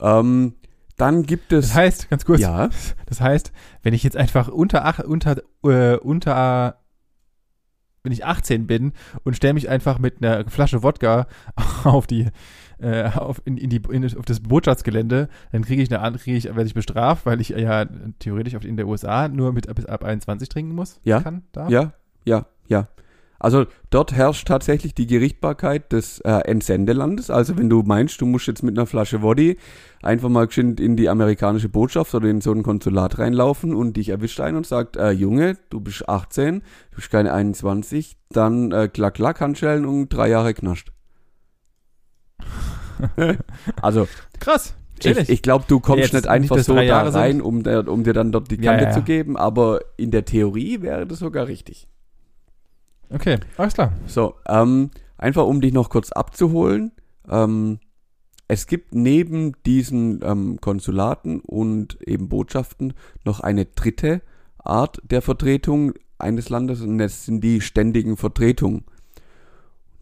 Ähm, 0.00 0.54
dann 0.96 1.22
gibt 1.24 1.52
es. 1.52 1.68
Das 1.68 1.74
heißt, 1.76 2.10
ganz 2.10 2.24
kurz, 2.24 2.40
ja, 2.40 2.68
das 3.06 3.20
heißt, 3.20 3.52
wenn 3.82 3.94
ich 3.94 4.02
jetzt 4.02 4.16
einfach 4.16 4.48
unter, 4.48 4.84
ach, 4.84 4.98
unter, 5.00 5.36
äh, 5.64 5.96
unter, 5.96 6.80
wenn 8.02 8.12
ich 8.12 8.24
18 8.24 8.66
bin 8.66 8.92
und 9.24 9.36
stelle 9.36 9.54
mich 9.54 9.68
einfach 9.68 9.98
mit 9.98 10.22
einer 10.22 10.48
Flasche 10.50 10.82
Wodka 10.82 11.26
auf 11.84 12.06
die, 12.06 12.28
äh, 12.78 13.04
auf, 13.10 13.40
in, 13.44 13.56
in 13.56 13.70
die, 13.70 13.80
in, 13.90 14.04
auf 14.18 14.24
das 14.24 14.40
Botschaftsgelände, 14.40 15.28
dann 15.52 15.62
kriege 15.64 15.82
ich 15.82 15.96
eine, 15.96 16.18
kriege 16.18 16.36
ich, 16.36 16.44
werde 16.44 16.64
ich 16.64 16.74
bestraft, 16.74 17.26
weil 17.26 17.40
ich 17.40 17.50
ja 17.50 17.86
theoretisch 18.18 18.54
in 18.54 18.76
der 18.76 18.88
USA 18.88 19.28
nur 19.28 19.52
mit 19.52 19.72
bis 19.74 19.86
ab 19.86 20.04
21 20.04 20.48
trinken 20.48 20.74
muss, 20.74 21.00
Ja. 21.04 21.20
kann, 21.20 21.44
darf. 21.52 21.70
ja, 21.70 21.92
ja, 22.24 22.46
ja. 22.66 22.88
Also 23.42 23.66
dort 23.90 24.12
herrscht 24.12 24.46
tatsächlich 24.46 24.94
die 24.94 25.08
Gerichtbarkeit 25.08 25.90
des 25.90 26.20
äh, 26.20 26.30
Entsendelandes. 26.30 27.28
Also 27.28 27.58
wenn 27.58 27.68
du 27.68 27.82
meinst, 27.82 28.20
du 28.20 28.26
musst 28.26 28.46
jetzt 28.46 28.62
mit 28.62 28.78
einer 28.78 28.86
Flasche 28.86 29.20
Woddy 29.20 29.58
einfach 30.00 30.28
mal 30.28 30.46
geschwind 30.46 30.78
in 30.78 30.96
die 30.96 31.08
amerikanische 31.08 31.68
Botschaft 31.68 32.14
oder 32.14 32.28
in 32.28 32.40
so 32.40 32.52
ein 32.52 32.62
Konsulat 32.62 33.18
reinlaufen 33.18 33.74
und 33.74 33.96
dich 33.96 34.10
erwischt 34.10 34.38
ein 34.38 34.54
und 34.54 34.64
sagt, 34.64 34.96
äh, 34.96 35.10
Junge, 35.10 35.56
du 35.70 35.80
bist 35.80 36.08
18, 36.08 36.60
du 36.60 36.96
bist 36.96 37.10
keine 37.10 37.32
21, 37.32 38.16
dann 38.30 38.70
äh, 38.70 38.86
klack, 38.86 39.14
klack, 39.14 39.40
Handschellen 39.40 39.86
und 39.86 40.10
drei 40.10 40.28
Jahre 40.28 40.54
knascht. 40.54 40.92
also 43.82 44.06
Krass. 44.38 44.76
ich, 45.02 45.28
ich 45.28 45.42
glaube, 45.42 45.64
du 45.66 45.80
kommst 45.80 46.04
Jetzt 46.04 46.12
nicht 46.12 46.28
einfach 46.28 46.56
nicht, 46.58 46.66
so 46.66 46.76
da 46.76 47.08
rein, 47.08 47.40
um, 47.40 47.66
um 47.66 48.04
dir 48.04 48.12
dann 48.12 48.30
dort 48.30 48.52
die 48.52 48.58
Kante 48.58 48.84
ja, 48.84 48.90
zu 48.92 49.00
ja. 49.00 49.04
geben, 49.04 49.36
aber 49.36 49.80
in 49.96 50.12
der 50.12 50.24
Theorie 50.24 50.80
wäre 50.80 51.08
das 51.08 51.18
sogar 51.18 51.48
richtig. 51.48 51.88
Okay, 53.12 53.38
alles 53.56 53.74
klar. 53.74 53.92
So, 54.06 54.34
ähm, 54.48 54.90
einfach 55.18 55.46
um 55.46 55.60
dich 55.60 55.72
noch 55.72 55.90
kurz 55.90 56.12
abzuholen. 56.12 56.92
Ähm, 57.28 57.78
es 58.48 58.66
gibt 58.66 58.94
neben 58.94 59.54
diesen 59.64 60.20
ähm, 60.22 60.60
Konsulaten 60.60 61.40
und 61.40 61.98
eben 62.06 62.28
Botschaften 62.28 62.94
noch 63.24 63.40
eine 63.40 63.66
dritte 63.66 64.22
Art 64.58 65.00
der 65.04 65.22
Vertretung 65.22 65.94
eines 66.18 66.48
Landes 66.48 66.80
und 66.82 66.98
das 66.98 67.24
sind 67.24 67.42
die 67.42 67.60
ständigen 67.60 68.16
Vertretungen. 68.16 68.84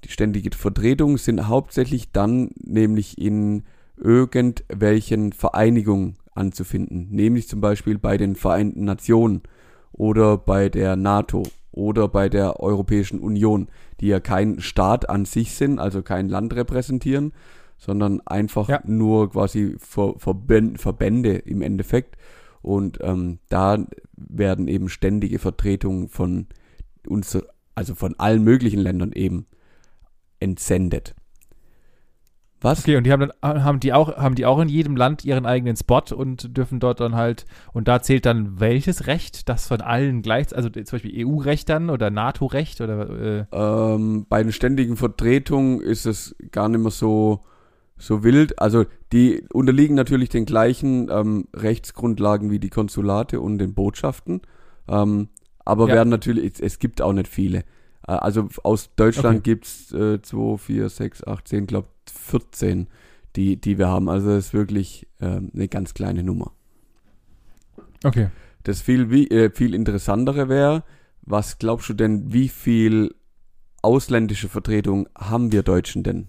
Die 0.04 0.10
ständige 0.10 0.56
Vertretungen 0.56 1.18
sind 1.18 1.48
hauptsächlich 1.48 2.12
dann 2.12 2.50
nämlich 2.56 3.18
in 3.18 3.64
irgendwelchen 3.96 5.32
Vereinigungen 5.32 6.16
anzufinden, 6.34 7.08
nämlich 7.10 7.48
zum 7.48 7.60
Beispiel 7.60 7.98
bei 7.98 8.16
den 8.16 8.34
Vereinten 8.34 8.84
Nationen 8.84 9.42
oder 9.92 10.38
bei 10.38 10.68
der 10.68 10.96
NATO 10.96 11.42
oder 11.72 12.08
bei 12.08 12.28
der 12.28 12.60
Europäischen 12.60 13.20
Union, 13.20 13.68
die 14.00 14.08
ja 14.08 14.20
kein 14.20 14.60
Staat 14.60 15.08
an 15.08 15.24
sich 15.24 15.54
sind, 15.54 15.78
also 15.78 16.02
kein 16.02 16.28
Land 16.28 16.54
repräsentieren, 16.54 17.32
sondern 17.78 18.20
einfach 18.26 18.68
Ja. 18.68 18.82
nur 18.84 19.30
quasi 19.30 19.76
Ver 19.78 20.14
Verbän 20.18 20.76
Verbände 20.76 21.36
im 21.36 21.62
Endeffekt. 21.62 22.16
Und 22.62 22.98
ähm, 23.00 23.38
da 23.48 23.78
werden 24.16 24.68
eben 24.68 24.88
ständige 24.88 25.38
Vertretungen 25.38 26.08
von 26.08 26.46
uns, 27.06 27.38
also 27.74 27.94
von 27.94 28.14
allen 28.18 28.44
möglichen 28.44 28.80
Ländern 28.80 29.12
eben 29.12 29.46
entsendet. 30.40 31.14
Was? 32.62 32.80
Okay, 32.80 32.96
und 32.96 33.04
die 33.04 33.12
haben 33.12 33.30
dann 33.40 33.64
haben 33.64 33.80
die 33.80 33.92
auch 33.92 34.16
haben 34.16 34.34
die 34.34 34.44
auch 34.44 34.60
in 34.60 34.68
jedem 34.68 34.96
Land 34.96 35.24
ihren 35.24 35.46
eigenen 35.46 35.76
Spot 35.76 36.02
und 36.14 36.56
dürfen 36.56 36.78
dort 36.78 37.00
dann 37.00 37.14
halt 37.14 37.46
und 37.72 37.88
da 37.88 38.02
zählt 38.02 38.26
dann 38.26 38.60
welches 38.60 39.06
Recht, 39.06 39.48
das 39.48 39.66
von 39.66 39.80
allen 39.80 40.20
gleich, 40.22 40.54
also 40.54 40.68
zum 40.68 40.84
Beispiel 40.84 41.26
EU-Recht 41.26 41.68
dann 41.68 41.88
oder 41.88 42.10
NATO-Recht 42.10 42.80
oder 42.80 43.08
äh, 43.10 43.44
Ähm, 43.52 44.26
bei 44.28 44.42
den 44.42 44.52
ständigen 44.52 44.96
Vertretungen 44.96 45.80
ist 45.80 46.04
es 46.06 46.36
gar 46.50 46.68
nicht 46.68 46.80
mehr 46.80 46.90
so, 46.90 47.40
so 47.96 48.22
wild. 48.24 48.58
Also 48.60 48.84
die 49.12 49.42
unterliegen 49.52 49.96
natürlich 49.96 50.28
den 50.28 50.44
gleichen 50.44 51.08
ähm, 51.10 51.48
Rechtsgrundlagen 51.54 52.50
wie 52.50 52.58
die 52.58 52.70
Konsulate 52.70 53.40
und 53.40 53.58
den 53.58 53.72
Botschaften. 53.74 54.42
Ähm, 54.88 55.28
aber 55.64 55.88
Ja. 55.88 55.94
werden 55.94 56.08
natürlich, 56.10 56.54
es, 56.54 56.60
es 56.60 56.78
gibt 56.78 57.00
auch 57.00 57.12
nicht 57.12 57.28
viele. 57.28 57.64
Äh, 58.10 58.14
also 58.14 58.48
aus 58.64 58.90
Deutschland 58.96 59.38
Okay. 59.38 59.50
gibt's 59.50 59.92
äh, 59.92 60.20
2, 60.20 60.58
4, 60.58 60.88
6, 60.88 61.26
8, 61.26 61.48
10, 61.48 61.66
glaube 61.66 61.88
14, 62.12 62.88
die, 63.36 63.60
die 63.60 63.78
wir 63.78 63.88
haben. 63.88 64.08
Also 64.08 64.28
das 64.28 64.46
ist 64.46 64.54
wirklich 64.54 65.06
ähm, 65.20 65.50
eine 65.54 65.68
ganz 65.68 65.94
kleine 65.94 66.22
Nummer. 66.22 66.52
okay. 68.04 68.28
Das 68.64 68.82
viel, 68.82 69.10
wie, 69.10 69.28
äh, 69.28 69.50
viel 69.50 69.74
interessantere 69.74 70.48
wäre, 70.48 70.84
was 71.22 71.58
glaubst 71.58 71.88
du 71.88 71.94
denn, 71.94 72.32
wie 72.32 72.48
viel 72.48 73.14
ausländische 73.80 74.48
Vertretung 74.48 75.08
haben 75.16 75.52
wir 75.52 75.62
Deutschen 75.62 76.02
denn? 76.02 76.28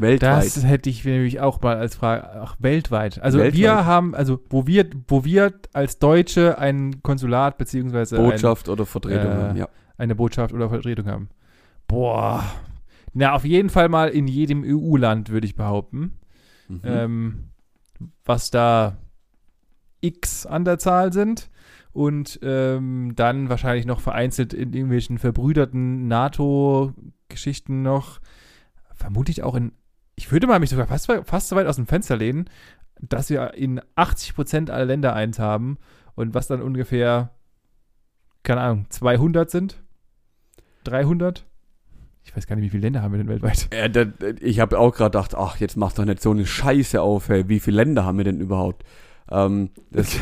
Weltweit. 0.00 0.44
Das 0.44 0.64
hätte 0.64 0.90
ich 0.90 1.04
nämlich 1.04 1.40
auch 1.40 1.60
mal 1.60 1.76
als 1.76 1.96
Frage, 1.96 2.28
ach, 2.40 2.56
weltweit. 2.58 3.20
Also 3.20 3.38
Weltweit. 3.38 3.58
wir 3.58 3.86
haben, 3.86 4.14
also 4.14 4.40
wo 4.50 4.66
wir, 4.66 4.88
wo 5.06 5.24
wir 5.24 5.52
als 5.72 5.98
Deutsche 5.98 6.58
ein 6.58 7.02
Konsulat 7.02 7.58
beziehungsweise 7.58 8.16
ein, 8.16 8.24
Botschaft 8.24 8.68
oder 8.68 8.86
Vertretung 8.86 9.32
äh, 9.32 9.34
haben, 9.34 9.56
ja. 9.56 9.68
eine 9.96 10.14
Botschaft 10.14 10.52
oder 10.52 10.68
Vertretung 10.68 11.06
haben. 11.06 11.28
Boah. 11.86 12.44
Na, 13.14 13.32
auf 13.34 13.44
jeden 13.44 13.70
Fall 13.70 13.88
mal 13.88 14.08
in 14.10 14.28
jedem 14.28 14.62
EU-Land, 14.64 15.30
würde 15.30 15.46
ich 15.46 15.56
behaupten. 15.56 16.18
Mhm. 16.68 16.80
ähm, 16.84 17.44
was 18.24 18.50
da 18.50 18.98
X 20.00 20.46
an 20.46 20.64
der 20.64 20.78
Zahl 20.78 21.12
sind 21.12 21.50
und 21.92 22.38
ähm, 22.42 23.14
dann 23.16 23.48
wahrscheinlich 23.48 23.86
noch 23.86 24.00
vereinzelt 24.00 24.54
in 24.54 24.72
irgendwelchen 24.72 25.18
verbrüderten 25.18 26.06
NATO-Geschichten 26.06 27.82
noch. 27.82 28.20
Vermutlich 28.94 29.42
auch 29.42 29.54
in, 29.54 29.72
ich 30.18 30.32
würde 30.32 30.48
mal 30.48 30.58
mich 30.58 30.70
sogar 30.70 30.88
fast, 30.88 31.10
fast 31.24 31.48
so 31.48 31.54
weit 31.54 31.68
aus 31.68 31.76
dem 31.76 31.86
Fenster 31.86 32.16
lehnen, 32.16 32.50
dass 33.00 33.30
wir 33.30 33.54
in 33.54 33.80
80% 33.96 34.68
aller 34.68 34.84
Länder 34.84 35.14
eins 35.14 35.38
haben 35.38 35.78
und 36.16 36.34
was 36.34 36.48
dann 36.48 36.60
ungefähr, 36.60 37.30
keine 38.42 38.60
Ahnung, 38.60 38.86
200 38.88 39.48
sind? 39.48 39.80
300? 40.82 41.46
Ich 42.24 42.36
weiß 42.36 42.48
gar 42.48 42.56
nicht, 42.56 42.64
wie 42.64 42.70
viele 42.70 42.82
Länder 42.82 43.00
haben 43.00 43.12
wir 43.12 43.18
denn 43.18 43.28
weltweit? 43.28 43.68
Äh, 43.70 43.88
da, 43.88 44.06
ich 44.40 44.58
habe 44.58 44.80
auch 44.80 44.92
gerade 44.92 45.10
gedacht, 45.10 45.36
ach, 45.36 45.58
jetzt 45.58 45.76
mach 45.76 45.92
doch 45.92 46.04
nicht 46.04 46.20
so 46.20 46.32
eine 46.32 46.46
Scheiße 46.46 47.00
auf, 47.00 47.28
hey. 47.28 47.48
wie 47.48 47.60
viele 47.60 47.76
Länder 47.76 48.04
haben 48.04 48.18
wir 48.18 48.24
denn 48.24 48.40
überhaupt? 48.40 48.84
Ähm, 49.30 49.70
das, 49.92 50.18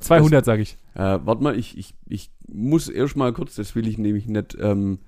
200, 0.00 0.44
sage 0.44 0.62
ich. 0.62 0.78
Äh, 0.94 1.20
warte 1.22 1.44
mal, 1.44 1.56
ich, 1.56 1.78
ich, 1.78 1.94
ich 2.08 2.32
muss 2.48 2.88
erst 2.88 3.16
mal 3.16 3.32
kurz, 3.32 3.54
das 3.54 3.76
will 3.76 3.86
ich 3.86 3.98
nämlich 3.98 4.26
nicht, 4.26 4.56
ähm, 4.60 4.98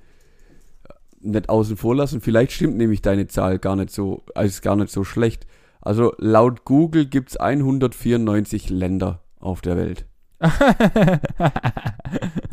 nicht 1.20 1.48
außen 1.48 1.76
vor 1.76 1.94
lassen. 1.94 2.20
Vielleicht 2.20 2.52
stimmt 2.52 2.76
nämlich 2.76 3.02
deine 3.02 3.26
Zahl 3.26 3.58
gar 3.58 3.76
nicht 3.76 3.90
so, 3.90 4.24
also 4.34 4.48
ist 4.48 4.62
gar 4.62 4.76
nicht 4.76 4.90
so 4.90 5.04
schlecht. 5.04 5.46
Also 5.80 6.12
laut 6.18 6.64
Google 6.64 7.06
gibt's 7.06 7.36
194 7.36 8.70
Länder 8.70 9.22
auf 9.38 9.60
der 9.60 9.76
Welt. 9.76 10.06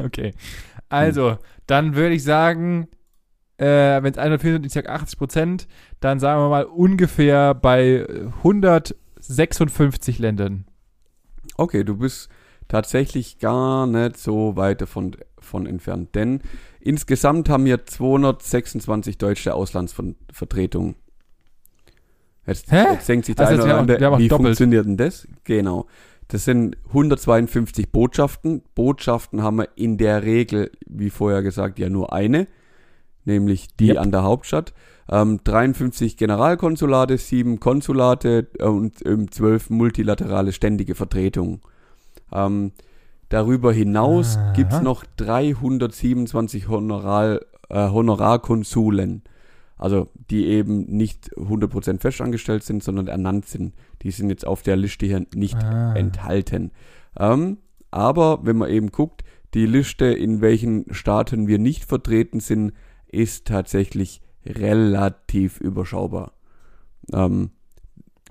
okay. 0.03 0.33
Also, 0.89 1.37
dann 1.67 1.95
würde 1.95 2.15
ich 2.15 2.23
sagen, 2.23 2.87
äh, 3.57 4.01
wenn 4.01 4.11
es 4.11 4.17
104 4.17 4.53
sind, 4.53 4.65
ich 4.65 4.73
sage 4.73 4.89
80 4.89 5.17
Prozent, 5.17 5.67
dann 5.99 6.19
sagen 6.19 6.41
wir 6.41 6.49
mal 6.49 6.65
ungefähr 6.65 7.53
bei 7.53 8.05
156 8.37 10.19
Ländern. 10.19 10.65
Okay, 11.57 11.83
du 11.83 11.97
bist 11.97 12.29
tatsächlich 12.67 13.39
gar 13.39 13.87
nicht 13.87 14.17
so 14.17 14.55
weit 14.55 14.81
davon 14.81 15.15
von 15.39 15.65
entfernt. 15.65 16.15
Denn 16.15 16.41
insgesamt 16.85 17.49
haben 17.49 17.65
wir 17.65 17.85
226 17.85 19.17
deutsche 19.17 19.53
Auslandsvertretungen. 19.53 20.95
Jetzt, 22.47 22.71
jetzt 22.71 23.09
denkt 23.09 23.25
sich 23.25 23.35
der 23.35 23.47
Also 23.47 23.63
eine 23.63 23.71
oder 23.71 23.79
andere, 23.79 24.17
wie 24.19 24.27
doppelt. 24.27 24.47
funktioniert 24.47 24.85
denn 24.85 24.97
das? 24.97 25.27
Genau. 25.43 25.87
Das 26.27 26.45
sind 26.45 26.77
152 26.87 27.91
Botschaften. 27.91 28.63
Botschaften 28.75 29.41
haben 29.43 29.57
wir 29.57 29.69
in 29.75 29.97
der 29.97 30.23
Regel, 30.23 30.71
wie 30.87 31.09
vorher 31.09 31.41
gesagt, 31.43 31.79
ja 31.79 31.89
nur 31.89 32.13
eine, 32.13 32.47
nämlich 33.25 33.75
die 33.77 33.89
Yep. 33.89 33.99
an 33.99 34.11
der 34.11 34.23
Hauptstadt. 34.23 34.73
Ähm, 35.09 35.39
53 35.43 36.17
Generalkonsulate, 36.17 37.17
7 37.17 37.59
Konsulate 37.59 38.47
und 38.59 39.05
ähm, 39.05 39.31
12 39.31 39.69
multilaterale 39.69 40.51
ständige 40.51 40.95
Vertretungen. 40.95 41.61
Ähm, 42.31 42.71
darüber 43.29 43.73
hinaus 43.73 44.37
Aha. 44.37 44.53
gibt's 44.53 44.81
noch 44.81 45.03
327 45.17 46.67
Honorar, 46.67 47.39
äh, 47.69 47.89
Honorarkonsulen. 47.89 49.23
Also 49.77 50.07
die 50.29 50.45
eben 50.45 50.85
nicht 50.85 51.31
100% 51.37 52.01
festangestellt 52.01 52.63
sind, 52.63 52.81
sondern 52.83 53.07
ernannt 53.07 53.45
sind. 53.45 53.73
Die 54.03 54.11
sind 54.11 54.29
jetzt 54.29 54.47
auf 54.47 54.61
der 54.61 54.77
Liste 54.77 55.05
hier 55.05 55.25
nicht 55.35 55.61
Ah. 55.61 55.93
enthalten. 55.95 56.71
Ähm, 57.19 57.57
aber 57.91 58.39
wenn 58.43 58.57
man 58.57 58.69
eben 58.69 58.91
guckt, 58.91 59.23
die 59.53 59.65
Liste, 59.65 60.05
in 60.05 60.41
welchen 60.41 60.85
Staaten 60.93 61.47
wir 61.47 61.59
nicht 61.59 61.85
vertreten 61.85 62.39
sind, 62.39 62.73
ist 63.07 63.47
tatsächlich 63.47 64.21
relativ 64.45 65.59
überschaubar. 65.59 66.33
Ähm, 67.13 67.51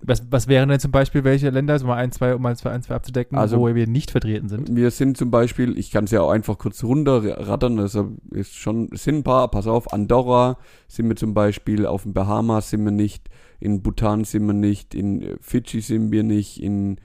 Was, 0.06 0.22
was 0.30 0.48
wären 0.48 0.68
denn 0.68 0.80
zum 0.80 0.90
Beispiel 0.90 1.24
welche 1.24 1.48
Länder, 1.48 1.78
so 1.78 1.86
mal 1.86 1.96
ein, 1.96 2.12
zwei, 2.12 2.34
um 2.34 2.42
mal 2.42 2.54
zwei, 2.56 2.70
ein, 2.70 2.82
zwei 2.82 2.94
abzudecken, 2.94 3.38
Also- 3.38 3.58
wo 3.58 3.74
wir 3.74 3.86
nicht 3.86 4.10
vertreten 4.10 4.48
sind? 4.48 4.74
wir 4.76 4.90
sind 4.90 5.16
zum 5.16 5.30
Beispiel, 5.30 5.78
ich 5.78 5.90
kann 5.90 6.04
es 6.04 6.10
ja 6.10 6.20
auch 6.20 6.30
einfach 6.30 6.58
kurz 6.58 6.84
runterrattern, 6.84 7.78
also 7.78 8.12
ist 8.30 8.54
schon, 8.54 8.90
sind 8.92 9.16
ein 9.18 9.22
paar, 9.22 9.50
pass 9.50 9.66
auf, 9.66 9.92
Andorra 9.94 10.58
sind 10.88 11.08
wir 11.08 11.16
zum 11.16 11.32
Beispiel, 11.32 11.86
auf 11.86 12.02
den 12.02 12.12
Bahamas 12.12 12.68
sind 12.70 12.84
wir 12.84 12.90
nicht, 12.92 13.30
in 13.60 13.80
Bhutan 13.82 14.24
sind 14.24 14.46
wir 14.46 14.52
nicht, 14.52 14.94
in 14.94 15.36
Fidschi 15.40 15.80
sind 15.80 16.12
wir 16.12 16.22
nicht, 16.22 16.62
in 16.62 16.98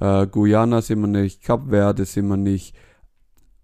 äh, 0.00 0.26
Guyana 0.28 0.80
sind 0.80 1.00
wir 1.00 1.08
nicht, 1.08 1.42
Kap 1.42 1.70
Verde 1.70 2.04
sind 2.04 2.28
wir 2.28 2.36
nicht. 2.36 2.76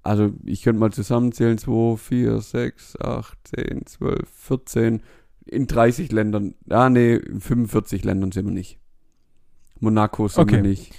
Also 0.03 0.32
ich 0.45 0.62
könnte 0.62 0.80
mal 0.80 0.93
zusammenzählen, 0.93 1.59
2, 1.59 1.97
4, 1.97 2.41
6, 2.41 2.99
8, 3.01 3.38
10, 3.45 3.86
12, 3.86 4.28
14, 4.28 5.03
in 5.51 5.66
30 5.66 6.12
Ländern, 6.12 6.55
ah 6.68 6.88
nee, 6.88 7.14
in 7.16 7.40
45 7.40 8.05
Ländern 8.05 8.32
sind 8.32 8.46
wir 8.46 8.53
nicht. 8.53 8.78
Monaco 9.80 10.28
sind 10.28 10.51
wir 10.51 10.59
Okay. 10.59 10.68
nicht. 10.68 10.92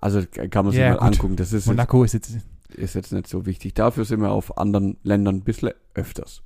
Also 0.00 0.22
kann 0.26 0.64
man 0.66 0.72
sich 0.72 0.80
Ja, 0.80 0.90
mal 0.90 0.98
gut. 0.98 1.02
angucken, 1.02 1.36
das 1.36 1.48
ist 1.48 1.64
jetzt 1.64 1.66
Monaco 1.66 2.04
ist 2.04 2.12
jetzt, 2.12 2.36
ist 2.74 2.94
jetzt 2.94 3.12
nicht 3.12 3.26
so 3.28 3.46
wichtig. 3.46 3.74
Dafür 3.74 4.04
sind 4.04 4.20
wir 4.20 4.30
auf 4.30 4.58
anderen 4.58 4.98
Ländern 5.02 5.36
ein 5.36 5.44
bisschen 5.44 5.70
öfters. 5.94 6.42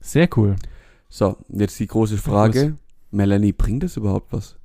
Sehr 0.00 0.28
cool. 0.36 0.56
So, 1.08 1.38
jetzt 1.48 1.78
die 1.80 1.86
große 1.86 2.18
Frage. 2.18 2.76
Melanie, 3.10 3.52
bringt 3.52 3.82
das 3.82 3.96
überhaupt 3.96 4.32
was? 4.32 4.56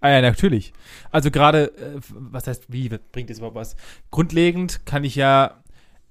Ah 0.00 0.10
ja, 0.10 0.20
natürlich. 0.20 0.72
Also 1.10 1.30
gerade, 1.30 1.72
äh, 1.78 2.00
was 2.10 2.46
heißt, 2.46 2.70
wie 2.72 2.88
bringt 3.12 3.30
das 3.30 3.38
überhaupt 3.38 3.56
was? 3.56 3.76
Grundlegend 4.10 4.84
kann 4.86 5.04
ich 5.04 5.16
ja, 5.16 5.62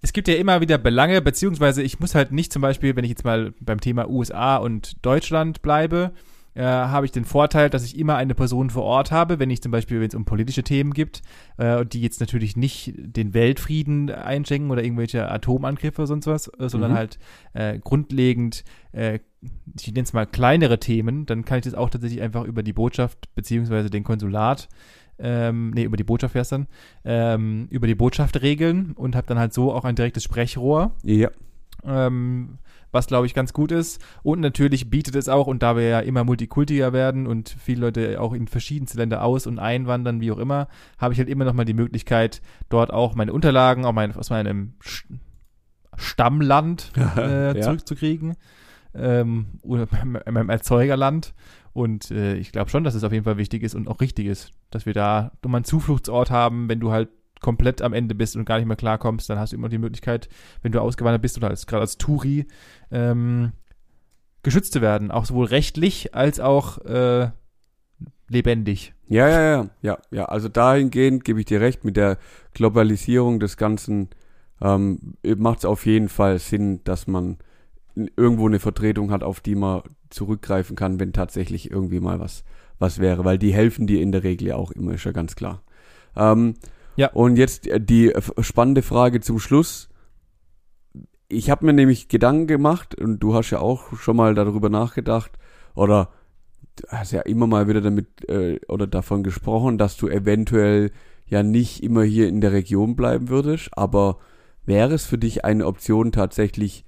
es 0.06 0.14
gibt 0.14 0.28
ja 0.28 0.36
immer 0.36 0.62
wieder 0.62 0.78
Belange, 0.78 1.20
beziehungsweise 1.20 1.82
ich 1.82 2.00
muss 2.00 2.14
halt 2.14 2.32
nicht 2.32 2.54
zum 2.54 2.62
Beispiel, 2.62 2.96
wenn 2.96 3.04
ich 3.04 3.10
jetzt 3.10 3.26
mal 3.26 3.54
beim 3.60 3.82
Thema 3.82 4.08
USA 4.08 4.58
und 4.58 5.04
Deutschland 5.04 5.64
bleibe, 5.64 6.12
äh, 6.54 6.62
habe 6.62 7.08
ich 7.08 7.12
den 7.12 7.26
Vorteil, 7.26 7.72
dass 7.72 7.84
ich 7.84 7.98
immer 7.98 8.16
eine 8.16 8.36
Person 8.36 8.70
vor 8.70 8.84
Ort 8.84 9.12
habe, 9.12 9.40
wenn 9.40 9.50
ich 9.50 9.64
zum 9.64 9.72
Beispiel, 9.72 10.00
wenn 10.00 10.08
es 10.08 10.14
um 10.14 10.24
politische 10.24 10.62
Themen 10.62 10.94
gibt, 10.94 11.24
äh, 11.58 11.84
die 11.88 12.02
jetzt 12.02 12.20
natürlich 12.20 12.56
nicht 12.56 12.94
den 12.96 13.34
Weltfrieden 13.34 14.12
einschenken 14.12 14.70
oder 14.70 14.84
irgendwelche 14.84 15.28
Atomangriffe 15.30 16.04
oder 16.04 16.08
sonst 16.08 16.28
was, 16.28 16.50
äh, 16.60 16.70
sondern 16.70 16.92
Mhm. 16.92 16.96
halt 16.96 17.20
äh, 17.54 17.80
grundlegend, 17.80 18.64
äh, 18.92 19.20
ich 19.80 19.88
nenne 19.88 20.04
es 20.04 20.14
mal 20.14 20.28
kleinere 20.28 20.80
Themen, 20.80 21.26
dann 21.26 21.46
kann 21.46 21.58
ich 21.58 21.66
das 21.66 21.74
auch 21.74 21.90
tatsächlich 21.90 22.22
einfach 22.22 22.44
über 22.44 22.62
die 22.62 22.74
Botschaft 22.74 23.34
beziehungsweise 23.34 23.90
den 23.90 24.04
Konsulat 24.04 24.70
ähm, 25.20 25.72
nee, 25.72 25.84
über 25.84 25.98
die 25.98 26.04
Botschaft 26.04 26.36
wär's 26.36 26.50
dann, 26.50 26.68
ähm, 27.04 27.68
über 27.70 27.88
die 27.88 27.96
Botschaft 27.96 28.42
regeln 28.42 28.92
und 28.94 29.16
habe 29.16 29.28
dann 29.28 29.40
halt 29.40 29.54
so 29.54 29.72
auch 29.74 29.86
ein 29.86 29.96
direktes 29.96 30.24
Sprechrohr 30.24 30.92
Ja. 31.04 31.30
ähm, 31.84 32.58
was 32.92 33.08
glaube 33.08 33.26
ich 33.26 33.34
ganz 33.34 33.52
gut 33.52 33.74
ist. 33.74 34.02
Und 34.24 34.40
natürlich 34.40 34.90
bietet 34.90 35.16
es 35.16 35.28
auch, 35.28 35.48
und 35.48 35.62
da 35.62 35.76
wir 35.76 35.84
ja 35.88 36.00
immer 36.00 36.24
multikultiger 36.24 36.94
werden 36.94 37.28
und 37.28 37.50
viele 37.60 37.82
Leute 37.82 38.22
auch 38.22 38.34
in 38.34 38.48
verschiedenste 38.48 38.98
Länder 38.98 39.22
aus- 39.24 39.48
und 39.48 39.60
einwandern, 39.60 40.22
wie 40.22 40.32
auch 40.32 40.38
immer, 40.38 40.70
habe 40.98 41.14
ich 41.14 41.20
halt 41.20 41.28
immer 41.28 41.44
noch 41.44 41.54
mal 41.54 41.66
die 41.66 41.74
Möglichkeit, 41.74 42.42
dort 42.70 42.94
auch 42.94 43.14
meine 43.16 43.34
Unterlagen 43.34 43.84
auch 43.86 43.92
mein, 43.92 44.16
aus 44.16 44.30
meinem 44.30 44.76
Stammland 45.96 46.92
äh, 47.18 47.58
Ja. 47.58 47.62
zurückzukriegen. 47.62 48.36
Ähm, 48.94 49.48
oder 49.62 49.88
in 50.26 50.34
meinem 50.34 50.50
Erzeugerland. 50.50 51.34
Und 51.76 52.10
äh, 52.10 52.38
ich 52.38 52.54
glaube 52.54 52.70
schon, 52.70 52.86
dass 52.86 52.96
es 52.96 53.04
auf 53.04 53.12
jeden 53.12 53.26
Fall 53.26 53.36
wichtig 53.36 53.62
ist 53.62 53.76
und 53.76 53.90
auch 53.90 54.00
richtig 54.00 54.28
ist, 54.28 54.52
dass 54.72 54.86
wir 54.86 54.94
da 54.94 55.34
nochmal 55.44 55.60
einen 55.60 55.66
Zufluchtsort 55.66 56.32
haben, 56.32 56.70
wenn 56.70 56.80
du 56.80 56.94
halt 56.94 57.10
komplett 57.42 57.82
am 57.82 57.92
Ende 57.92 58.16
bist 58.16 58.38
und 58.38 58.46
gar 58.46 58.60
nicht 58.60 58.66
mehr 58.66 58.78
klarkommst, 58.78 59.30
dann 59.30 59.38
hast 59.40 59.52
du 59.52 59.58
immer 59.58 59.68
die 59.68 59.78
Möglichkeit, 59.78 60.30
wenn 60.62 60.72
du 60.72 60.80
ausgewandert 60.80 61.22
bist 61.22 61.36
oder 61.36 61.50
als, 61.50 61.68
gerade 61.68 61.82
als 61.82 61.98
Touri, 61.98 62.48
ähm, 62.92 63.52
geschützt 64.42 64.72
zu 64.72 64.80
werden. 64.82 65.12
Auch 65.12 65.26
sowohl 65.26 65.48
rechtlich 65.48 66.16
als 66.16 66.40
auch 66.40 66.78
äh, 66.86 67.32
lebendig. 68.30 68.94
Ja, 69.10 69.28
ja, 69.28 69.42
ja, 69.42 69.70
ja, 69.82 69.98
ja. 70.12 70.26
Also 70.26 70.48
dahingehend 70.48 71.26
gebe 71.26 71.42
ich 71.42 71.46
dir 71.46 71.60
recht, 71.60 71.84
mit 71.84 71.98
der 71.98 72.20
Globalisierung 72.54 73.42
des 73.42 73.58
Ganzen 73.58 74.12
ähm, 74.62 75.16
macht 75.26 75.60
es 75.60 75.66
auf 75.66 75.86
jeden 75.86 76.08
Fall 76.08 76.40
Sinn, 76.40 76.86
dass 76.86 77.06
man 77.06 77.38
irgendwo 78.16 78.48
eine 78.48 78.60
Vertretung 78.60 79.12
hat, 79.12 79.24
auf 79.24 79.42
die 79.42 79.56
man 79.56 79.82
zurückgreifen 80.16 80.76
kann, 80.76 81.00
wenn 81.00 81.14
tatsächlich 81.14 81.70
irgendwie 81.70 82.00
mal 82.00 82.20
was, 82.20 82.44
was 82.80 83.00
wäre, 83.00 83.24
weil 83.26 83.38
die 83.38 83.54
helfen 83.54 83.86
dir 83.86 84.02
in 84.02 84.12
der 84.12 84.24
Regel 84.24 84.48
ja 84.48 84.56
auch 84.56 84.72
immer, 84.72 84.94
ist 84.94 85.06
ja 85.06 85.12
ganz 85.12 85.36
klar. 85.36 85.62
Ähm, 86.16 86.56
Ja. 86.98 87.12
Und 87.12 87.38
jetzt 87.38 87.68
äh, 87.68 87.80
die 87.80 88.14
äh, 88.14 88.22
spannende 88.40 88.82
Frage 88.82 89.20
zum 89.20 89.40
Schluss. 89.40 89.90
Ich 91.28 91.50
habe 91.50 91.66
mir 91.66 91.74
nämlich 91.74 92.08
Gedanken 92.08 92.48
gemacht 92.48 92.96
und 92.96 93.20
du 93.20 93.34
hast 93.34 93.50
ja 93.50 93.60
auch 93.60 93.98
schon 93.98 94.16
mal 94.16 94.36
darüber 94.36 94.70
nachgedacht 94.70 95.32
oder 95.74 96.10
du 96.76 96.88
hast 96.90 97.12
ja 97.12 97.22
immer 97.22 97.48
mal 97.48 97.68
wieder 97.68 97.82
damit 97.82 98.30
äh, 98.30 98.60
oder 98.68 98.88
davon 98.88 99.24
gesprochen, 99.24 99.78
dass 99.78 99.98
du 99.98 100.08
eventuell 100.08 100.92
ja 101.26 101.42
nicht 101.42 101.84
immer 101.84 102.04
hier 102.04 102.28
in 102.28 102.42
der 102.42 102.52
Region 102.52 102.96
bleiben 102.96 103.30
würdest, 103.30 103.70
aber 103.74 104.20
wäre 104.66 104.94
es 104.94 105.06
für 105.06 105.18
dich 105.18 105.44
eine 105.44 105.66
Option 105.66 106.12
tatsächlich 106.12 106.86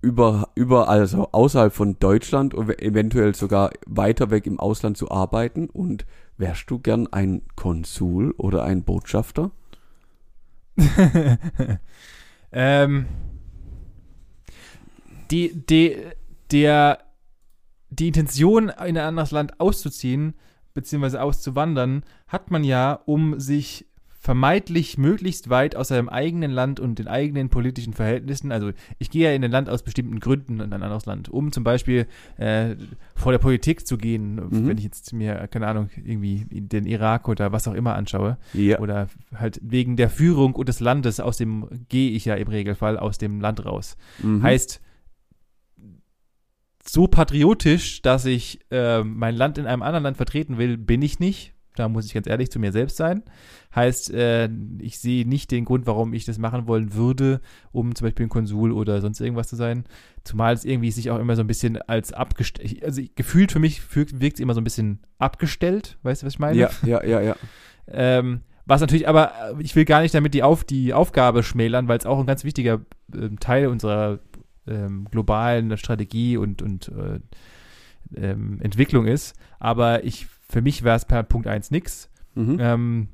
über, 0.00 0.50
überall, 0.54 1.00
also 1.00 1.28
außerhalb 1.32 1.72
von 1.72 1.98
Deutschland 1.98 2.54
und 2.54 2.80
eventuell 2.80 3.34
sogar 3.34 3.70
weiter 3.86 4.30
weg 4.30 4.46
im 4.46 4.60
Ausland 4.60 4.96
zu 4.96 5.10
arbeiten 5.10 5.68
und 5.68 6.06
wärst 6.36 6.70
du 6.70 6.78
gern 6.78 7.06
ein 7.08 7.42
Konsul 7.56 8.32
oder 8.38 8.62
ein 8.64 8.84
Botschafter? 8.84 9.50
ähm, 12.52 13.06
die, 15.30 15.52
die, 15.66 15.96
der, 16.52 17.00
die 17.90 18.08
Intention, 18.08 18.68
in 18.68 18.74
ein 18.78 18.96
anderes 18.98 19.32
Land 19.32 19.58
auszuziehen, 19.58 20.34
beziehungsweise 20.74 21.20
auszuwandern, 21.22 22.04
hat 22.28 22.52
man 22.52 22.62
ja, 22.62 22.92
um 23.04 23.40
sich 23.40 23.87
vermeintlich 24.28 24.98
möglichst 24.98 25.48
weit 25.48 25.74
aus 25.74 25.88
seinem 25.88 26.10
eigenen 26.10 26.50
Land 26.50 26.80
und 26.80 26.98
den 26.98 27.08
eigenen 27.08 27.48
politischen 27.48 27.94
Verhältnissen, 27.94 28.52
also 28.52 28.72
ich 28.98 29.08
gehe 29.08 29.30
ja 29.30 29.34
in 29.34 29.42
ein 29.42 29.50
Land 29.50 29.70
aus 29.70 29.82
bestimmten 29.82 30.20
Gründen 30.20 30.60
in 30.60 30.70
ein 30.74 30.82
anderes 30.82 31.06
Land, 31.06 31.30
um 31.30 31.50
zum 31.50 31.64
Beispiel 31.64 32.06
äh, 32.36 32.76
vor 33.14 33.32
der 33.32 33.38
Politik 33.38 33.86
zu 33.86 33.96
gehen, 33.96 34.34
Mhm. 34.34 34.68
wenn 34.68 34.76
ich 34.76 34.84
jetzt 34.84 35.14
mir, 35.14 35.48
keine 35.48 35.66
Ahnung, 35.66 35.88
irgendwie 35.96 36.44
den 36.50 36.84
Irak 36.84 37.26
oder 37.26 37.52
was 37.52 37.66
auch 37.68 37.72
immer 37.72 37.94
anschaue, 37.94 38.36
Ja. 38.52 38.80
oder 38.80 39.08
halt 39.34 39.60
wegen 39.62 39.96
der 39.96 40.10
Führung 40.10 40.54
und 40.54 40.68
des 40.68 40.80
Landes, 40.80 41.20
aus 41.20 41.38
dem 41.38 41.66
gehe 41.88 42.10
ich 42.10 42.26
ja 42.26 42.34
im 42.34 42.48
Regelfall 42.48 42.98
aus 42.98 43.16
dem 43.16 43.40
Land 43.40 43.64
raus. 43.64 43.96
Mhm. 44.22 44.42
Heißt, 44.42 44.82
so 46.86 47.06
patriotisch, 47.06 48.02
dass 48.02 48.26
ich 48.26 48.60
äh, 48.70 49.02
mein 49.02 49.34
Land 49.36 49.56
in 49.56 49.64
einem 49.64 49.80
anderen 49.80 50.04
Land 50.04 50.18
vertreten 50.18 50.58
will, 50.58 50.76
bin 50.76 51.00
ich 51.00 51.18
nicht. 51.18 51.54
Da 51.78 51.88
muss 51.88 52.06
ich 52.06 52.14
ganz 52.14 52.26
ehrlich 52.26 52.50
zu 52.50 52.58
mir 52.58 52.72
selbst 52.72 52.96
sein. 52.96 53.22
Heißt, 53.74 54.12
äh, 54.12 54.48
ich 54.78 54.98
sehe 54.98 55.28
nicht 55.28 55.50
den 55.50 55.64
Grund, 55.64 55.86
warum 55.86 56.12
ich 56.12 56.24
das 56.24 56.38
machen 56.38 56.66
wollen 56.66 56.94
würde, 56.94 57.40
um 57.72 57.94
zum 57.94 58.06
Beispiel 58.06 58.26
ein 58.26 58.30
Konsul 58.30 58.72
oder 58.72 59.00
sonst 59.00 59.20
irgendwas 59.20 59.48
zu 59.48 59.56
sein. 59.56 59.84
Zumal 60.24 60.54
es 60.54 60.64
irgendwie 60.64 60.90
sich 60.90 61.10
auch 61.10 61.18
immer 61.18 61.36
so 61.36 61.42
ein 61.42 61.46
bisschen 61.46 61.80
als 61.82 62.12
abgestellt, 62.12 62.82
also 62.84 63.02
gefühlt 63.14 63.52
für 63.52 63.58
mich 63.58 63.82
wirkt 63.94 64.34
es 64.34 64.40
immer 64.40 64.54
so 64.54 64.60
ein 64.60 64.64
bisschen 64.64 65.00
abgestellt. 65.18 65.98
Weißt 66.02 66.22
du, 66.22 66.26
was 66.26 66.34
ich 66.34 66.38
meine? 66.38 66.58
ja, 66.58 66.70
ja, 66.82 67.04
ja, 67.04 67.20
ja. 67.20 67.36
Ähm, 67.90 68.42
was 68.66 68.82
natürlich, 68.82 69.08
aber 69.08 69.32
äh, 69.58 69.62
ich 69.62 69.74
will 69.74 69.86
gar 69.86 70.02
nicht 70.02 70.14
damit 70.14 70.34
die, 70.34 70.42
Auf, 70.42 70.62
die 70.62 70.92
Aufgabe 70.92 71.42
schmälern, 71.42 71.88
weil 71.88 71.96
es 71.96 72.04
auch 72.04 72.20
ein 72.20 72.26
ganz 72.26 72.44
wichtiger 72.44 72.82
ähm, 73.14 73.40
Teil 73.40 73.68
unserer 73.68 74.18
ähm, 74.66 75.08
globalen 75.10 75.74
Strategie 75.78 76.36
und, 76.36 76.60
und 76.60 76.88
äh, 76.88 77.20
ähm, 78.14 78.60
Entwicklung 78.60 79.06
ist. 79.06 79.34
Aber 79.58 80.04
ich, 80.04 80.26
für 80.50 80.62
mich 80.62 80.82
wäre 80.82 80.96
es 80.96 81.04
per 81.04 81.22
Punkt 81.22 81.46
1 81.46 81.70
nix. 81.70 82.10
Mhm. 82.34 82.56
Ähm, 82.60 83.08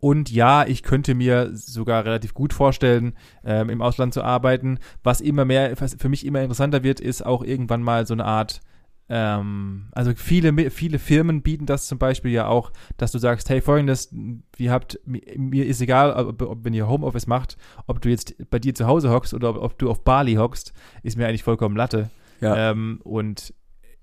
und 0.00 0.30
ja, 0.30 0.66
ich 0.66 0.82
könnte 0.82 1.14
mir 1.14 1.50
sogar 1.52 2.04
relativ 2.04 2.34
gut 2.34 2.52
vorstellen, 2.52 3.14
ähm, 3.44 3.70
im 3.70 3.80
Ausland 3.80 4.12
zu 4.12 4.22
arbeiten. 4.22 4.78
Was 5.02 5.20
immer 5.20 5.44
mehr, 5.44 5.80
was 5.80 5.96
für 5.98 6.08
mich 6.08 6.26
immer 6.26 6.42
interessanter 6.42 6.82
wird, 6.82 7.00
ist 7.00 7.24
auch 7.24 7.42
irgendwann 7.42 7.82
mal 7.82 8.06
so 8.06 8.14
eine 8.14 8.26
Art, 8.26 8.60
ähm, 9.08 9.88
also 9.92 10.12
viele, 10.14 10.70
viele 10.70 10.98
Firmen 10.98 11.40
bieten 11.40 11.64
das 11.64 11.86
zum 11.86 11.98
Beispiel 11.98 12.32
ja 12.32 12.46
auch, 12.46 12.70
dass 12.98 13.12
du 13.12 13.18
sagst, 13.18 13.48
hey, 13.48 13.62
folgendes, 13.62 14.14
ihr 14.58 14.70
habt, 14.70 15.00
mir, 15.06 15.64
ist 15.64 15.80
egal, 15.80 16.12
ob, 16.12 16.42
ob, 16.42 16.64
wenn 16.64 16.74
ihr 16.74 16.88
Homeoffice 16.88 17.26
macht, 17.26 17.56
ob 17.86 18.02
du 18.02 18.10
jetzt 18.10 18.34
bei 18.50 18.58
dir 18.58 18.74
zu 18.74 18.86
Hause 18.86 19.10
hockst 19.10 19.32
oder 19.32 19.50
ob, 19.50 19.56
ob 19.56 19.78
du 19.78 19.88
auf 19.88 20.04
Bali 20.04 20.34
hockst, 20.34 20.74
ist 21.02 21.16
mir 21.16 21.26
eigentlich 21.26 21.44
vollkommen 21.44 21.76
Latte. 21.76 22.10
Ja. 22.42 22.70
Ähm, 22.70 23.00
und 23.04 23.54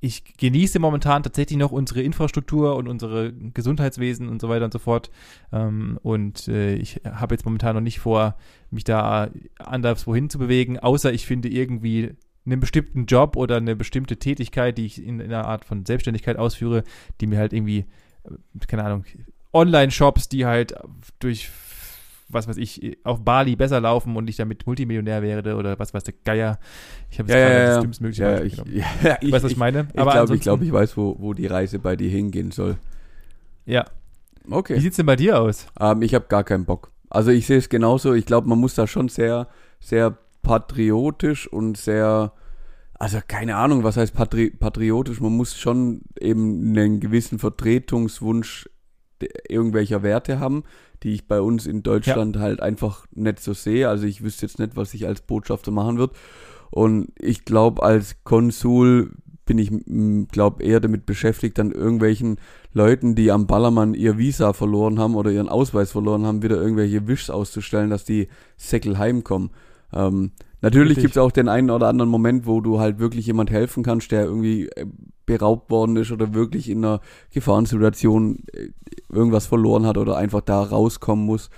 ich 0.06 0.24
genieße 0.38 0.78
momentan 0.78 1.24
tatsächlich 1.24 1.58
noch 1.58 1.72
unsere 1.72 2.02
Infrastruktur 2.02 2.76
und 2.76 2.88
unsere 2.88 3.34
Gesundheitswesen 3.34 4.30
und 4.30 4.40
so 4.40 4.50
weiter 4.50 4.66
und 4.66 4.74
so 4.74 4.78
fort. 4.78 5.10
Ähm, 5.52 6.00
und 6.04 6.48
äh, 6.48 6.76
ich 6.76 7.02
habe 7.04 7.34
jetzt 7.34 7.46
momentan 7.46 7.76
noch 7.76 7.82
nicht 7.82 8.00
vor, 8.00 8.38
mich 8.70 8.84
da 8.84 9.30
anders 9.58 10.06
wohin 10.06 10.30
zu 10.30 10.38
bewegen, 10.38 10.78
außer 10.78 11.12
ich 11.12 11.26
finde 11.26 11.50
irgendwie 11.50 12.12
einen 12.46 12.60
bestimmten 12.60 13.08
Job 13.08 13.36
oder 13.36 13.58
eine 13.58 13.76
bestimmte 13.76 14.18
Tätigkeit, 14.18 14.78
die 14.78 14.86
ich 14.86 15.04
in, 15.04 15.20
in 15.20 15.34
einer 15.34 15.46
Art 15.46 15.66
von 15.66 15.86
Selbstständigkeit 15.86 16.38
ausführe, 16.38 16.84
die 17.20 17.26
mir 17.26 17.40
halt 17.40 17.52
irgendwie, 17.52 17.86
äh, 18.26 18.66
keine 18.68 18.84
Ahnung, 18.84 19.06
Online-Shops, 19.54 20.30
die 20.30 20.46
halt 20.46 20.76
durch 21.18 21.50
was 22.30 22.48
weiß 22.48 22.58
ich, 22.58 22.98
auf 23.04 23.24
Bali 23.24 23.56
besser 23.56 23.80
laufen 23.80 24.16
und 24.16 24.30
ich 24.30 24.36
damit 24.38 24.66
Multimillionär 24.66 25.22
wäre 25.22 25.56
oder 25.56 25.78
was 25.80 25.94
weiß 25.94 26.04
der 26.04 26.16
Geier. 26.24 26.60
Ich 27.12 27.20
habe 27.20 27.30
jetzt 27.30 27.38
ja, 27.40 27.48
gerade 27.48 27.60
ja. 27.60 27.66
das 27.76 27.82
dümmste 27.82 28.04
mögliche 28.04 28.24
Ja, 28.24 28.30
Beispiel 28.32 28.48
ich, 28.48 28.56
genommen. 28.56 28.72
ja, 29.04 29.18
Du 29.22 29.32
weißt, 29.32 29.44
was 29.46 29.52
ich 29.52 29.58
meine? 29.58 29.88
Ich 29.94 29.94
glaube, 29.94 30.36
ich, 30.36 30.42
glaub, 30.42 30.62
ich 30.62 30.72
weiß, 30.72 30.98
wo, 30.98 31.16
wo 31.20 31.34
die 31.34 31.48
Reise 31.48 31.80
bei 31.80 31.96
dir 31.96 32.10
hingehen 32.10 32.52
soll. 32.52 32.78
Ja. 33.66 33.86
Wie 34.46 34.54
Okay. 34.54 34.80
sieht's 34.80 34.98
denn 34.98 35.06
bei 35.06 35.16
dir 35.16 35.40
aus? 35.40 35.68
Ähm, 35.80 36.02
ich 36.02 36.14
habe 36.14 36.26
gar 36.28 36.44
keinen 36.44 36.66
Bock. 36.66 36.92
Also 37.10 37.32
ich 37.32 37.46
sehe 37.48 37.58
es 37.58 37.70
genauso. 37.70 38.14
Ich 38.14 38.26
glaube, 38.26 38.48
man 38.48 38.60
muss 38.60 38.76
da 38.76 38.88
schon 38.88 39.08
sehr, 39.10 39.48
sehr 39.80 40.18
patriotisch 40.42 41.48
und 41.48 41.78
sehr, 41.78 42.32
also 42.94 43.20
keine 43.28 43.56
Ahnung, 43.56 43.84
was 43.84 43.98
heißt 43.98 44.14
patri 44.14 44.52
patriotisch. 44.52 45.20
Man 45.22 45.32
muss 45.36 45.58
schon 45.58 46.02
eben 46.20 46.70
einen 46.78 47.00
gewissen 47.00 47.40
Vertretungswunsch 47.40 48.70
irgendwelcher 49.50 50.04
Werte 50.04 50.40
haben, 50.40 50.64
die 51.04 51.14
ich 51.14 51.28
bei 51.28 51.42
uns 51.42 51.66
in 51.66 51.84
Deutschland 51.84 52.38
halt 52.38 52.62
einfach 52.62 53.06
nicht 53.14 53.40
so 53.40 53.54
sehe. 53.54 53.90
Also 53.90 54.06
ich 54.06 54.24
wüsste 54.24 54.46
jetzt 54.46 54.60
nicht, 54.60 54.76
was 54.76 54.94
ich 54.94 55.08
als 55.08 55.22
Botschafter 55.22 55.72
machen 55.72 55.98
würde. 55.98 56.14
Und 56.72 57.10
ich 57.20 57.46
glaube, 57.46 57.84
als 57.84 58.24
Konsul 58.24 59.12
bin 59.46 59.60
ich, 59.60 59.72
glaube 60.32 60.64
eher 60.64 60.80
damit 60.80 61.06
beschäftigt, 61.06 61.58
dann 61.58 61.72
irgendwelchen 61.72 62.38
Leuten, 62.74 63.16
die 63.16 63.32
am 63.32 63.48
Ballermann 63.48 63.94
ihr 63.94 64.18
Visa 64.18 64.54
verloren 64.54 65.00
haben 65.00 65.16
oder 65.16 65.32
ihren 65.32 65.50
Ausweis 65.50 65.92
verloren 65.92 66.26
haben, 66.26 66.42
wieder 66.42 66.60
irgendwelche 66.60 67.08
Wischs 67.08 67.30
auszustellen, 67.30 67.92
dass 67.92 68.04
die 68.04 68.28
Säckel 68.58 68.98
heimkommen. 68.98 69.52
Ähm, 69.94 70.32
natürlich 70.66 70.98
gibt 70.98 71.16
es 71.16 71.18
auch 71.18 71.32
den 71.32 71.48
einen 71.48 71.70
oder 71.70 71.88
anderen 71.88 72.10
Moment, 72.10 72.46
wo 72.46 72.62
du 72.62 72.80
halt 72.80 73.00
wirklich 73.00 73.26
jemand 73.26 73.52
helfen 73.52 73.84
kannst, 73.84 74.12
der 74.12 74.26
irgendwie 74.26 74.68
äh, 74.70 74.86
beraubt 75.26 75.70
worden 75.70 75.96
ist 75.98 76.12
oder 76.12 76.34
wirklich 76.34 76.70
in 76.70 76.84
einer 76.84 77.02
Gefahrensituation 77.32 78.44
äh, 78.54 78.70
irgendwas 79.10 79.46
verloren 79.46 79.86
hat 79.86 79.98
oder 79.98 80.18
einfach 80.18 80.42
da 80.42 80.62
rauskommen 80.62 81.26
muss. 81.26 81.50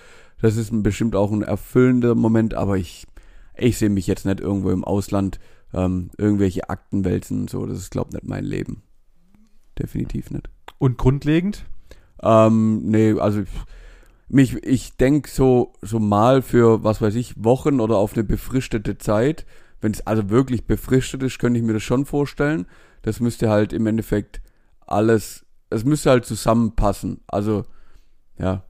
Das 0.41 0.55
ist 0.57 0.71
bestimmt 0.83 1.15
auch 1.15 1.31
ein 1.31 1.41
erfüllender 1.41 2.15
Moment, 2.15 2.53
aber 2.53 2.77
ich, 2.77 3.07
ich 3.57 3.77
sehe 3.77 3.89
mich 3.89 4.07
jetzt 4.07 4.25
nicht 4.25 4.39
irgendwo 4.39 4.69
im 4.69 4.83
Ausland 4.83 5.39
ähm, 5.73 6.11
irgendwelche 6.17 6.69
Akten 6.69 7.03
wälzen 7.05 7.41
und 7.41 7.49
so. 7.49 7.65
Das 7.65 7.77
ist, 7.77 7.91
glaube 7.91 8.09
ich, 8.09 8.15
nicht 8.15 8.27
mein 8.27 8.45
Leben. 8.45 8.83
Definitiv 9.79 10.31
nicht. 10.31 10.49
Und 10.77 10.97
grundlegend? 10.97 11.65
Ähm, 12.21 12.83
nee, 12.83 13.13
also 13.19 13.43
mich, 14.29 14.63
ich 14.65 14.97
denke 14.97 15.29
so, 15.29 15.73
so 15.81 15.99
mal 15.99 16.41
für, 16.41 16.83
was 16.83 17.01
weiß 17.01 17.15
ich, 17.15 17.33
Wochen 17.43 17.79
oder 17.79 17.97
auf 17.97 18.13
eine 18.13 18.23
befristete 18.23 18.97
Zeit. 18.97 19.45
Wenn 19.79 19.91
es 19.91 20.05
also 20.05 20.29
wirklich 20.29 20.65
befristet 20.65 21.23
ist, 21.23 21.39
könnte 21.39 21.59
ich 21.59 21.65
mir 21.65 21.73
das 21.73 21.83
schon 21.83 22.05
vorstellen. 22.05 22.65
Das 23.03 23.19
müsste 23.19 23.49
halt 23.49 23.73
im 23.73 23.85
Endeffekt 23.87 24.41
alles, 24.85 25.45
es 25.69 25.85
müsste 25.85 26.09
halt 26.09 26.25
zusammenpassen. 26.25 27.21
Also, 27.27 27.65
ja. 28.37 28.63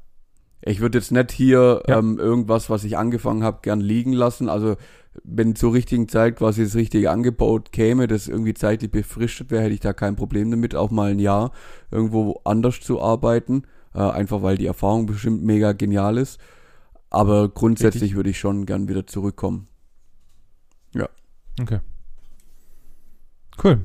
Ich 0.62 0.80
würde 0.82 0.98
jetzt 0.98 1.12
nicht 1.12 1.32
hier 1.32 1.84
ja. 1.88 2.00
ähm, 2.00 2.20
irgendwas, 2.20 2.70
was 2.70 2.84
ich 2.84 2.98
angefangen 2.98 3.44
habe, 3.44 3.60
gern 3.62 3.80
liegen 3.80 4.12
lassen. 4.12 4.50
Also 4.50 4.76
wenn 5.24 5.56
zur 5.56 5.74
richtigen 5.74 6.10
Zeit 6.10 6.38
quasi 6.38 6.64
das 6.64 6.76
richtige 6.76 7.12
Angebot 7.12 7.72
käme, 7.72 8.08
das 8.08 8.28
irgendwie 8.28 8.54
zeitlich 8.54 8.92
befristet 8.92 9.52
wäre, 9.52 9.64
hätte 9.64 9.74
ich 9.74 9.80
da 9.80 9.94
kein 9.94 10.16
Problem 10.16 10.52
damit, 10.52 10.76
auch 10.76 10.92
mal 10.92 11.12
ein 11.12 11.20
Jahr 11.20 11.52
irgendwo 11.92 12.42
anders 12.44 12.82
zu 12.82 13.02
arbeiten. 13.02 13.64
Äh, 13.98 14.12
einfach 14.12 14.44
weil 14.44 14.58
die 14.60 14.68
Erfahrung 14.68 15.08
bestimmt 15.08 15.44
mega 15.44 15.74
genial 15.74 16.18
ist. 16.18 16.40
Aber 17.10 17.50
grundsätzlich 17.50 18.04
Richtig. 18.04 18.16
würde 18.16 18.30
ich 18.30 18.38
schon 18.38 18.68
gern 18.68 18.88
wieder 18.88 19.08
zurückkommen. 19.08 19.68
Ja. 20.94 21.10
Okay. 21.60 21.80
Cool. 23.64 23.84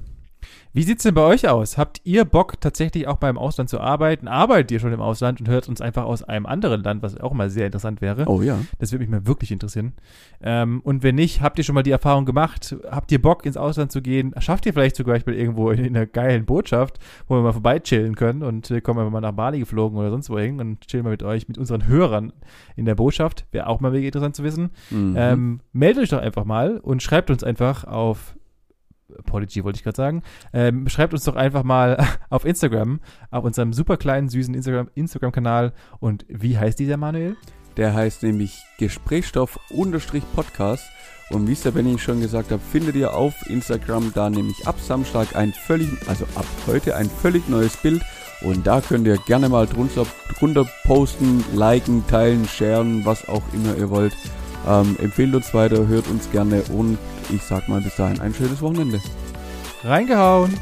Wie 0.75 0.85
sieht's 0.85 1.03
denn 1.03 1.13
bei 1.13 1.23
euch 1.23 1.47
aus? 1.49 1.77
Habt 1.77 2.01
ihr 2.05 2.25
Bock, 2.25 2.59
tatsächlich 2.59 3.07
auch 3.07 3.19
beim 3.19 3.37
Ausland 3.37 3.69
zu 3.69 3.79
arbeiten? 3.79 4.27
Arbeitet 4.27 4.71
ihr 4.71 4.81
schon 4.81 4.95
im 4.95 5.03
Ausland 5.03 5.39
und 5.39 5.49
hört 5.49 5.69
uns 5.69 5.83
einfach 5.83 6.05
aus 6.05 6.23
einem 6.23 6.47
anderen 6.47 6.83
Land, 6.83 7.03
was 7.03 7.21
auch 7.21 7.35
mal 7.35 7.51
sehr 7.51 7.67
interessant 7.67 8.01
wäre? 8.01 8.25
Oh 8.27 8.41
ja. 8.41 8.59
Das 8.79 8.91
würde 8.91 9.05
mich 9.05 9.11
mal 9.11 9.27
wirklich 9.27 9.53
interessieren. 9.53 9.93
Ähm, 10.41 10.81
und 10.83 11.03
wenn 11.03 11.17
nicht, 11.17 11.43
habt 11.43 11.59
ihr 11.59 11.65
schon 11.65 11.75
mal 11.75 11.83
die 11.83 11.91
Erfahrung 11.91 12.25
gemacht? 12.25 12.75
Habt 12.91 13.13
ihr 13.13 13.21
Bock, 13.21 13.45
ins 13.45 13.59
Ausland 13.59 13.93
zu 13.93 14.01
gehen? 14.01 14.35
Schafft 14.39 14.65
ihr 14.65 14.73
vielleicht 14.73 14.97
sogar 14.97 15.19
mal 15.27 15.35
irgendwo 15.35 15.71
in, 15.71 15.85
in, 15.85 15.95
einer 15.95 16.07
geilen 16.07 16.47
Botschaft, 16.47 16.99
wo 17.29 17.35
wir 17.35 17.43
mal 17.43 17.53
vorbei 17.53 17.79
chillen 17.79 18.17
können 18.17 18.43
und 18.43 18.71
äh, 18.71 18.81
kommen 18.81 18.99
wir 18.99 19.11
mal 19.11 19.21
nach 19.21 19.33
Bali 19.33 19.59
geflogen 19.59 19.99
oder 19.99 20.09
sonst 20.09 20.31
wohin 20.31 20.59
und 20.59 20.81
chillen 20.87 21.05
mal 21.05 21.11
mit 21.11 21.23
euch, 21.23 21.49
mit 21.49 21.59
unseren 21.59 21.87
Hörern 21.87 22.33
in 22.77 22.87
der 22.87 22.95
Botschaft? 22.95 23.45
Wäre 23.53 23.67
auch 23.67 23.81
mal 23.81 23.95
interessant 23.95 24.37
zu 24.37 24.43
wissen. 24.43 24.71
Mhm. 24.89 25.15
Ähm, 25.19 25.61
meldet 25.75 26.05
euch 26.05 26.09
doch 26.09 26.23
einfach 26.23 26.47
mal 26.47 26.79
und 26.79 27.03
schreibt 27.03 27.31
uns 27.31 27.45
einfach 27.45 27.85
auf 27.85 28.37
Podigy 29.25 29.65
wollte 29.65 29.79
ich 29.79 29.85
gerade 29.85 29.97
sagen. 29.97 30.23
Ähm, 30.53 30.89
schreibt 30.89 31.13
uns 31.13 31.25
doch 31.25 31.37
einfach 31.37 31.63
mal 31.63 32.05
auf 32.31 32.45
Instagram, 32.45 33.01
auf 33.31 33.45
unserem 33.45 33.73
super 33.73 33.97
kleinen, 33.97 34.29
süßen 34.29 34.55
Instagram-Kanal. 34.55 35.67
Instagram 35.67 35.99
Und 36.01 36.27
wie 36.29 36.59
heißt 36.59 36.79
dieser, 36.79 36.97
Manuel? 36.97 37.37
Der 37.77 37.95
heißt 37.95 38.23
nämlich 38.23 38.63
Gesprächsstoff-Podcast. 38.79 40.85
Und 41.31 41.49
wie 41.49 41.53
es 41.53 41.63
der 41.63 41.71
Benny 41.71 41.99
schon 41.99 42.21
gesagt 42.21 42.51
hat, 42.51 42.61
findet 42.61 42.95
ihr 42.95 43.15
auf 43.15 43.33
Instagram 43.49 44.13
da 44.15 44.29
nämlich 44.29 44.67
ab 44.67 44.79
Samstag 44.79 45.35
ein 45.35 45.55
völlig, 45.55 45.89
also 46.07 46.27
ab 46.35 46.45
heute 46.67 46.95
ein 46.95 47.09
völlig 47.09 47.49
neues 47.49 47.79
Bild. 47.79 48.03
Und 48.43 48.67
da 48.67 48.83
könnt 48.83 49.07
ihr 49.07 49.17
gerne 49.19 49.49
mal 49.49 49.67
drunter, 49.67 50.05
drunter 50.39 50.67
posten, 50.85 51.43
liken, 51.55 52.07
teilen, 52.07 52.47
sharen, 52.47 53.07
was 53.07 53.27
auch 53.29 53.43
immer 53.55 53.75
ihr 53.77 53.89
wollt. 53.89 54.15
Ähm, 54.67 54.97
empfehlt 55.01 55.35
uns 55.35 55.53
weiter, 55.55 55.87
hört 55.87 56.09
uns 56.09 56.31
gerne 56.31 56.63
und 56.73 56.99
ich 57.31 57.43
sag 57.43 57.69
mal 57.69 57.81
bis 57.81 57.97
dahin 57.97 58.21
ein 58.21 58.35
schönes 58.35 58.63
Wochenende. 58.63 59.01
Reingehauen! 59.85 60.55